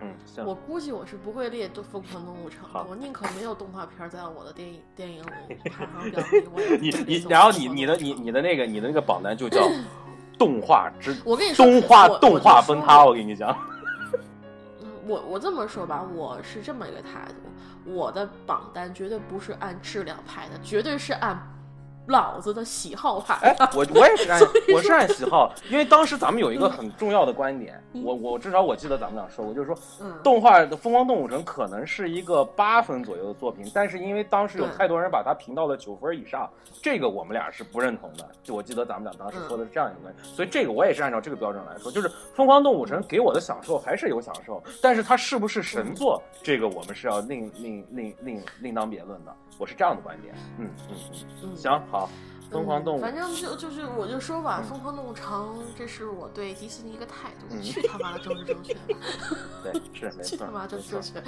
[0.00, 0.14] 嗯，
[0.46, 6.78] 我估计我是不会列《疯狂动物城》，我宁可没有动画片在我的电影电影里 排行表里。
[6.80, 9.68] 你你然后你你的你你的那个你的那个榜单就叫
[10.38, 13.54] 动画之，我跟你说，动画动画崩塌，我跟你讲。
[15.10, 21.36] 我我这么说吧，我是这么一个态度，我的榜单绝对不是按质量排的，绝对是按。
[22.10, 24.40] 老子的喜好派，哎， 我我也是按
[24.74, 29.78] 我是按喜好， 因为当时咱们有一个很重要的观点，我我至少我记得咱们俩说过，就是说，
[30.22, 36.50] 动画的《疯狂动物城》可能是一个八分左右的作品，但是因为当时有太多人把它评到了九分以上，
[36.82, 38.28] 这个我们俩是不认同的。
[38.42, 49.34] 就我记得咱们俩当时说的是这样一个观点，所以这个我也是按照这个标准来说，就是《疯狂动物城》给我的享受还是有享受，但是它是不是神作，这个我们是要另另另另另当别论的。
[49.60, 50.96] 我是这样的观点，嗯嗯
[51.42, 52.08] 嗯，行好，
[52.50, 58.72] 疯狂动物，反正就就是我就说吧，疯狂动物城，这是我对迪士尼一个态度， 去他妈的政治正确，
[59.62, 61.20] 对，是没错，去他妈政治正确。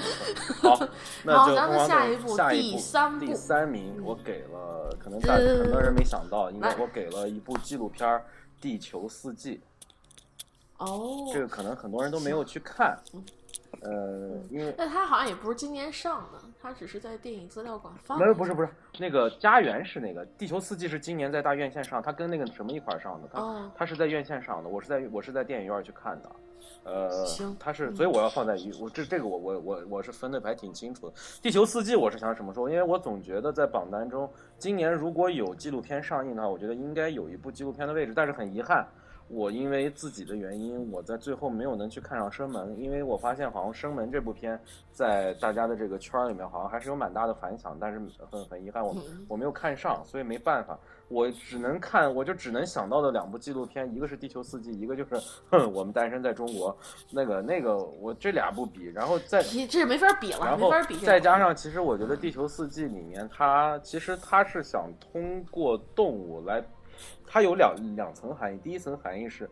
[0.63, 0.79] 好，
[1.25, 8.09] 那就咱们下一步第三部，第三名我给了，可能大很多人没想到，因为我给了一部纪录片
[8.63, 9.57] 《地球四季》。
[10.79, 12.99] 哦，这个可能很多人都没有去看。
[13.83, 18.17] 呃，因为那它好像也不是今年上的，它只是在电影资料馆放。
[18.19, 18.69] 没有，不是不是，
[19.01, 26.31] 那个家园是那个《地球四季》是今年在大院线上，它跟那个什么一块上的，它它是在院线上的，我是在我是在电影院去看的。
[26.85, 31.13] 呃，行，它是，所以我要放在一，我这这个我我我我是分的还挺清楚的。
[31.43, 32.69] 《地球四季》我是想什么时候？
[32.69, 38.87] 因为我总觉得在榜单中，今年如果有纪录片上映的话，我觉得应该有一部纪录片的位置，但是很遗憾。
[39.33, 44.61] 我因为自己的原因，我在最后没有能去看上《生门》，因为我发现好像《生门》这部片
[44.93, 47.99] 在大家的这个圈里面好像还是有蛮大的反响，但是
[48.31, 48.95] 很很遗憾，我
[49.29, 50.79] 我没有看上，所以没办法，
[51.09, 55.15] 我只能看，我就只能想到的两部纪录片，一个是《地球四季》，一个就是
[55.51, 56.71] 《哼，我们诞生在中国》，
[57.11, 60.71] 那个那个我这俩不比，然后再这没法比了，然后
[61.03, 66.63] 再加上其实我觉得《地球四季》里面它其实它是想通过动物来。
[67.33, 69.49] 它有两两层含义，第一层含义是，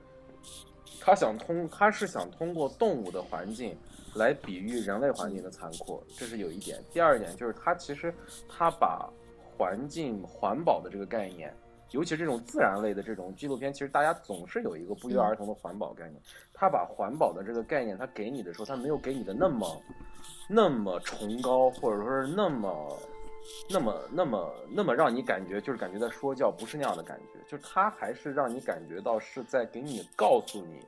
[1.01, 3.74] 他想通，他是想通过动物的环境
[4.15, 6.78] 来比喻人类环境的残酷，这是有一点。
[6.93, 8.15] 第二点就是，他其实
[8.47, 9.09] 他把
[9.57, 11.57] 环境环保的这个概念，
[11.93, 16.20] 尤其这种自然类的这种纪录片，其实大家总是有一个不约而同的环保概念。
[16.52, 19.81] 他把环保的这个概念，他给你的时候，他没有给你的那么
[20.51, 22.94] 那么崇高，或者说是那么。
[23.68, 30.81] 那么，那么，那么让你感觉就是感觉在说教，不是那样的感觉，就是他还是让你感觉到是在给你告诉你，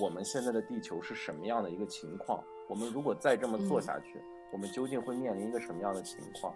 [0.00, 4.20] 我们现在的地球是什么样的一个情况，我们如果再这么做下去，
[4.52, 6.54] 我们究竟会面临一个什么样的情况？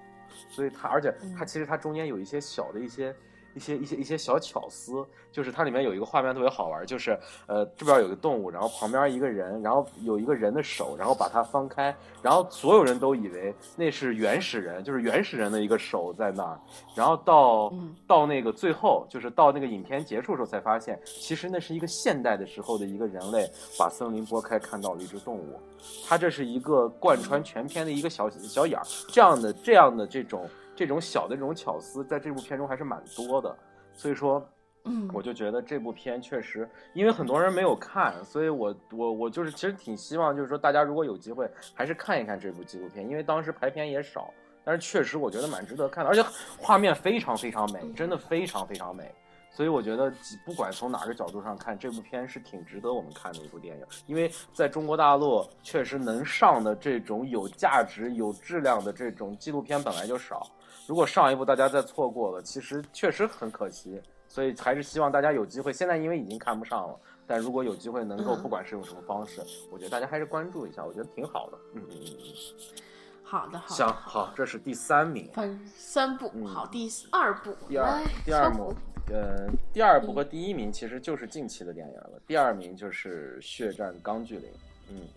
[0.48, 3.14] 所以他，而且他其实他中间有一些小的一些。
[3.54, 16.58] 一些一些一些小巧思，就是它里面有一个画面特别好玩，就是呃这边有个动物，然后旁边一个人，然后有一个人的手，然后把它翻开，然后所有人都以为那是原始人，就是原始人的一个手在那儿，
[16.94, 17.72] 然后到
[18.06, 25.60] 到那个最后，就是到那个影片结束的时候才发现，其实那是一个现代的时候的一个人类把森林拨开看到了一只动物，
[26.06, 30.48] 它这是一个贯穿全片的一个小小眼儿，这样的这样的这种。
[30.74, 33.56] 这种小的这种巧思，在这部片中还是蛮多的，
[33.94, 34.44] 所以说，
[34.84, 44.32] 嗯，我就觉得这部片确实，因为很多人没有看，所以我我我就是其实挺希望，就是说大家如果有机会，还是看一看这部纪录片，因为当时排片也少，
[44.64, 46.24] 但是确实我觉得蛮值得看的，而且
[46.58, 49.12] 画面非常非常美，真的非常非常美。
[49.54, 50.10] 所以我觉得，
[50.46, 53.84] 不管从哪个角度上看，这部片是挺值得我们看的一部电影。
[54.06, 60.48] 因为在中国大陆，确实能上的这种有价值、有质量的这种纪录片本来就少。
[60.92, 63.98] 如果上一部大家再错过了，其实确实很可惜。
[64.28, 65.72] 所以还是希望大家有机会。
[65.72, 69.40] 现在因为已经看不上了，但如果有机会能够，不管是用什么方式，
[69.70, 71.56] 我觉得大家还是关注一下，我觉得挺好的。
[71.72, 72.82] 嗯嗯嗯嗯。
[73.22, 73.74] 好的，好。
[73.74, 75.30] 行，好，这是第三名。
[75.32, 77.56] 分三部，好，第二部。
[77.66, 78.74] 第二，第二部。
[79.10, 82.20] 呃，第二部和第一名其实就是近期的电影了。
[82.26, 84.50] 第二名就是《血战钢锯岭》。
[84.90, 85.08] 嗯，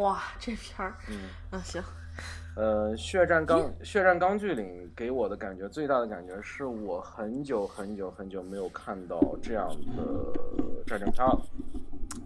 [0.00, 1.82] 哇，这片儿，嗯，啊，行。
[2.56, 4.64] 呃，《血战钢血战钢锯岭》
[4.96, 11.40] 给我的感觉最大的感觉是我很久很久很久没有看到这样的战争片了。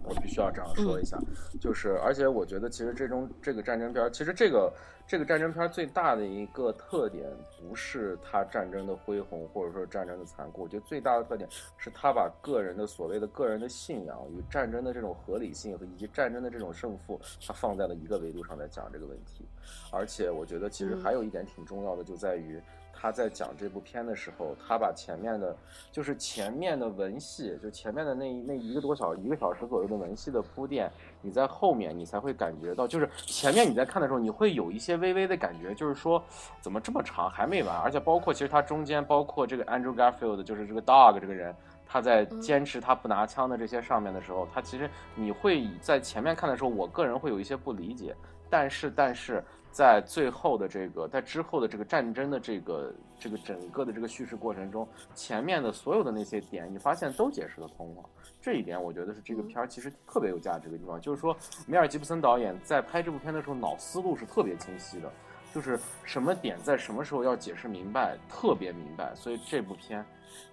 [0.03, 1.17] 我必须要这样说一下，
[1.59, 4.71] 就是而且我觉得其实这种这个战争片，其实这个。
[5.07, 7.29] 这个战争片最大的一个特点，
[7.59, 10.61] 不是它战争的恢宏，或者说战争的残酷。
[10.61, 19.43] 我觉得最大的特点是，他把个人的所谓的个人的信仰与战争的这种合理性和以及战争的这种胜负，它放在了一个维度上来讲这个问题。
[19.91, 22.61] 而且，我觉得其实还有一点挺重要的，就在于。
[23.01, 25.55] 他在讲这部片的时候，他把前面的，
[25.91, 30.91] 就是前面的文戏，就前面的那那一个多小一个小时左右的文戏的铺垫，
[31.21, 36.23] 你在后面你才会感觉到，就是前面你在看的时候，你会有一些微微的感觉，就是说
[36.61, 41.55] 怎么这么长还没完，而且包括其实它中间包括这个 Andrew Garfield，就是这个 Dog 这个人。
[41.93, 48.15] 他在坚持他不拿枪的这些上面的时候，他其实你会在前面看的时候，我个人会有一些不理解，
[48.49, 58.03] 但是但是在最后的这个在之后的这个战争的这个这个整个的这个叙事过程中，前面的所有的那些点，你发现都解释得通了。
[58.41, 61.35] 这一点我觉得是这个片儿其实特别有价值的地方，就是说
[61.67, 65.11] 梅尔吉布森导演在拍这部片的时候，脑思路是特别清晰的，
[65.53, 70.05] 就是什么点在什么时候要解释明白，特别明白，所以这部片，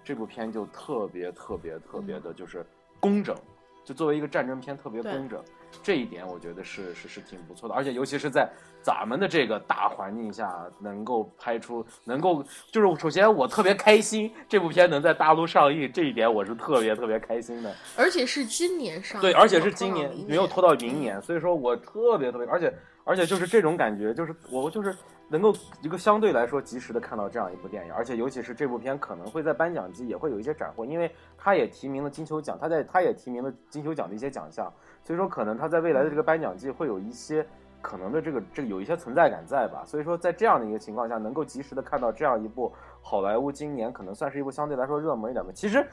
[0.03, 2.65] 这部片就特别特别特别的，就是
[2.99, 3.35] 工整，
[3.83, 5.43] 就作为一个战争片特别工整。
[5.81, 8.49] 这一点我觉得是是是挺不错的，而且尤其是在
[8.81, 17.73] 咱们的这个大环境下，能够拍出，能够就是首先我特别开心，这部片能在大陆上映，这一点我是特别特别开心的。
[17.95, 22.73] 而且是今年上，对，而且是今年，没有拖到明年，所以说我特别特别，而且
[23.03, 24.95] 而且就是这种感觉，就是我就是。
[25.31, 34.73] 能够一个相对来说及时的看到这样一部电影，而且尤其是这部片可能会在颁奖季也会有一些斩获，因为它也提名了金球奖，它在它也提名了金球奖的一些奖项，
[35.03, 37.45] 所以说可能它在未来的这个颁奖季会有一些
[37.79, 39.83] 可能的这个这个有一些存在感在吧。
[39.85, 42.73] 所以说在这样的一个情况下，能够及时的看到这样一部
[43.03, 45.85] 好莱坞今年可能算是一部相对来说热门一点的，其实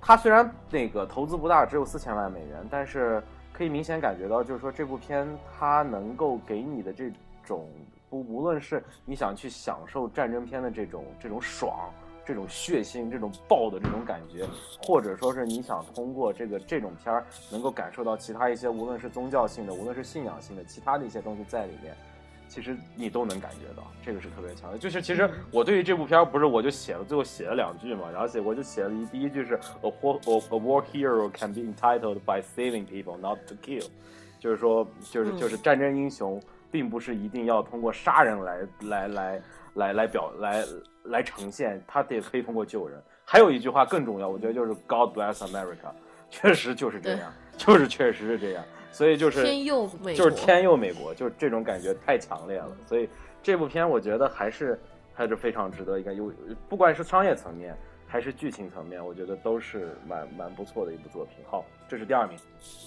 [0.00, 3.20] 它虽然那个投资不大，只有四千万美元，但是
[3.52, 7.12] 可以明显感觉到，就是说这部片它能够给你的这
[7.44, 7.68] 种。
[8.20, 11.90] 无论是你想去享受战争片的这种这种爽、
[12.24, 14.46] 这种血腥、这种爆的这种感觉，
[14.82, 21.94] 或者说是你想通过这个这种片儿能够感受到其他一些，无论是宗教性的，无论是信仰性的，其他的一些东西在里面，
[22.48, 24.78] 其实你都能感觉到，这个是特别强的。
[24.78, 33.86] 就是其实我对于这部片儿不是我就写了最后写了两句嘛，然后写我就写了一第一句是 A war a war hero can be entitled by saving people, not to kill，
[34.38, 36.40] 就是说就是就是战争英雄。
[36.74, 39.42] 并不是一定要通过杀人来来来
[39.74, 40.64] 来来表来
[41.04, 43.00] 来呈现，他得可以通过救人。
[43.24, 45.92] 还有一句话更重要，我觉得就是 God bless America，
[46.28, 48.64] 确实就是这样，就是确实是这样。
[48.90, 52.76] 所以就是天佑美，就是天佑美国，就是这种感觉太强烈了。
[52.86, 53.08] 所以
[53.40, 54.76] 这部片我觉得还是
[55.12, 56.32] 还是非常值得一看，有
[56.68, 57.72] 不管是商业层面。
[58.06, 61.38] 还是剧情层面，我觉得都是蛮蛮不错的一部作品。
[61.50, 62.38] 好，这是第二名。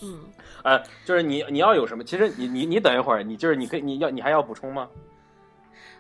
[0.04, 0.20] 嗯，
[0.64, 2.04] 呃，就是你你要有什么？
[2.04, 4.88] 其实你你你等一会儿，你就是你可以你要你还要补充吗？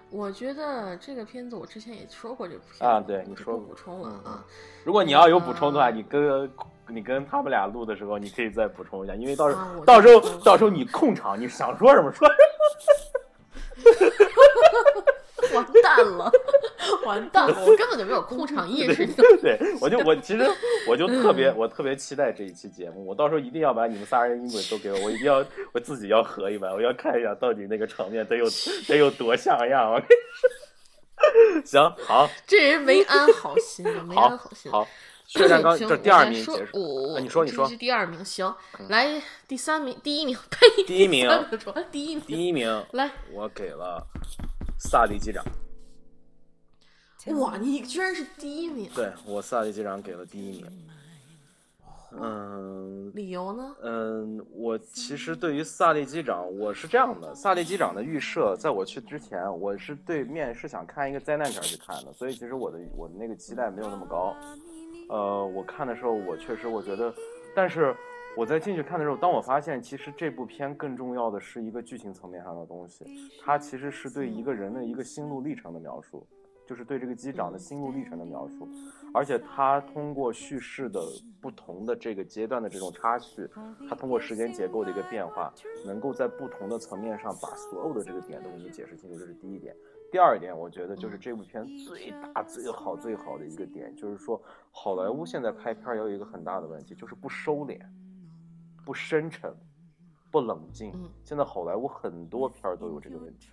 [0.10, 4.44] 我觉得这个片子我之前也说过这部片啊，对，你说补充了啊。
[4.86, 6.50] 如果你要有补充的话，你跟
[6.88, 12.28] 你跟他们俩录的时候，你可以再补充一下，因为到时候到时候到时候你控场，你想说什么说。
[15.54, 16.32] 完蛋了，
[17.06, 17.66] 完蛋了！
[17.66, 19.06] 我根本就没有控场意识。
[19.42, 20.46] 对，我就我其实
[20.88, 28.46] 我就特别 我特别期待这一期节目，我到时候一定要把你们仨人音轨都给我，我一定要我自己要合一版，我要看一下到底那个场面得有
[28.88, 29.92] 得有多像样。
[29.92, 34.72] 我跟你说，行好，这人没安好心，没安好心。
[34.72, 34.88] 好，
[35.28, 37.18] 血战钢这第二名结束。
[37.20, 38.24] 你说你说，是第二名。
[38.24, 38.54] 行，
[38.90, 41.30] 来第三名，第一名，呸，第一名，
[41.92, 44.06] 第一名，第一名，来，我给了。
[44.80, 45.44] 萨利机长，
[47.36, 47.58] 哇！
[47.58, 48.90] 你居然是第一名。
[48.96, 50.88] 对我，萨利机长给了第一名。
[52.20, 53.76] 嗯，理由呢？
[53.82, 64.36] 嗯，我其实对于萨利机长，我是这样的：萨利机长的预设，在我去之前，我是对面是想看一个灾难片去看的，所以其实我的我的那个期待没有那么高。
[65.10, 67.14] 呃，我看的时候，我确实我觉得，
[67.56, 67.96] 但是。
[68.36, 73.04] 我在进去看的时候，当我发现其实这部片更重要的是一个剧情层面上的东西，
[73.42, 76.24] 它其实是对一个人的一个心路历程的描述，
[76.68, 78.68] 就是对这个机长的心路历程的描述，
[79.14, 81.02] 而且他通过叙事的
[81.40, 83.50] 不同的这个阶段的这种插叙，
[83.90, 85.54] 他通过时间结构的一个变化，
[85.86, 89.76] 能够在不同的层面上把所有的这个点都给你解释清楚，这是第一点。
[90.12, 94.42] 第二点，我觉得就是这部片最大、最好、最好的一个点，就是说
[94.72, 97.80] 好莱坞现在拍片也有一个很大的问题，就是不收敛。
[98.86, 99.54] 不深沉，
[100.32, 100.94] 不冷静。
[101.24, 103.50] 现在好莱坞很多片儿都有这个问题，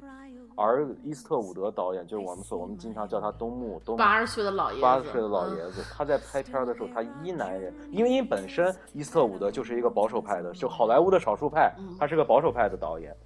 [0.56, 13.16] 而伊斯特伍德导演就是我们所我们经常叫他东木东八十岁的老爷子，八十岁的老爷子，他在拍片的时候，他依男人，因为因本身伊斯特伍德就是一个保守派的，就好莱坞的少数派，他是个保守派的导演，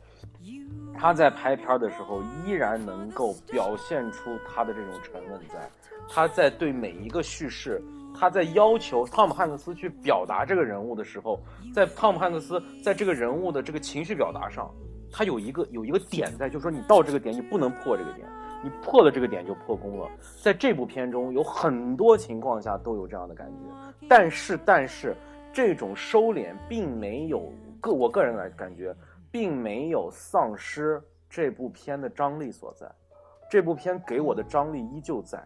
[0.95, 5.71] 他在拍片的时候依然能够表现出他的这种沉稳，在
[6.09, 7.83] 他在对每一个叙事。
[8.19, 11.41] 他在要求汤姆汉克斯去表达这个人物的时候，
[11.73, 14.69] 在汤姆汉克斯在这个人物的这个情绪表达上，
[15.13, 18.29] 他有一个有一个点在，就是说你到这个点你不能破这个点，
[18.65, 20.09] 你破了这个点就破功了。
[20.43, 25.15] 在这部片中有很多情况下都有这样的感觉，但是但是
[25.53, 28.93] 这种收敛并没有个我个人来感觉，
[29.31, 31.01] 并没有丧失
[31.31, 32.91] 这部片的张力所在，
[33.49, 35.41] 这部片给我的张力依旧在。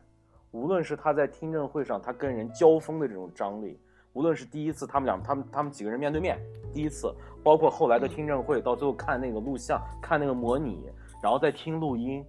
[0.52, 3.78] 无论是他在听证会上他跟人交锋的这种张力，
[4.12, 6.38] 无论是第一次他们俩他们他们几个人面对面
[6.72, 7.12] 第一次，
[7.42, 10.78] 包括后来的听证会，到最后看那个录像，看那个模拟，
[11.22, 12.24] 然后再听录音。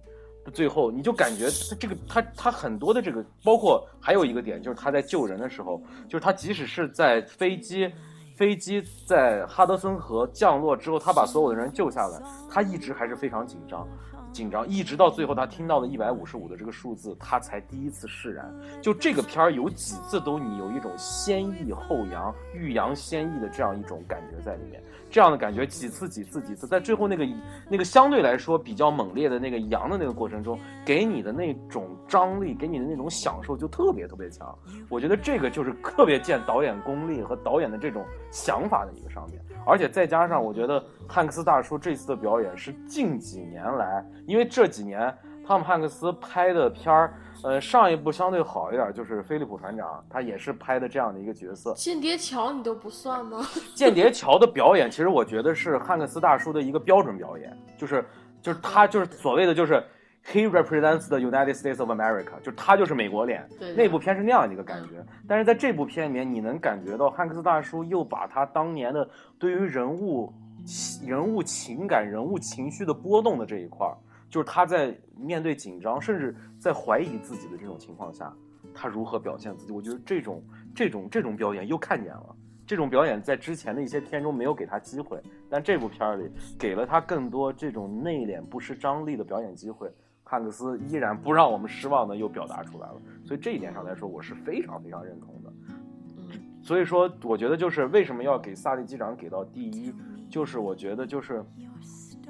[0.52, 7.90] 最后，你就感觉他这个他他很多的这个，包括还有一个点，就是他在救人的时候，就是他即使是在飞机
[8.36, 12.20] 飞机在哈德森河降落之后，他把所有的人救下来，
[12.50, 13.88] 他一直还是非常紧张。
[14.34, 18.52] 紧张，一直到最后，他听到了一百五十五的这个数字，他才第一次释然。
[18.82, 24.82] 就这个片儿有几次都你有一种先抑后扬、欲扬先抑的这样一种感觉在里面，
[25.14, 27.24] 这样的感觉几次几次几次，在最后那个
[27.70, 34.52] 那个相对来说比较猛烈的那个扬的那个过程中，给你的那种张力，给你的那种享受就特别特别强。
[34.88, 39.40] 我觉得这个就是特别见导演功力和导演的这种想法的一个上面。
[39.64, 45.16] 而且再加上，我觉得汉克斯大叔这次的表演是近几年来，因为这几年
[45.46, 51.74] 汤姆汉克斯拍的片儿，呃，上一部相对好一点，就是《飞利浦船长》，他也是拍的这样的一个角色。
[51.74, 53.46] 间谍桥你都不算吗？
[53.74, 58.04] 间谍桥的表演，其实我觉得是汉克斯大叔的一个标准表演，就是
[58.40, 59.82] 就是他就是所谓的就是。
[60.26, 63.46] He represents the United States of America，就他就是美国脸。
[63.60, 69.06] 对那部片是那样一个感觉，但是在这部片里面，你能感觉到汉克斯大叔又把他当年的
[69.38, 70.32] 对于人物、
[71.06, 73.92] 人物情感、人物情绪的波动的这一块儿，
[74.34, 78.34] 就是他在面对紧张，甚至在怀疑自己的这种情况下，
[78.74, 79.70] 他如何表现自己。
[79.72, 80.42] 我觉得这种、
[80.74, 82.34] 这种、这种表演又看见了。
[82.66, 86.28] 这种表演在之前的一些片中没有给他机会，但这部片里
[86.58, 89.88] 给了他更多这种内敛、不失张力的表演机会。
[90.24, 95.52] 汉克斯依然不让我们失望的又表达出来了，所以这一点上来说，我是非常非常认同的。
[96.60, 99.94] 所以说，我觉得就是为什么要给萨利机长给到第一，
[100.28, 101.40] 就是我觉得就是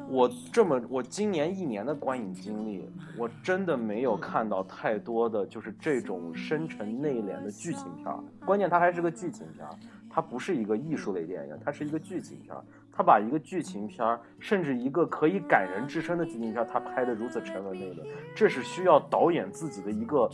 [0.09, 9.75] 我这么我今年一年的观影经历，我真的没有看到太多的就是这种深沉内敛的剧情片儿，关键它还是个剧情片儿，
[10.09, 12.63] 它不是一个艺术类电影，它是一个剧情片儿。
[12.97, 18.07] 他把一个剧情片儿，甚至一个可以感人至深的剧情片儿，他拍的如此沉稳内敛，
[18.37, 20.31] 这是需要导演自己的一个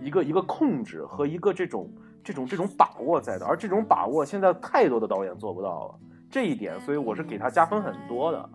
[0.00, 1.90] 一个一个控制和一个这种
[2.22, 5.94] 这种这种把握在的，而这种把握现在太多的导演做不到了，
[6.30, 8.48] 这一点，所以我是给他加分很多的。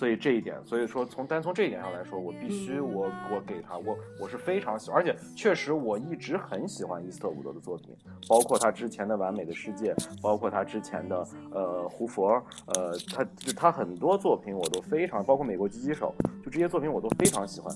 [0.00, 7.94] 所以这一点，所以说从单从这一点上来说，我必须我我给他，我我是非常喜欢，而且确实我一直很喜欢伊斯特伍德的作品，
[8.26, 12.32] 包括他之前的《完美的世界》，包括他之前的呃《胡佛》，
[12.68, 17.70] 呃，他他很多作品我都非常，包括《美国狙击手》，就这些作品我都非常喜欢。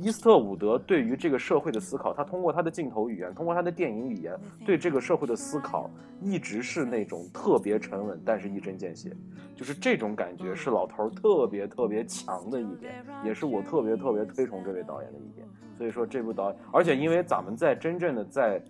[0.00, 5.90] 伊斯特伍德对于这个社会的思考，他通过他的镜头语言，通过他的电影语言，对这个社会的思考，
[6.22, 9.10] 一直是那种特别沉稳，但是一针见血，
[9.56, 11.55] 就是这种感觉是老头特别。
[11.56, 15.46] 别特别强的一点，也是我特别特别推崇这位导演的一点。
[15.78, 18.62] 所以说这部导演，而且因为咱们在真正的在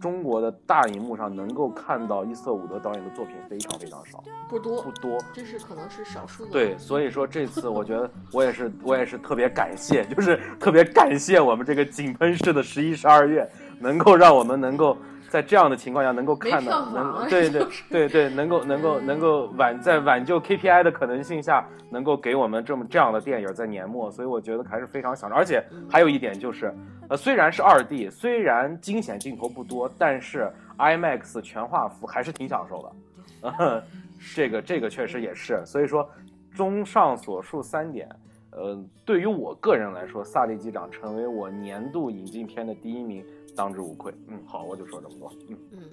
[0.00, 6.50] 中国的大荧幕上能够看到伊瑟伍德导演的作品非常非常少，不多不多，这是可能是少数的。
[6.50, 13.46] 对，所以说这次我觉得我也是我也是特别感谢，就是特别感谢我们这个井喷式的十一十二月，
[13.78, 14.96] 能够让我们能够。
[15.30, 25.36] 在这样的情况下，能够看到，能对对对对，能够能够能够挽在挽救 KPI 的可能性下，能够给我们这么这样的电影在年末，所以我觉得还是非常享受。
[25.36, 26.74] 而且还有一点就是，
[27.08, 33.84] 呃，虽然是二 D，虽然惊险镜头不多，但是 IMAX 全画幅还是挺享受的。
[34.34, 35.64] 这个这个确实也是。
[35.64, 36.10] 所以说，
[36.56, 38.08] 综上所述三点，
[38.50, 43.24] 呃，对于我个人来说，《萨利机长》成为我年度引进片的第一名。
[43.60, 44.14] 当之无愧。
[44.28, 45.30] 嗯，好，我就说这么多。
[45.48, 45.90] 嗯嗯，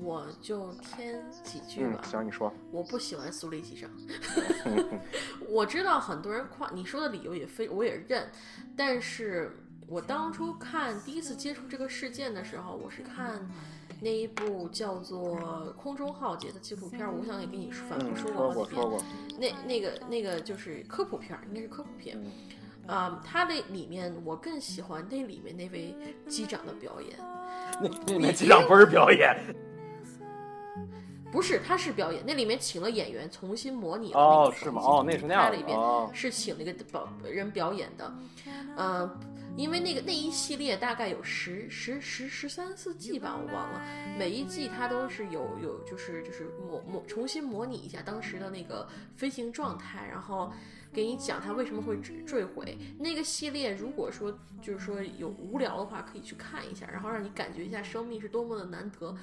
[0.00, 2.00] 我就添几句吧。
[2.02, 2.50] 行，你说。
[2.72, 3.90] 我不喜欢苏黎机长。
[5.46, 8.30] 我知道很多人夸你说的理由也非我也认，
[8.74, 9.52] 但是
[9.86, 13.46] 我当初看第一次接触这个事件的时候，我是看
[14.00, 15.36] 那一部叫做
[15.74, 17.06] 《空中浩劫》的纪录片。
[17.06, 18.74] 我想也跟你反复说过好几
[19.36, 19.38] 遍。
[19.38, 22.18] 那那个那个就是科普片，应该是科普片。
[22.88, 25.94] 啊，他那里面我更喜欢那里面那位
[26.26, 27.18] 机长的表演。
[27.82, 29.38] 那那里面机长不是表演，
[31.30, 32.24] 不是，他是表演。
[32.26, 34.80] 那里面请了演员重新模拟了哦，是吗？
[34.82, 35.52] 哦，那是那样。
[35.52, 35.78] 里边
[36.14, 38.14] 是请那个表人表演的，
[38.78, 39.20] 嗯，
[39.54, 43.82] 因为那个那一系列大概有十十十十三四季吧，我忘了。
[44.18, 50.50] 每一季它都是有有就是就是模模重新模拟一下当时的那个飞行状态，然后。
[50.92, 59.16] 给你讲它为什么会坠毁那个系列，如果说就是说有无聊的话，可以去看一下，然后让你感觉一下生命是多么的难得，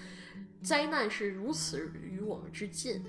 [0.62, 3.04] 灾难是如此与我们之近，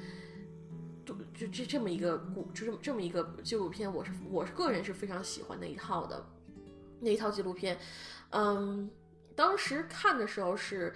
[1.05, 6.27] 就就这这么一个故，就这么这么一个纪录片，我是我是个人是非常喜欢那一套的。
[6.99, 7.79] 那一套纪录片，
[8.31, 8.91] 嗯，
[9.35, 10.95] 当时看的时候是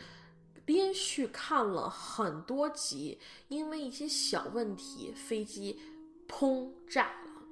[0.65, 3.19] 连续看了很多集，
[3.49, 5.79] 因为一些小问题，飞机
[6.27, 7.11] 砰炸，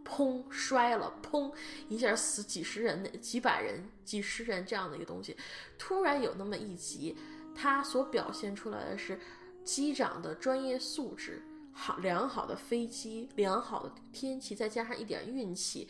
[0.09, 1.52] 砰摔了，砰
[1.89, 5.36] 一下死几十人、几百人、几十人这样的一个东西，
[5.78, 7.16] 突然有那么一集，
[7.55, 9.20] 它所表现出来的是
[9.64, 11.43] 机长的专业素质。
[11.80, 15.86] 好良好的飞机，良好的天气，再加上一点运气，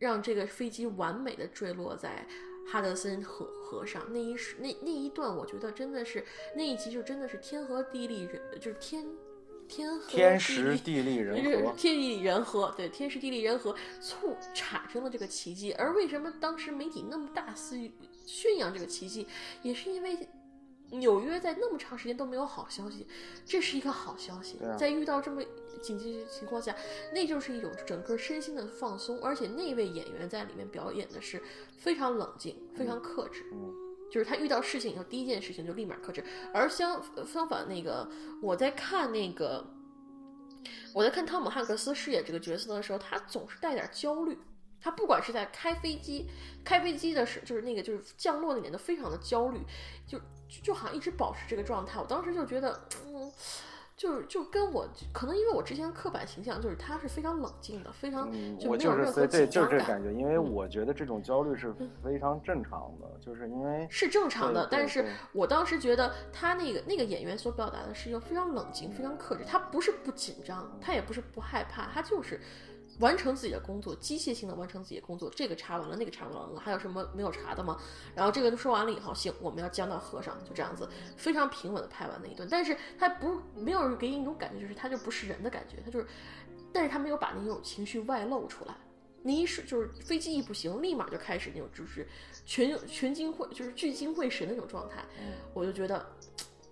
[0.00, 2.26] 让这个飞机完美的坠落在
[2.66, 4.02] 哈德森河河上。
[4.10, 6.26] 那一时那那一段，我觉得真的是
[6.56, 9.06] 那一集就真的是天和地利人，就是天
[10.08, 15.72] 天时地利人和， 天地人和，对，天时地利人和促产生了这个奇迹。
[15.72, 17.76] 而为什么当时媒体那么大肆
[18.26, 19.26] 宣扬这个奇迹，
[19.62, 20.28] 也是因为。
[20.94, 23.06] 纽约在那么长时间都没有好消息，
[23.46, 24.58] 这是一个好消息。
[24.78, 25.42] 在遇到这么
[25.82, 26.76] 紧急情况下，
[27.14, 29.18] 那就是一种整个身心的放松。
[29.22, 31.42] 而且那位演员在里面表演的是
[31.78, 33.42] 非常冷静、非常克制。
[33.54, 33.72] 嗯，
[34.12, 36.22] 就是他遇到事情以后，第一件事情就立马克制。
[36.52, 38.08] 而相相反，那个
[38.42, 39.66] 我在看那个
[40.92, 44.38] 我在看汤姆汉克斯饰演这个角色的时候，他总是带点焦虑。
[44.80, 46.28] 他不管是在开飞机、
[46.64, 49.58] 开飞机的时，就是那个就是降落那年都非常的焦虑，
[50.06, 50.20] 就。
[50.62, 53.32] 就好像一直保持这个状态，我当时就觉得，嗯，
[54.02, 58.28] 就是就跟我可能因为我之前刻板形象就是他是非常冷静的，非常
[58.66, 61.72] 我就是对对就是这感觉，因为我觉得这种焦虑是
[62.02, 72.40] 非常正常的，就是因为是正常的，但是我当时觉得他那个那个演员所表达的是一个非常冷静、非常克制，他不是不紧张，他也不是不害怕，他就是。
[72.98, 75.30] 完成自己的工作，机械性的完成自己的工作。
[75.30, 77.80] 这个查完了，那个查完了，还有什么没有查的吗？
[78.14, 82.46] 然后这个都说完了以后，行，我们要降到河上，就这样子，非常平稳的拍完那一段。
[82.50, 86.06] 但是他不没有给你一种感觉，就是他就不是人的感觉，他就是，
[86.72, 88.74] 但是他没有把那种情绪外露出来。
[89.22, 92.06] 你一是就是飞机一不行，立马就开始那种就是
[92.44, 95.04] 全全精会就是聚精会神的那种状态。
[95.54, 96.04] 我就觉得。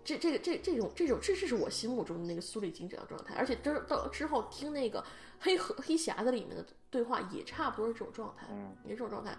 [0.02, 5.04] 这这个这这种这种这这是我心目中的那个苏丽金这样状态，而且之到之后听那个
[5.40, 9.36] 黑黑黑匣子里面的对话也差不多是这种状态，嗯，也是这种状态。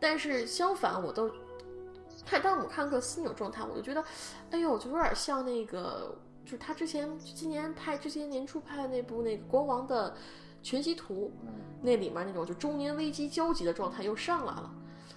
[0.00, 1.30] 但是相反，我都
[2.24, 4.02] 看汤姆汉克斯那种状态，我就觉得，
[4.50, 10.16] 哎呦，就有点像那个，就是他之前今年拍之前年初拍的那部那个国王的
[10.62, 11.32] 全息图，
[11.82, 14.72] 那里面那种就中年危机焦急的状态又上来了。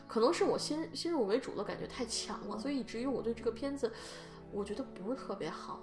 [0.08, 3.92] 可能是我先先入为主的感觉太强了，所以以至于我对这个片子。
[4.56, 5.82] 我觉得不是特别好，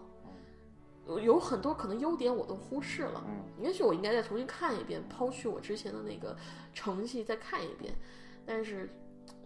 [1.06, 3.24] 有很多可能优点我都忽视了。
[3.26, 6.36] 嗯，也许我应该再重新看一遍，抛去我之前的那个
[6.72, 7.92] 成绩再看一遍。
[8.46, 8.88] 但是，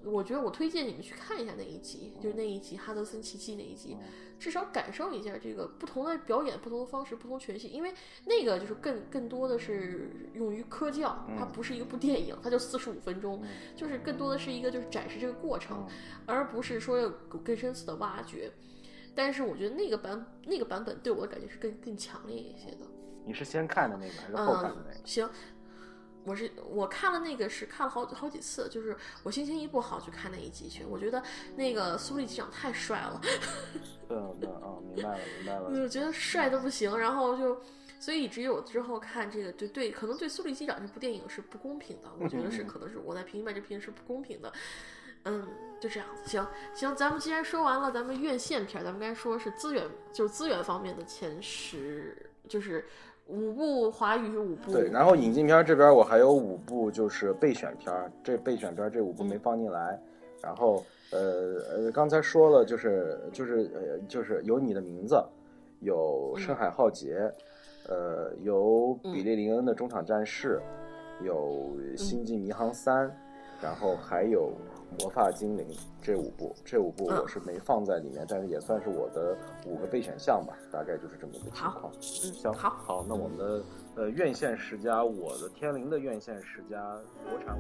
[0.05, 3.97] 我觉得我推荐你们去看一下那一集，就是那一集《哈德森奇迹》那一集，
[4.39, 7.66] 至少感受一下这个不同的表演、不同的方式、不同诠释。
[7.68, 7.93] 因为
[8.26, 13.43] 那个就是更更多的是用于科教，它不是一个部电影，它就四十五分钟，
[13.74, 15.86] 就是更多的是一个就是展示这个过程，
[16.26, 17.10] 而不是说有
[17.43, 18.52] 更深层的挖掘。
[19.14, 22.86] 但是我觉得那个版那个版本对我的感觉是更更强烈一些的。
[23.24, 25.00] 你是先看的那个还是后看的那个？
[25.06, 25.28] 行，
[26.24, 30.84] 我是我看了那个是看了好好几次，就是我心情一不好去看那一集去。
[30.84, 31.22] 我觉得
[31.56, 33.20] 那个苏丽机长太帅了。
[34.10, 35.70] 嗯嗯嗯，明白了明白了。
[35.82, 37.60] 我觉得帅的不行，然后就
[37.98, 42.10] 所以只有之后看这个对对，可能对苏丽机长这部电影是不公平的。
[42.18, 44.52] 我觉得是可能是我在评判这片是不公平的。
[45.24, 45.42] 嗯，
[45.80, 49.82] 就这样子，行行，咱们既然说完了，咱们院线片，咱们该说是资源，
[50.12, 52.14] 就是资源方面的前十，
[52.46, 52.84] 就是
[53.26, 54.72] 五部华语五部。
[54.72, 59.98] 对，然后引进片这边我还有五部，就是备选片，这备选片这五部没放进来。
[60.42, 65.22] 然后呃呃，刚才说了，就是就是呃就是有你的名字，
[65.80, 67.32] 有深海浩劫，
[67.88, 70.60] 呃有比利林恩的中场战事，
[71.22, 73.10] 有星际迷航三，
[73.62, 74.52] 然后还有。
[74.98, 75.66] 魔发精灵
[76.02, 81.92] 这五部，这五部我是没放在里面，但是也算是我的五个备选项吧，大概就是这么一个情况。
[81.92, 83.62] 嗯，行，好，好，那我们的
[83.96, 86.98] 呃院线十佳，我的天灵的院线十佳
[87.28, 87.58] 国产。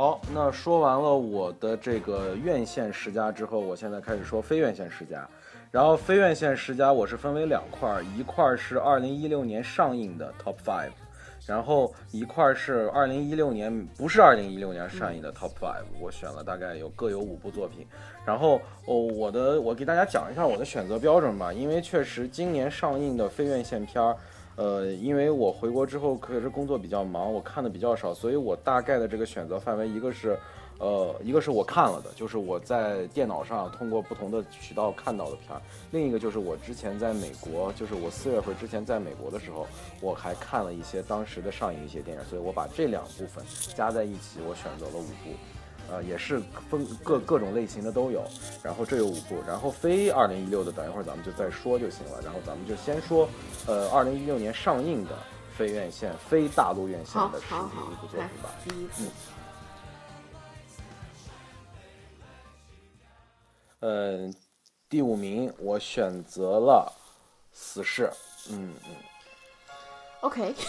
[0.00, 5.28] 好，那说完了我的这个院线十佳之后，我现在开始说非院线十佳。
[5.70, 10.92] 然后非院线十佳我是分为两块，一块是二零一六年上映的 Top Five，
[11.46, 15.84] 然后一块是二零一六年不是二零一六年上映的 Top Five。
[16.00, 17.86] 我选了大概有各有五部作品。
[18.24, 24.16] 然后哦，我的我给大家讲一下我的选择标准吧，因为确实今年上映的非院线片儿。
[24.60, 30.38] 呃，因为我回国之后可是工作比较忙，我看的比较少，所以我大概的这个选择范围，一个是，
[30.76, 39.66] 呃，一个是我看了的，就是我在电脑上通过不同的渠道看到的片儿；另一个就是我之前在美国，就是我四月份之前在美国的时候，
[40.02, 43.42] 我还看了一些当时的上映一些电影，所以我把这两部分
[43.74, 45.34] 加在一起，我选择了五部。
[45.90, 46.40] 呃，也是
[46.70, 48.24] 分各各种类型的都有，
[48.62, 52.20] 然后这有五部，然后非二零一六的，等一会儿咱们就再说就行了。
[52.22, 53.28] 然后咱们就先说，
[53.66, 55.18] 呃，二零一六年上映的
[55.56, 58.54] 非院线、非大陆院线的十一部作品吧。
[58.64, 59.10] 第一部。
[63.80, 64.34] 嗯，
[64.88, 66.92] 第五名我选择了
[67.58, 68.04] 《死侍》。
[68.50, 68.94] 嗯嗯。
[70.20, 70.54] OK。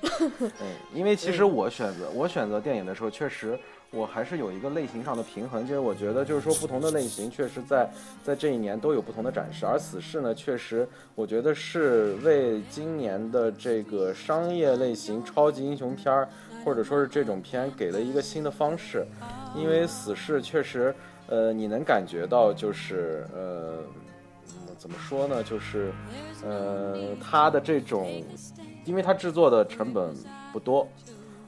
[0.40, 0.50] 嗯，
[0.94, 3.58] 因为其实我选择我选择电影的时候，确实
[3.90, 7.90] 我还是有一个类型上的平衡，就是我觉得就是说不同的类型确实在
[8.22, 16.28] 在这一年都有不同的展示，而《死侍》呢，确实我觉得是为今年的这个商业类型超级英雄片儿，
[16.64, 19.04] 或者说是这种片给了一个新的方式，
[19.56, 20.94] 因为《死侍》确实，
[21.26, 23.78] 呃，你能感觉到就是呃，
[24.76, 25.90] 怎么说呢，就是
[26.44, 28.22] 呃，他的这种。
[28.88, 30.14] 因为它制作的成本
[30.50, 30.88] 不多，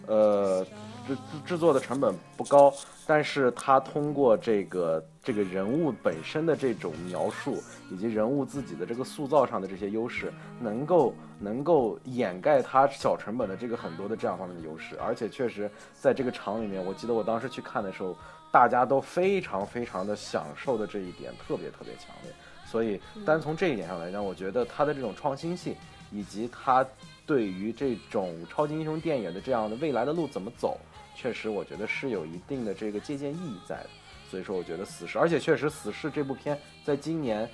[0.07, 0.63] 呃，
[1.09, 2.71] 制制作的成本不高，
[3.07, 7.57] 但是它通过这个这个人物本身的这种描述，
[7.91, 10.31] 以及人物自己的这个塑造上的这些优势，
[10.61, 18.15] 能够能够掩盖它小成本的这个很多的这样方面的优势，而且确实在这个场里面，我记得我当时去看的时候，
[18.53, 22.31] 大家都非常非常的享受的这一点特别特别强烈，
[22.67, 25.75] 所以单从这一点上来讲，我觉得它的这种创新性
[26.13, 26.87] 以及它。
[27.31, 30.77] 对于这种超级英雄电影的这样的未来的路怎么走，
[31.15, 33.91] 确实我觉得是有一定的这个借鉴意义在的。
[34.29, 37.49] 所以说，我觉得《死侍》，而且确实《死侍》这部片在今年，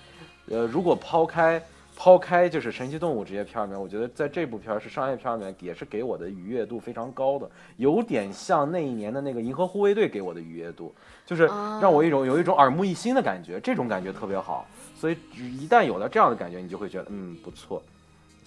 [0.48, 1.62] 呃，如果抛开
[1.94, 7.46] 抛开就是神奇动物这些片儿里面，我觉得在这部片儿是商业片儿里面也是给我的愉悦度非常高的，
[7.76, 10.94] 有点像那一年的那个《银河护卫队》给我的愉悦度，
[11.26, 11.44] 就是
[11.82, 14.66] 让我一种有一种耳目一新的感觉，这种感觉特别好。
[14.98, 17.82] 所以一旦有了这样的感觉，你就会觉得嗯不错。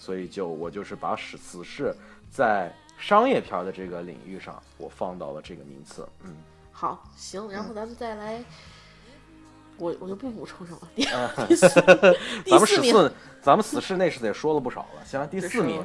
[0.00, 1.94] 所以就我就是把死死侍
[2.30, 6.08] 在商业片的这个领域上，我放到了这个名次。
[6.24, 6.34] 嗯，
[6.72, 8.42] 好，行，然后咱们再来，
[9.76, 10.80] 我我就不补充什么。
[10.96, 13.12] 第咱们史四，
[13.42, 15.04] 咱们死侍那是得说了不少了。
[15.04, 15.84] 行，第四名，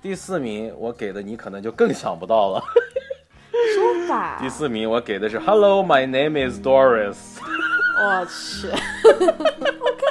[0.00, 2.62] 第四名我给的你可能就更想不到了。
[3.74, 4.38] 说吧。
[4.40, 7.16] 第四名我给的是 Hello, my name is Doris。
[7.98, 8.68] 我去。
[9.80, 10.04] OK。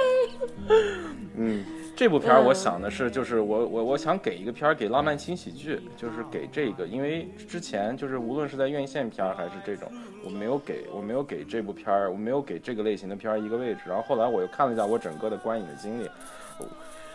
[1.35, 1.78] 嗯。
[1.99, 9.91] 这部片儿，我想的是，就是我我我想给一个片儿给浪漫轻喜剧，就是给这个，因为之前就是无论是在院线片儿还是这种，
[10.23, 13.81] 我没有给我没有给这部片儿，我没有给这个类型的片儿一个位置。
[13.85, 16.09] 然后后来我又看了一下我整个的观影的经历。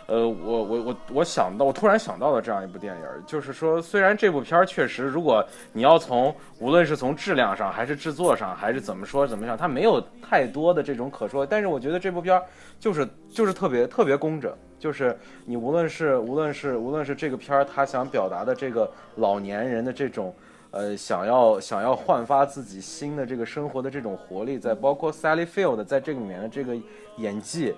[0.05, 5.43] 呃，我我我我想到，我突然想到了这样一部电影，就是说，虽然这部片儿确实，如果
[5.73, 11.43] 你要从无论是从质量上，还是制作上，还是怎么说怎么样，它没有太多的这种可说。
[11.43, 12.43] 但是我觉得这部片儿
[12.79, 20.33] 就是就是特别特别工整，就是你无论是无论是无论是这个片儿，他想表达的这个老年人的这种
[20.71, 26.75] 呃想要想要焕发自己新的这个生活的这种活力，在包括 Sally Field 在这里面的这个
[27.17, 27.73] 演技。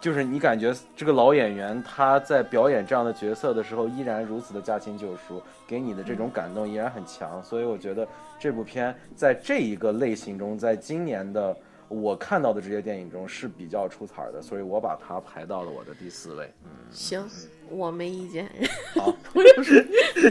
[0.00, 7.40] 就是你感觉这个老演员他在表演这样的角色的时候，依然如此的驾轻就熟，给你的这种感动依然很强。
[7.40, 8.04] 所以我觉得
[8.36, 11.56] 这部片在这一个类型中，在今年的
[11.92, 16.50] 我看到的这些电影中是比较出彩的，所以我把它排到了我的第四位。
[16.64, 17.28] 嗯，行，
[17.68, 18.50] 我没意见。
[18.94, 19.14] 好，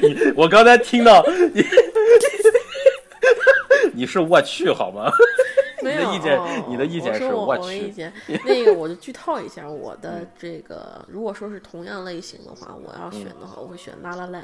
[0.01, 1.23] 你我刚才听到
[1.53, 1.63] 你，
[3.93, 5.11] 你是我去好吗？
[5.83, 8.11] 没有意见，你的意见是我没意见。
[8.45, 11.03] 那个，我就剧透一下我的这个。
[11.07, 14.43] 如果说是同样类型的话，我要选的话，我会选《La La Land》。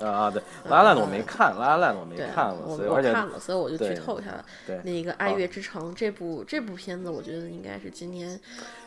[0.00, 4.44] 啊，对，《La La Land》我没看，《La La Land》我没看了，我我看了，所以我就剧透一下。
[4.66, 8.38] 对，那个《爱乐之城》这部这部片子，我觉得应该是今年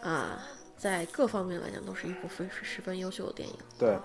[0.02, 0.40] 啊。
[0.80, 3.54] 在各方面来讲，都是一部分十分优秀的电影。
[3.78, 3.98] 对，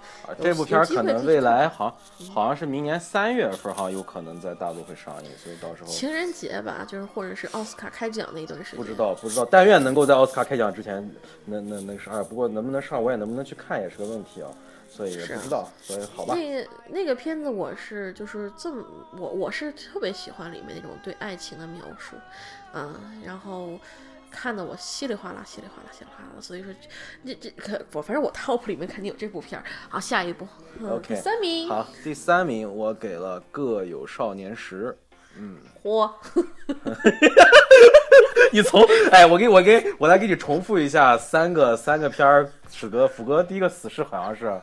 [0.43, 1.97] 这部片可能未来好
[2.33, 8.81] 好像是明年三月份哈，有可能在大陆会上映，所以到时候情人节吧，就是或者是奥斯卡开奖那一段时间。
[8.81, 11.09] 不知道，不知道，但愿能够在奥斯卡开奖之前，
[11.45, 14.51] 那那那啥，不过能不能上，我也能不能去看也是个问题啊，
[14.95, 16.35] 所以也不知道，所以好吧。
[16.35, 18.85] 那那个片子我是就是这么，
[19.19, 22.17] 我我是特别喜欢里面那种对爱情的描述，
[22.73, 23.79] 嗯，然后。
[24.37, 26.75] 看的我稀里哗啦，稀里哗啦，稀里哗啦，所以说，
[27.25, 29.65] 这这可我反正我 top 里面肯定有这部片儿。
[29.89, 30.45] 好，下一部
[30.83, 31.69] ，OK，第三名。
[31.69, 34.99] 好，第三名我给了《各有少年时》。
[35.39, 36.11] 嗯，嚯，
[38.53, 44.61] 你从哎，我给我给我来给你重复一下三个三个片儿，史哥福哥第一个死侍好像是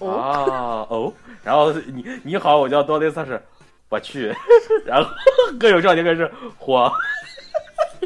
[0.00, 1.12] 啊哦，
[1.42, 3.40] 然后你你好，我叫多雷萨是，
[3.88, 4.34] 我去，
[4.84, 5.10] 然后
[5.58, 6.92] 各有少年更是火，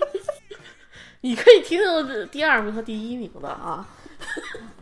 [1.22, 3.86] 你可以听听第二名和第一名的啊。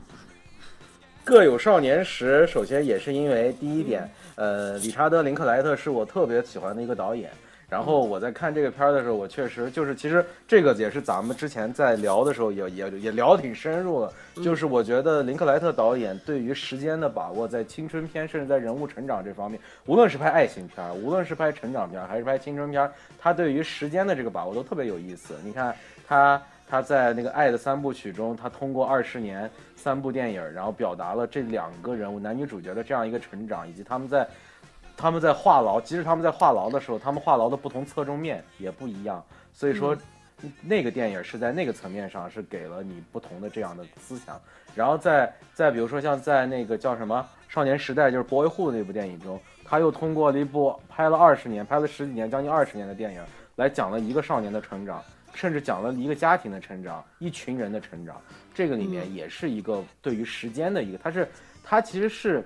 [1.25, 7.31] 各有少年时，首先也是因为第一点，呃，理查德·林克莱特是我特别喜欢的一个导演。
[7.69, 14.13] 然后我在看这个片儿的时候，我确实就是，其实这个也是咱们之前在聊的时候也也也聊挺深入的。
[14.43, 22.89] 就是我觉得林克莱特导演对于时间的把握，在青春片甚至在人物成长这方面，无论是拍爱情片，无论是拍成长片，还是拍青春片，
[23.19, 25.35] 他对于时间的这个把握都特别有意思。
[25.45, 25.75] 你看
[26.07, 26.41] 他。
[26.69, 34.27] 他在那个《爱的三部曲》中，他通过二十年三部电影，然后表达了这两个人物男女主角的这样一个成长，以及他们在
[34.97, 39.25] 他们在话痨，即使他们在话痨的时候，他们话痨的不同侧重面也不一样。
[39.53, 39.97] 所以说，
[40.63, 44.41] 那个电影是在那个层面上是给了你不同的这样的思想。
[44.75, 53.23] 然后再再比如说像在那个叫什么《少年时代》，就是《博维户》那部电影中，他又通过了一部拍了二十年、拍了十几年、将近二十年的电影，
[53.57, 55.03] 来讲了一个少年的成长。
[55.35, 58.19] 甚至讲了一个家庭的成长，一群人的成长，
[58.55, 61.29] 这个里面也是一个对于时间的一个，它是
[61.63, 62.43] 它其实是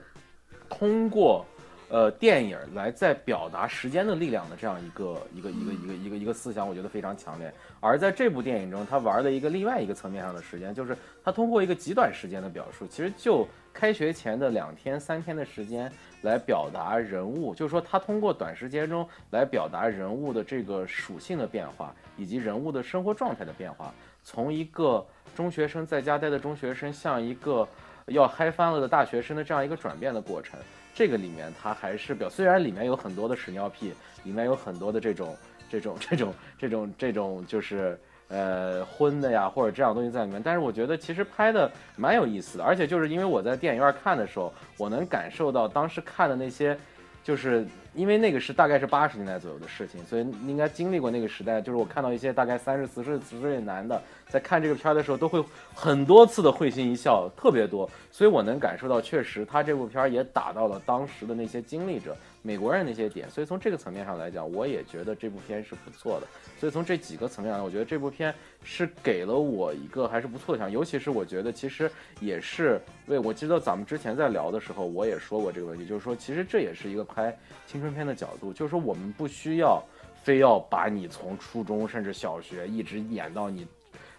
[0.68, 1.46] 通过
[1.90, 7.52] 呃电影来在表达时间的力量的这样一个一个一个一个一个一个思想，我觉得非常强烈。
[7.80, 15.92] 而在这部电影中，他玩的一个另外一个层面上的时间，就是他通过一个极短时间的表述，其实就开学前的两天三天的时间。
[16.22, 23.90] 来表达人物，就是说他通过短时间中来表达人物的这个属性的变化，以及人物的生活状态的变化，
[24.22, 25.02] 从一个
[25.34, 27.66] 中学生在家待的中学生，向一个
[28.08, 30.60] 要嗨翻了的大学生的这样一个转变的过程。
[30.94, 33.92] 这个里面它还是表，虽然里面有很多的屎尿屁，
[34.24, 35.36] 里面有很多的这种
[35.70, 37.98] 这种这种这种这种就是。
[38.32, 46.78] 呃，荤的呀，或者这样东西在里面，但是我觉得其实拍的蛮有意思的，而且就是因为我在电影院看的时候，我能感受到当时看的那些，
[47.24, 51.60] 就是因为那个是大概是八十年代左右的事情，所以应该经历过那个时代。
[51.60, 55.44] 就是我看到一些大概三十四岁、四十岁男的在看这个片儿的时候，都会
[55.74, 62.16] 很多次的会心一笑，特别多，所以我能感受到，确实他这部片儿也打到了当时的那些经历者。
[62.42, 66.26] 美国人那些点，所以从这个层面上来讲，我也觉得这部片是不错的。
[66.58, 68.34] 所以从这几个层面上，我觉得这部片
[68.64, 77.36] 是给了我一个还是不错的想，尤其是我觉得其实也是为我记得咱们之前在聊的时候，我也说过这个问题，就是说其实这也是一个拍
[77.80, 79.82] 春片的角度，就是说我们不需要
[80.22, 83.66] 非要把你从初中甚至小学一直演到你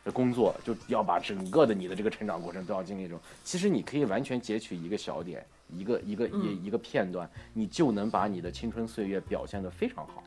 [0.04, 3.20] 的工作，就要把整个的你的这个成长过程都要经历中。
[3.44, 5.46] 其实你可以完全截取一个小点。
[5.74, 10.22] 一个一个一一个片段，你就能把你的青春岁月表现得非常好，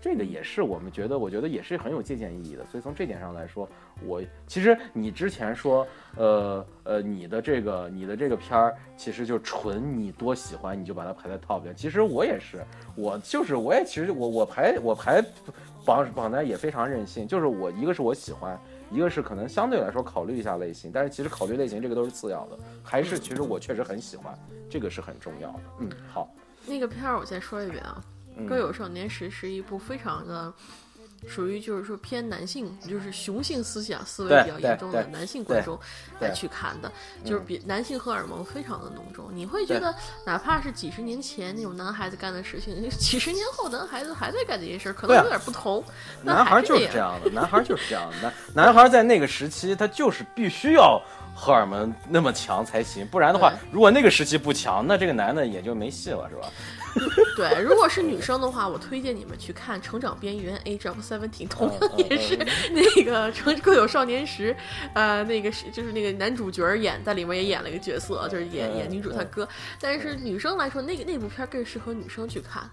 [0.00, 2.64] 这个也是我们觉得，我觉得也是很有借鉴意义的。
[2.66, 3.68] 所以从这点上来说，
[4.02, 5.86] 我其实你之前说，
[6.16, 11.70] 呃呃，你的这个你的这个片儿，其实就纯你多喜欢你就把它排在 top 里。
[11.76, 12.64] 其实我也是，
[12.96, 15.22] 我就是我也其实我我排我排
[15.84, 18.58] 榜榜单也非常任性，就是我一个是我喜欢。
[18.92, 24.36] 一个是可能相对来说考虑一下类型，但是其实考虑类型这个都是次要的，还是其实我确实很喜欢，
[24.68, 25.60] 这个是很重要的。
[25.78, 26.28] 嗯，好，
[26.66, 28.02] 那个片儿我再说一遍啊，
[28.48, 30.52] 《歌友少年时》是一部非常的。
[31.28, 35.78] 属于就是说偏男性，就是雄性思想思维比较严重的男性观众
[36.18, 36.90] 来去看的，
[37.26, 39.28] 就是比男性荷尔蒙非常的浓重。
[39.30, 39.94] 你会觉得，
[40.24, 45.84] 哪怕是几十年前那种男孩子干的事情，几十年后男孩子还在干这些事儿，可能有点不同。
[46.22, 48.16] 男孩就是这样的，男孩就是这样的。
[48.22, 50.98] 男男孩在那个时期，他就是必须要
[51.34, 56.48] 荷尔蒙那么强才行，不然的话，如果那个时期不强，那这个男的也就没戏了，是吧？
[57.36, 62.36] 对，如果是女生的话，我推荐你们去看《成长边缘》，Age of Seventeen，同样也是
[62.72, 64.54] 那个成各 有少年时，
[64.94, 69.48] 呃，那个是就是那个男主角演在里面也演了一个角色，就是演演女主他哥。
[69.80, 72.68] 但是女生来说，那个那部片更适合女生去看。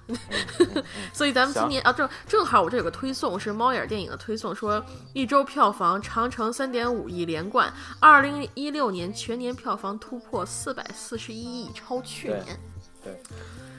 [1.14, 4.84] 所以咱们今年啊，正正好我这有个推送是猫眼电影的推送，说
[5.14, 12.60] 一周票房长城三点五亿连冠，二零一六年全年票房突破四百四十一亿，超去年。
[13.04, 13.14] 对。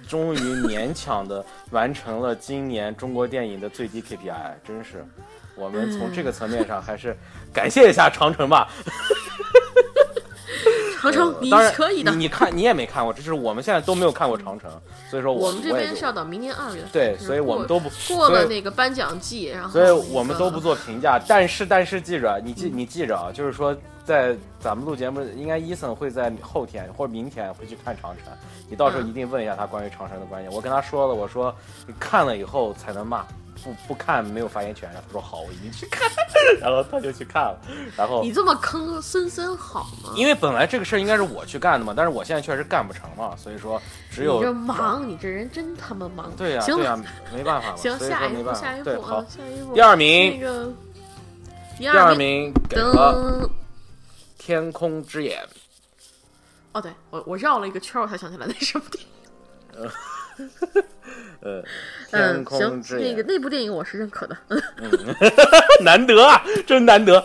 [0.08, 5.04] 终于勉强的完成了今年中国电影的最低 KPI，真是，
[5.54, 7.14] 我们从这个层面上还是
[7.52, 8.68] 感谢一下长城吧。
[11.00, 12.12] 长城，你可以的。
[12.12, 14.68] 你看，你也没看过，这是我们现在都没有看过长城，
[15.10, 16.82] 所以说我们这边是要到明年二月。
[16.90, 21.16] 对，所以我们都不过了那个颁奖季，然后所以我们都不做评价。
[21.28, 23.76] 但是，但是记着，你记你记着啊，就是说。
[24.08, 28.32] 在咱们录节目，应该伊森会在后天或者明天会去看长城，
[28.70, 30.50] 你到时候一定问一下他关于长城的观点。
[30.50, 31.54] 我跟他说了，我说
[31.86, 33.22] 你看了以后才能骂，
[33.62, 34.90] 不不看没有发言权。
[34.94, 36.08] 然后他说好，我一定去看。
[36.58, 37.60] 然后他就去看了。
[37.98, 40.14] 然后你这么坑森森好吗？
[40.16, 43.78] 因为本来这个事儿应该是我去干的嘛，但是我现在确实干不成嘛，所以说
[44.10, 46.32] 只有你这忙，你这人真他妈忙。
[46.34, 46.98] 对呀，对呀，
[47.34, 47.76] 没办法。
[47.76, 49.74] 行，下一步，下一步，好，下一步。
[49.74, 50.72] 第二名，那个
[51.76, 53.44] 第二名给了
[54.48, 55.44] 《天空之眼》。
[56.72, 59.90] 哦，对我我绕了一个圈，我才想起来那什么电影。
[61.42, 61.62] 呃，
[62.08, 63.10] 天空之眼。
[63.10, 64.34] 那个那部电影我是认可的。
[65.84, 67.22] 难得啊，真难得。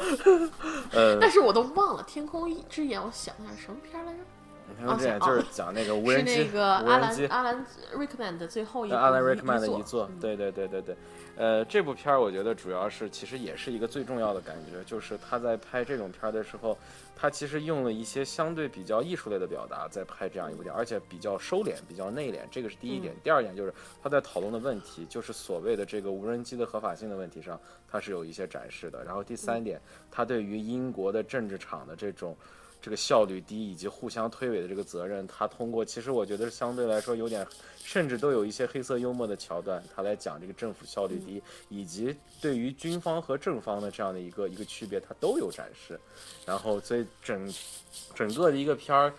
[0.91, 4.19] 呃，但是我都忘了《天空之眼》，我想一下什么片来着？
[4.77, 10.09] 天空之眼就是讲那个无人机，是那个阿兰阿兰瑞克曼的最后一阿兰瑞克曼的一作。
[10.19, 10.95] 对对对对对。
[11.35, 16.77] 呃，这部片儿我觉得主要是其实也是一个最重要的感觉，就是他在拍这种片儿的时候。
[17.15, 23.15] 他其实用了一些相对比较艺术类的表达，在拍这样一部电影，而且比较收敛，比较内敛，这个是第一点。
[23.23, 27.57] 第二点就是他在讨论的问题，就是所谓的这个无人机的合法性的问题上，
[27.87, 29.03] 他是有一些展示的。
[29.05, 29.79] 然后第三点，
[30.11, 32.35] 他对于英国的政治场的这种。
[32.83, 37.47] 这个效率低以及互相推诿的这个责任，他通过其实我觉得相对来说有点，
[37.81, 45.97] 甚至都有一些黑色幽默的桥段，他来讲这个政府效率低，以及对于军方和正方的这样的一个一个区别，他都有展示。
[46.45, 47.53] 然后所以整
[48.13, 49.13] 整个的一个片儿，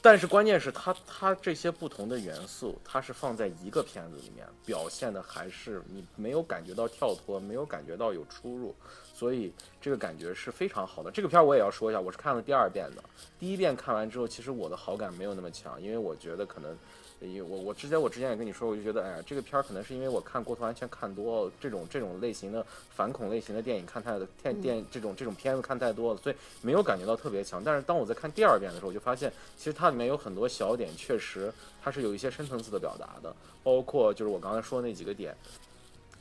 [0.00, 8.72] 但是关键是他他这些不同的元素，它是放在一个片子里面表现的，还是你没有感觉到跳脱，没有感觉到有出入。
[9.20, 9.52] 所以
[9.82, 11.10] 这个感觉是非常好的。
[11.10, 13.04] 这个片儿我也要说一下，我是看了第二遍的。
[13.38, 16.74] 第一遍看完之后，其实我的好感没有那么强，因为我觉得可能，
[17.20, 22.64] 因为我我之前我之前也跟你说，我就觉得，哎呀，这个片儿可能是因为我看国土安全看多，这种这种类型的
[22.96, 27.62] 反恐类型的电影看太的电电这种这种片子看太多了，所以没有感觉到特别强。
[27.62, 31.52] 但是当我在看第二遍的时候，我就发现其实它里面有很多小点，确实
[31.82, 35.36] 它是有一些深层次的表达的，包括就是我刚才说的那几个点。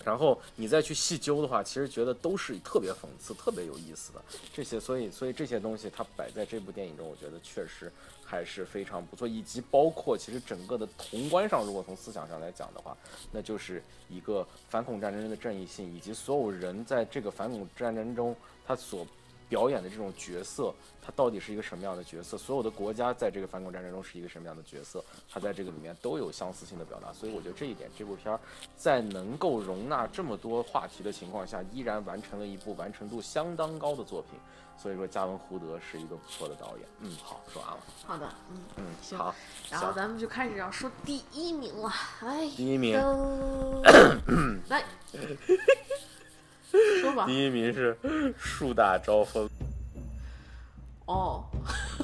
[0.10, 4.20] 然后你再去细究的话，其实觉得都是特别讽刺、特别有意思的
[4.52, 7.92] 这些，所以所以这些东西它摆在这部电影中，我觉得确实
[8.26, 9.28] 还是非常不错。
[9.28, 12.98] 以及包括其实整个的宏观上，如果从思想上来讲的话，
[13.32, 19.06] 那就是一个反恐战争的正义性，以及所有人在这个反恐战争中他所。
[19.50, 22.38] 表演的这种角色，他到底是一个什么样的角色？
[22.38, 25.04] 所有的国家在这个反恐战争中是一个什么样的角色？
[25.30, 28.40] 他在这个里面都有相似性的表达，所以我觉得这一点，这部片儿
[28.78, 34.40] 在能够容纳这么多话题的情况下，依然完成了一部完成度相当高的作品。
[34.78, 36.88] 所以说，加文·胡德是一个不错的导演。
[37.02, 37.78] 嗯，好，说完了。
[38.06, 39.18] 好的，嗯嗯，行。
[39.18, 39.36] 好，
[39.70, 41.92] 然后咱们就开始要说第一名了。
[42.22, 42.98] 哎，第一名，
[44.70, 44.82] 来。
[47.02, 47.98] 说吧，第一名是
[48.38, 49.50] 树大招风。
[51.06, 51.44] 哦，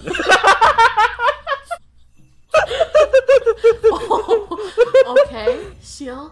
[5.05, 6.31] OK，行，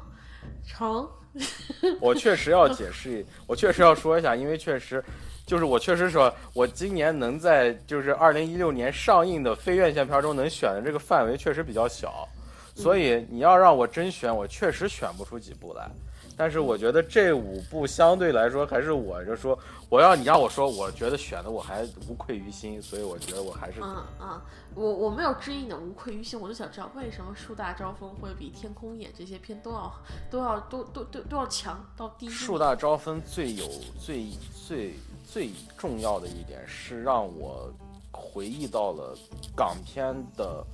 [0.67, 1.09] 成。
[1.99, 5.03] 我确实要解释，我确实要说一下，因为确实
[5.45, 12.27] 就是我确实说，我今年能在就是二零一六年上映的非院线片中能选的这个范围确实比较小，
[12.75, 15.89] 所以你要让我真选，我确实选不出几部来。
[16.35, 24.41] 但是我觉得这五部相对来说还是我就说，我要你让我说，我觉得选的我还无愧于心，所以我觉得我还是嗯嗯，
[24.73, 29.93] 我我没有质疑你的无愧于心，我就想知道为什么树大招风会比天空眼这些片都要
[30.31, 32.29] 都要都都都都要强到第一。
[32.29, 33.67] 树大招风最有
[33.99, 34.29] 最
[34.65, 37.71] 最最重要的一点是让我
[38.11, 39.15] 回忆到了
[39.55, 40.65] 港片的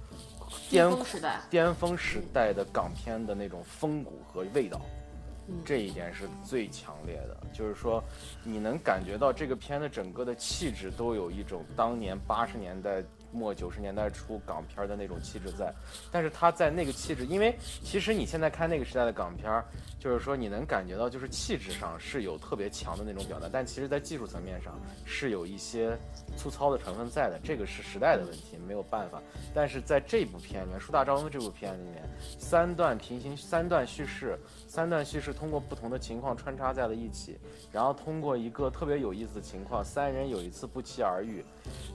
[0.69, 4.81] 巅峰时代，巅峰时代的港片的那种风骨和味道。
[5.65, 8.03] 这一点是最强烈的，就是说，
[8.43, 13.03] 你能感觉到这个片的整个的气质都有一种当年八十年代。
[13.31, 15.73] 末九十年代初港片的那种气质在，
[16.11, 19.63] 但是他在那个气质，因为其实你现在看那个时代的港片，
[19.99, 25.97] 就是说你能感觉到，就是气质上是有特别强的那种表达，但其实在技术层面上是有一些
[26.37, 29.21] 粗糙的成分在的，这个是时代的问题，没有办法。
[29.53, 32.03] 但是在这部片里面，《树大招风》这部片里面，
[32.39, 34.39] 三段平行三段叙事，
[34.69, 37.37] 三段叙事通过不同的情况穿插在了一起，
[37.71, 41.43] 然后通过一个特别有意思的情况，三人有一次不期而遇，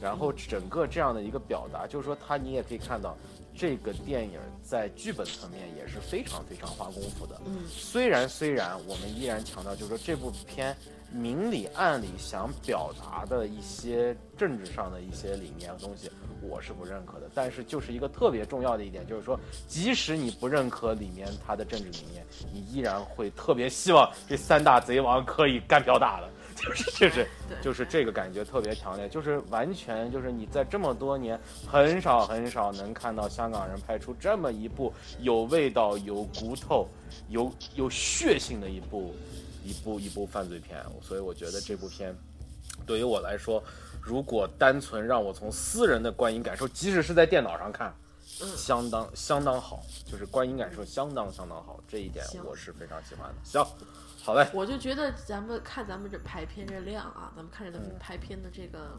[0.01, 1.25] 然后整个这样的。
[1.25, 3.17] 一个表达，就是说他，你也可以看到，
[3.55, 7.41] 这个电影在剧本层面也是非常非常花功夫的。
[7.47, 10.77] 嗯，虽然虽然我们依然强调，就是说这部片
[11.15, 16.11] 明里暗里想表达的一些政治上的一些理念和东西，
[16.43, 17.31] 我是不认可的。
[17.33, 19.39] 但是就是一个特别重要的一点，就是说，
[19.69, 26.29] 即使你不认可里面他的政治理念，你依然会特别希望这三大贼王可以干票大的。
[26.57, 27.27] 就是就是
[27.61, 36.89] 就是这个感觉特别强烈，就是完全就是你在这么多年很少很少能看到香港人拍出这么一部有味道、有骨头、
[37.29, 39.13] 有有血性的一部
[39.65, 42.15] 一部一部犯罪片，所以我觉得这部片
[42.87, 43.63] 对于我来说，
[44.01, 47.93] 如果单纯让我从私人的观影感受，即使是在电脑上看。
[48.57, 53.35] 相当相当好，就是观影感受相当相当好，这一点我是非常喜欢的。
[53.45, 53.65] 行，
[54.21, 54.45] 好嘞。
[54.53, 58.99] 我就觉得咱们看咱们这排片这量啊，咱们看着咱们排片的这个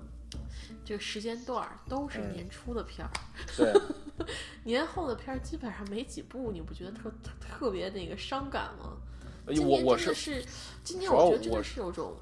[0.85, 3.11] 这个时间段都是年初的片儿，
[3.57, 3.73] 对，
[4.63, 7.11] 年后的片儿基本上没几部，你不觉得特
[7.41, 8.93] 特别那个伤感吗？
[9.63, 10.43] 我我是
[10.83, 12.13] 今天我觉得真的是有种。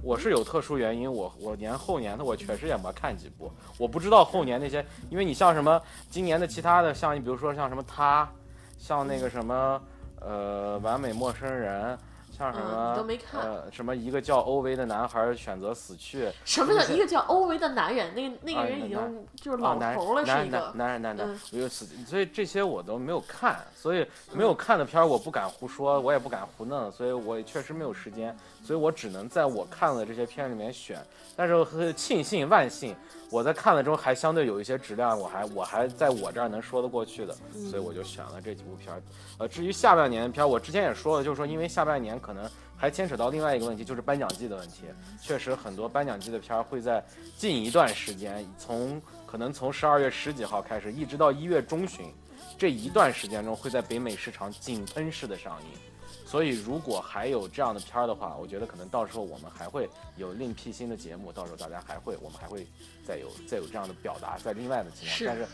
[0.00, 8.30] 我是有特殊原因，我我年后年的我确实也没看几部，我不知道后年那些，因为你像什么今年的其他的，像你比如说像什么他，
[8.78, 9.82] 像那个什么
[10.20, 11.98] 呃完美陌生人。
[12.38, 16.30] 像什么都没看，呃，什么一个叫欧维的男孩选择死去？
[16.44, 18.14] 什么叫一个叫欧维的男人？
[18.14, 31.04] 那个那个人已经就是老头了，是一个男人男人，我就死，所以这些我都没有看，所以没有看的片儿我不敢胡说，我也不敢胡弄，所以我也确实没有时间，所以我只能在我看了这些片里面选。
[31.34, 32.94] 但是庆幸万幸，
[33.30, 37.34] 我在看了之后还相对有一些质量，我还我还在我这儿能说得过去的，
[37.70, 39.02] 所以我就选了这几部片儿。
[39.38, 42.18] 呃，至于下半年的片儿，我之前也说了，就是说因为下半年。
[42.20, 44.84] 可能还牵扯到另外一个问题，就是颁奖季的问题。
[45.20, 47.04] 确实，很多颁奖季的片儿会在
[47.36, 52.12] 近一段时间，从可能从十二月十几号开始，一直到一月中旬
[52.58, 55.87] 这一段时间中，会在北美市场井喷式的上映。
[56.28, 62.66] 所以，如果还有这样的片儿的话，我觉得可能到时候我们还会有另辟新的节目，到时候大家还会，我们还会
[63.02, 65.18] 再有再有这样的表达，在另外的情况。
[65.24, 65.48] 但是，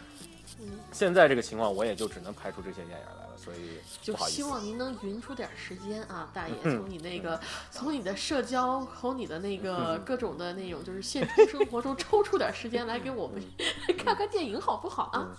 [0.90, 3.23] 现在这个情况，我也就只能排除这些电影来。
[3.44, 7.38] 所以就希望您能匀出点时间啊，大爷，从你那个，
[7.70, 13.42] 从你的社交，从你的那个各种的那种，就是现实生活中抽出点时间来给我们
[14.02, 15.36] 看看电影，好不好啊？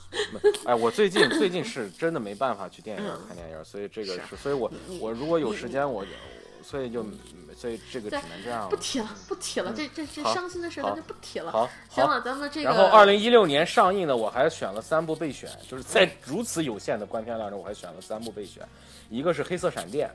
[0.65, 6.05] 哎，我最近最近是真的没办法去电影院看电影，所以这个是，所以我我如果有时间，我
[6.65, 7.05] 所以就。
[7.57, 9.71] 所以这个只能这样了，不提了，不提了。
[9.73, 11.53] 这这这伤心的事咱就不提了。
[11.53, 12.69] 好，行了，咱们这个。
[12.69, 18.61] 然后，二零一六年上映的，我还选了三部备选，就是在如此有限的观片量中，我还选了三部备选。
[19.09, 20.11] 一个是《黑色闪电》，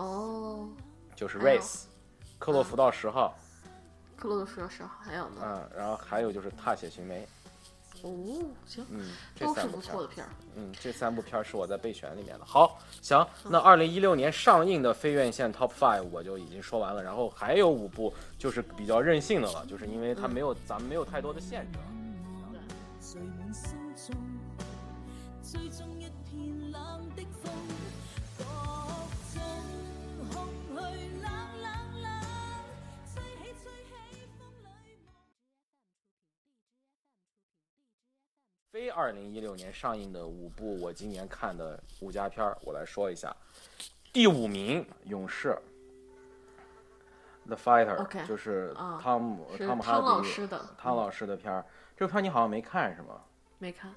[0.00, 0.68] 哦，
[1.16, 1.60] 就是《Race》，
[2.38, 3.36] 克洛弗道十号。
[4.16, 5.42] 克洛弗道十号还有呢？
[5.42, 7.22] 嗯，然后还有就是《踏雪寻梅》。
[8.06, 10.30] 哦，行，嗯，都是不错的片儿。
[10.54, 12.44] 嗯，这三部片儿是我在备选里面的。
[12.44, 21.78] 好，行，那二零一六年上映的非院线 Top Five 我就已经说完了，然后还有五部就是比较任性的了，就是因为它没有咱们没有太多的限制。
[38.76, 43.34] 非二零一六年上映的五部我今年看的武侠片儿，我来说一下。
[44.12, 45.56] 第五名《勇士》
[47.46, 50.46] ，The Fighter，就是汤姆汤姆哈迪
[50.76, 51.64] 汤老师的片儿。
[51.96, 53.22] 这部片儿你好像没看是吗？
[53.56, 53.90] 没看。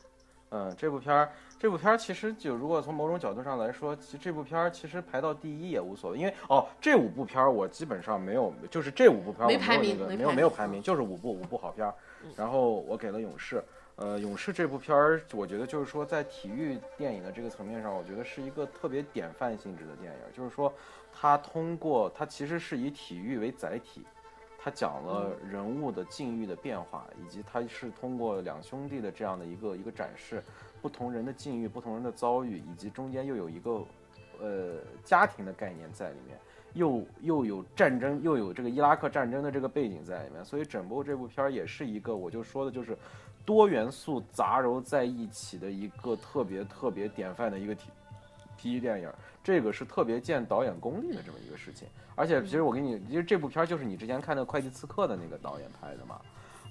[0.51, 1.29] 嗯，这部片儿
[1.59, 11.93] 这部片儿其实就如果从某种角度上来说，其实这部片儿其实排到第一也无所谓，因为哦这五部片儿我基本上没有，就是这五部片儿没排名，没有没有排名，就是五部五部好片儿。
[12.37, 13.57] 然后我给了《勇士》。
[13.99, 20.19] 呃，勇士这部片儿，我觉得就是说，在体育电影的这个层面上，我觉得是一个特别典范性质的电影。
[20.33, 20.73] 就是说，
[21.11, 24.05] 它通过它其实是以体育为载体，
[24.57, 30.41] 它讲了人物的境遇的变化，以及它是通过两兄弟的这样的一个一个展示，
[30.81, 33.85] 不同人的境遇、不同人的遭遇，以及中间又有一个
[34.39, 36.39] 呃家庭的概念在里面，
[36.73, 42.97] 又又有战争，又有这个伊拉克战争的这个背景在里面，所以整部这部片儿也是一个，我就说的就是。
[43.49, 47.89] 多元素杂糅在一起的一个特别特别典范的一个体
[48.55, 49.11] 体育电影，
[49.43, 51.87] 这个是特别见导演功力的这么一个事情。
[52.13, 56.21] 而且，其实我给你，其实这部片就是你之前看的《会计刺客》的那个导演拍的嘛，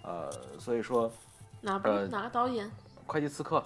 [0.05, 1.11] 呃，所以说
[1.61, 2.69] 哪部哪个导演？
[3.09, 3.59] 《会计刺客》《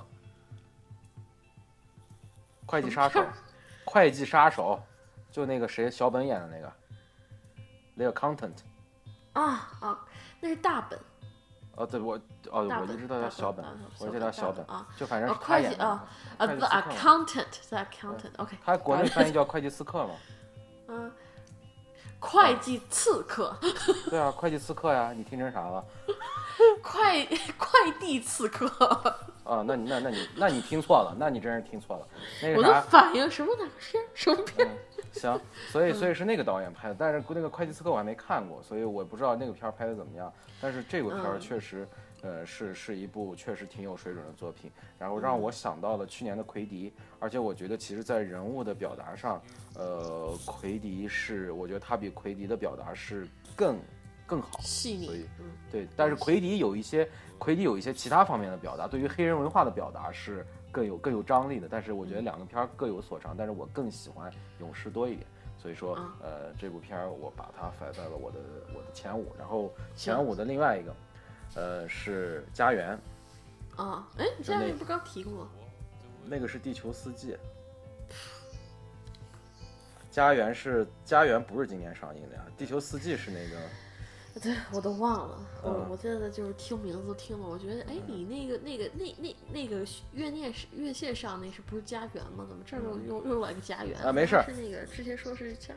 [2.65, 3.21] 会计杀手》
[3.85, 4.83] 《会计杀手》，
[5.35, 6.73] 就那个谁小本演的那个，
[7.95, 8.57] 那个 Content
[9.35, 10.01] 啊啊，
[10.41, 10.99] 那是大本。
[11.77, 12.17] 哦，对，我
[12.51, 13.65] 哦，我一直都叫小本，
[13.99, 18.57] 我就叫小本啊，就反正会计啊啊，the accountant，the accountant，OK。
[18.65, 20.15] 他国内翻译叫会计刺客嘛？
[20.89, 21.11] 嗯，
[22.21, 23.57] 会计刺客。
[24.11, 25.83] 对啊，会计刺客呀，你听成啥了？
[26.83, 27.25] 快
[27.57, 28.67] 快递刺客。
[29.45, 32.07] 啊，那你那那你那你听错了，那你真是听错了。
[32.43, 34.69] 那个我的反应什么哪个是什么片？
[35.13, 35.41] 行，
[35.71, 40.33] 所以所以是那个导演拍的，但是那个会计刺客我还没看过，所以我不知道那个片儿拍的怎么样。
[40.61, 41.87] 但是这个片儿确实，
[42.23, 44.71] 呃，是是一部确实挺有水准的作品。
[44.99, 49.43] 然后让我想到了去年的奎迪，而且我觉得其实在人物的表达上，
[49.75, 53.79] 呃，奎迪是我觉得他比奎迪的表达是更
[54.27, 55.07] 更好细腻。
[55.07, 55.27] 所以
[55.71, 57.09] 对，但是奎迪有一些
[57.39, 60.47] 奎迪有一些其他方面的表达，对于黑人文化的表达是。
[60.73, 65.27] 更有更有张力的，但是我觉得两个片儿各有所长，但是我更喜欢勇士多一点，
[65.59, 68.39] 所以说呃这部片儿我把它排在了我的
[68.75, 70.97] 我的前五，然后前五的另外一个，
[71.55, 72.99] 呃是家园，
[73.77, 75.51] 啊，哎家园不刚提过吗？
[76.25, 77.37] 那个是地球四季，
[80.11, 83.61] 家园是家园不是今年上映的呀，地球四季是那个。
[84.41, 85.39] 对，我都忘了。
[85.63, 92.47] 我我现在就是听名字都听了，我觉得，哎，你那个那个那那那个院线是院线上那是不是家园吗？
[92.49, 94.11] 怎么这儿又又又来个家园啊？
[94.11, 95.75] 没事儿，是那个之前说是家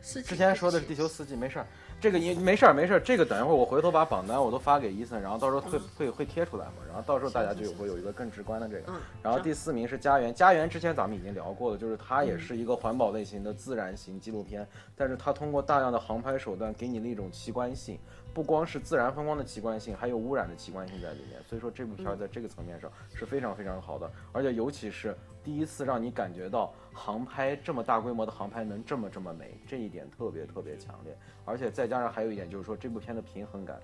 [0.00, 1.66] 四季，之前说的是地球四季，没事儿。
[2.00, 8.92] 这个因没事儿没事儿，这个等一会儿我回头把榜单我都发给伊森，然后到时候会会会贴出来嘛，然后到时候大家就会有一个更直观的这个。
[9.20, 14.64] 然后第四名是家园，家园之前咱们已经聊过了，就是它也是一个环保类型的自然型纪录片，
[14.94, 17.87] 但是它通过大量的航拍手段给你了一种奇观性。
[18.34, 33.80] 不光是自然风光的奇观性，还有污染的奇观性在里面，所以说这部片儿在这个层面上是非常非常好的，而且尤其是第一次让你感觉到航拍这么大规模的航拍能这么这么美，这一点特别特别强烈，而且再加上还有一点就是说这部片的平衡感，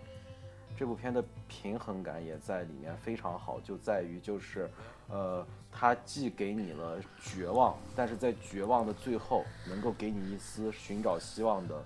[0.77, 4.71] 这部片的平衡感也在里面非常好，就在于就是，
[5.09, 11.85] 呃，它既给你了绝望，但是在绝望的最后能够给你一丝寻找希望的。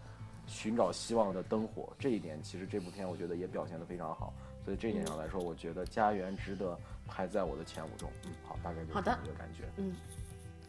[0.48, 4.32] 寻找希望的灯火，这一点其实这部片我觉得也表现得非常好，
[4.64, 6.76] 所以这一点上来说，我觉得《家园》值得
[7.06, 8.10] 排在我的前五中。
[8.24, 9.64] 嗯，好，大概就是这个感觉。
[9.76, 9.92] 嗯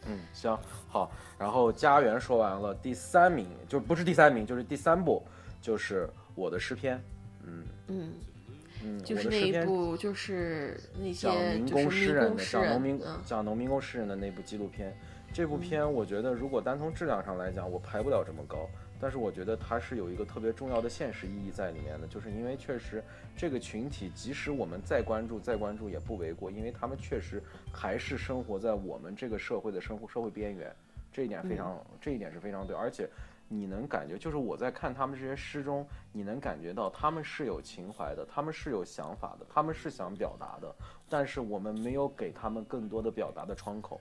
[0.06, 1.10] 嗯，行好。
[1.38, 5.22] 然后《家园》说完了，第三名就不是第三名，就是第三部，
[5.60, 6.96] 就是《我的诗篇》。
[7.42, 8.12] 嗯嗯
[8.82, 14.94] 嗯，就是那一部，就是那些讲民工诗人的，讲农民讲农民工诗人的那部纪录片。
[15.32, 18.68] 这部片我觉得，如果单从质量上来讲，我排不了这么高。
[19.00, 23.02] 但是我觉得它是有一个特别重要的现实意义在里面的，就是因为确实
[23.36, 30.70] 这个群体，即使我们再关注、再关注也不为过，因为他们确实还是生活在我们这个社会的生活社会边缘，
[31.10, 32.76] 这一点非常，这一点是非常对。
[32.76, 33.08] 而且
[33.48, 40.72] 你能感觉，就是我在看他们这些诗中，你能感觉到他们是有情怀的，他们是有想法的，他们是想表达的，
[41.08, 44.00] 但是我们没有给他们更多的表达的窗口，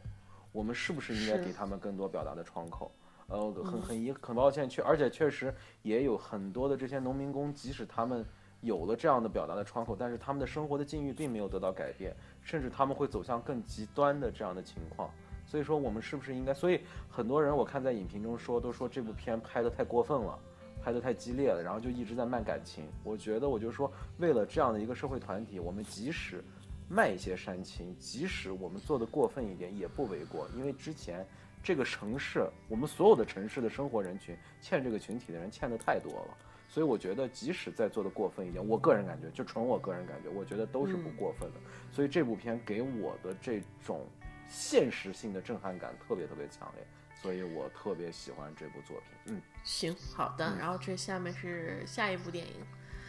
[0.52, 2.92] 我们是不是应该给他们更多表达的窗口？
[3.30, 5.54] 呃，很很遗很抱歉，确而且确实
[5.84, 8.26] 也有很多的这些农民工，即使他们
[8.62, 15.12] 有了这样的表达的窗口，但是他们的生活的境遇并没有得到改变，甚至他们会走向更极端的这样的情况。
[15.46, 16.54] 所以说，我们是不是应该？
[16.54, 20.38] 所以很多人我看在影评中说，都说这部片拍得太过分了，
[20.82, 22.86] 拍得太激烈了，然后就一直在卖感情。
[23.04, 26.44] 我觉得，我就说，为了这样的一个社会团体，我们即使
[26.90, 31.24] 卖一些煽情，即使我们做的过分一点，也不为过，因为之前。
[31.62, 36.38] 这个城市，我们所有的城市的生活人群欠这个群体的人欠的太多了，
[36.68, 41.60] 所以我觉得即使再做的过分一点，我个人感觉就纯我个人感觉，我觉得都是不过分的。
[41.92, 44.08] 所以这部片给我的这种
[44.48, 46.88] 现实性的震撼感特别特别强烈，
[47.22, 49.36] 所以我特别喜欢这部作品。
[49.36, 50.56] 嗯，行，好的。
[50.58, 52.54] 然后这下面是下一部电影，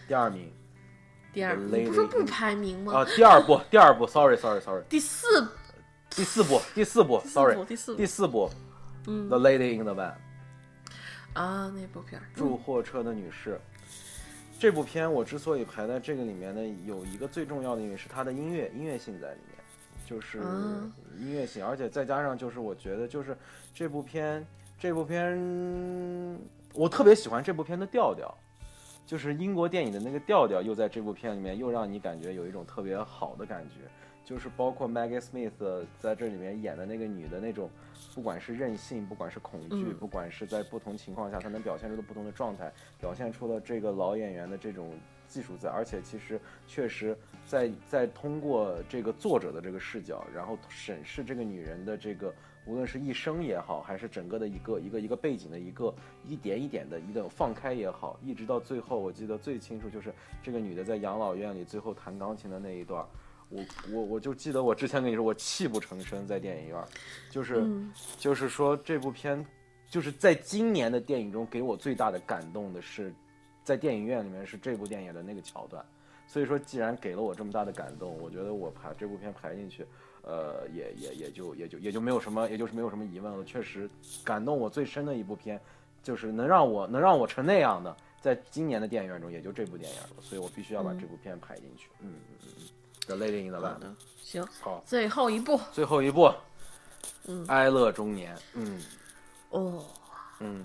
[0.08, 0.52] 第二名，
[1.32, 2.94] 第二，你不是不排名吗？
[2.94, 5.48] 啊，第二部，第二部，sorry，sorry，sorry，第四。
[6.10, 8.50] 第四部，第四部，sorry，第四第四部，
[9.06, 10.14] 嗯，The Lady in the Van，
[11.34, 13.58] 啊，那部片，住货车的女士，
[14.58, 19.56] 这部片我之所以排在这个里面呢，有一个最重要的因为是它的音乐音乐性在里面，
[20.04, 20.38] 就是
[21.16, 23.38] 音乐性，而且再加上就是我觉得就是
[23.72, 24.44] 这部片
[24.78, 25.38] 这部片
[26.74, 28.36] 我特别喜欢这部片的调调，
[29.06, 33.88] 就是英国电影的那个调调又在这部片里面又让你感觉有一种特别好的感觉。
[34.30, 37.68] 就是包括 Maggie Smith 在这里面演的那个女的那种，
[38.14, 44.92] 不管是任性，不管是恐惧，不管是在不同情况下她能表现出的不同的状态，表现出了这个老演员的这种
[45.26, 45.68] 技术在。
[45.68, 52.32] 而且其实确实在在通过这个作者的这个视角，然后审视这个女人的这个
[52.66, 55.92] 无论是一生也好，还是整个的一个一个一个背景的一个
[56.24, 63.04] 一点一点的一个放开也好，一直到最后，我记得最清楚就是这个女的在养老院里最后弹钢琴的那一段。
[63.50, 66.84] 我我我就记得我之前跟你说我泣不成声在电影院，
[67.30, 67.68] 就是
[68.16, 69.44] 就是说这部片
[69.90, 73.12] 就是在今年的电影中给我最大的感动的是，
[73.64, 75.84] 在电影院里面是这部电影的那个桥段，
[76.28, 79.84] 所以说既然给了我这么大的感动，我觉得我排这部片排进去，
[80.22, 83.44] 呃，也也也就也就也就没有什么，也就是没有什么疑问了。
[83.44, 83.90] 确实
[84.24, 85.60] 感动我最深的一部片，
[86.04, 91.90] 就是能让我能让我成那样的，在今年的电影院中也就这部电影了，所以我必须要把这部片排进去。
[91.98, 92.66] 嗯嗯嗯嗯
[93.16, 93.94] ，The Lady in the Lamp。
[94.22, 96.32] 行，好，最后一步，最后一步，
[97.26, 98.80] 嗯，哀乐中年，嗯，
[99.50, 99.84] 哦，
[100.38, 100.64] 嗯。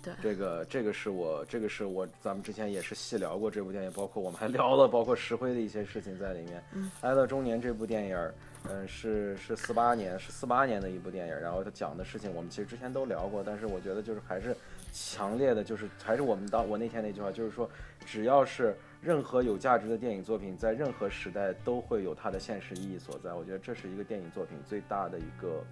[0.00, 6.62] 对，这个这个是我这个是我咱们之前也是细聊过这部电影，包括我们还聊了 包括石灰的一些事情在里面。
[6.72, 8.32] 嗯，《哀乐中年》这部电影，
[8.68, 14.56] 嗯，是是四八年是四八年的一部电影，然后它讲的事情我们其实之前都聊过，但是我觉得就是还是
[14.92, 17.68] 强烈的，就是还是我们当我那天那句话，就是说
[18.06, 23.32] 只要是任何有价值的电影作品，在任何时代都会有它的现实意义所在。
[23.32, 25.64] 我觉得这是一个电影作品最大的一个。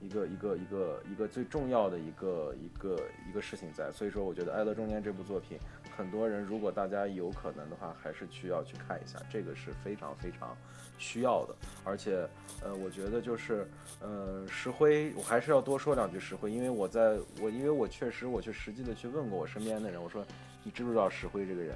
[0.00, 5.58] 一个一个一个一个最重要的一个一个一个事情在，所以说我觉得《爱乐中间》这部作品，
[5.96, 10.54] 很多人如果大家有可能的话，还是需要去看一下，这个是非常非常
[10.98, 11.56] 需要的。
[11.84, 12.28] 而且，
[12.62, 13.66] 呃，我觉得就是，
[14.00, 20.22] 呃，石灰，我还是要多说两句石灰，因为我在我因为我确实我去实际的去问过我身边的人，我说
[20.62, 21.74] 你知不知道石灰这个人？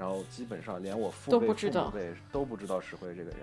[0.00, 3.40] 然后基本上连我父辈父母辈都不知道石灰这个人。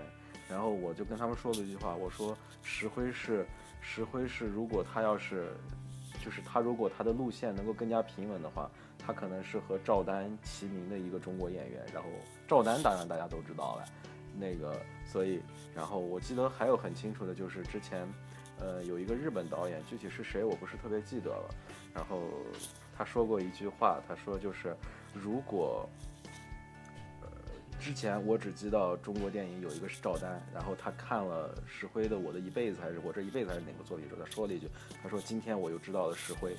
[0.50, 3.46] 然后我就跟他们说了一句话，我说石灰是。
[3.80, 5.52] 石灰是，如果他要是，
[6.22, 8.68] 就是他如果他的路线能够更加平稳的话，
[8.98, 11.86] 他可能是和赵丹齐名的一个中国演员。
[11.94, 12.08] 然后
[12.48, 13.84] 赵丹当然大家都知道了，
[14.36, 14.74] 那个
[15.06, 15.40] 所以，
[15.76, 18.06] 然后我记得还有很清楚的就是之前，
[18.58, 21.48] 呃，有一个日本导演，具体是谁我不是特别记得了。
[21.94, 22.24] 然后
[22.96, 24.76] 他说过一句话，他说就是
[25.14, 25.88] 如果。
[27.78, 34.68] 之前我只知道中国电影有一个是赵丹，然后他看了石灰的《我的一辈子》还是《我这一辈子》还是哪个作品时候，他说了一句，
[35.02, 36.56] 他说今天我又知道了石灰，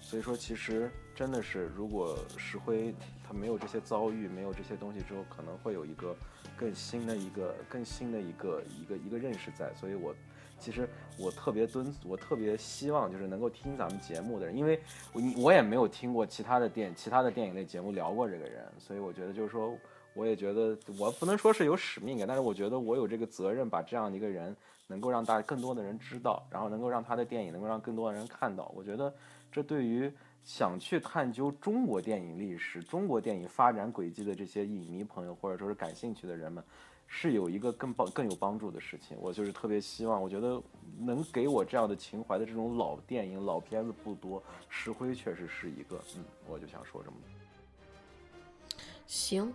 [0.00, 2.92] 所以说其实真的是，如果石灰
[3.26, 6.14] 他没有这些遭遇，没有这些东西之后，可能会有一个
[6.56, 10.14] 更新的一个更新的一个一个一个认识在，所以我
[10.58, 14.80] 其实我特别敦，我特别希望就是能够听咱们节目的人，因为
[15.12, 19.78] 我我也没有听过其他的电其他的电影类节目聊过这个人，所以我觉得就是说。
[20.16, 24.56] 我也觉得，我不能说是有使命感，但是我觉得我有这个责任，把这样的一个人
[24.86, 28.72] 能够让大更多的人知道，然后能够让他的电影能够让更多的人看到。
[28.74, 29.14] 我觉得
[29.52, 30.10] 这对于
[30.42, 36.64] 想去探究中国电影历史、中国电影发展轨迹的这些影迷朋友，或者说是感兴趣的人们，
[37.06, 39.16] 是有一个更帮更有帮助的事情。
[39.20, 40.62] 我就是特别希望，我觉得
[40.98, 46.00] 能给我这样的情怀的这种老电影、老片子不多，石灰确实是一个。
[46.16, 48.78] 嗯，我就想说这么多。
[49.06, 49.52] 行。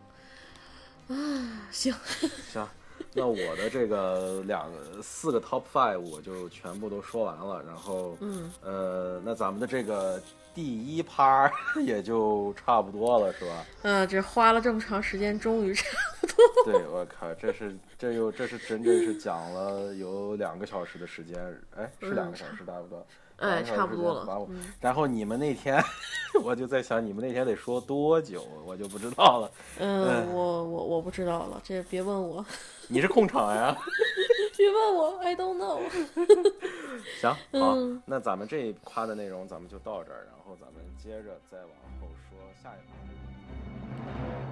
[1.11, 1.93] 啊，行
[2.51, 2.67] 行，
[3.13, 4.69] 那我的这个两
[5.03, 10.21] 四个 top five 我就全部都说完了，然后嗯呃，那咱们的这个
[10.53, 11.51] 第一趴
[11.83, 13.65] 也就差不多了，是吧？
[13.83, 15.85] 嗯，这花了这么长时间，终于差
[16.19, 16.35] 不多。
[16.65, 21.37] 对，我靠，这是这又这是真正是讲了有两个小时的时间，
[21.75, 23.05] 哎，是两个小时差不多。
[23.41, 24.47] 哎，差不多了。
[24.79, 25.83] 然后你们那天，
[26.43, 29.51] 我就在想，你们那天得说多久，我就不知道了。
[29.79, 32.45] 嗯，我我我不知道了，这别问我。
[32.87, 33.75] 你是控场呀？
[34.57, 35.79] 别问我，I don't know。
[37.19, 41.69] 行，好，那咱们这一趴的内容咱们就到这儿，然后咱们接着再往
[41.99, 44.50] 后说下一趴。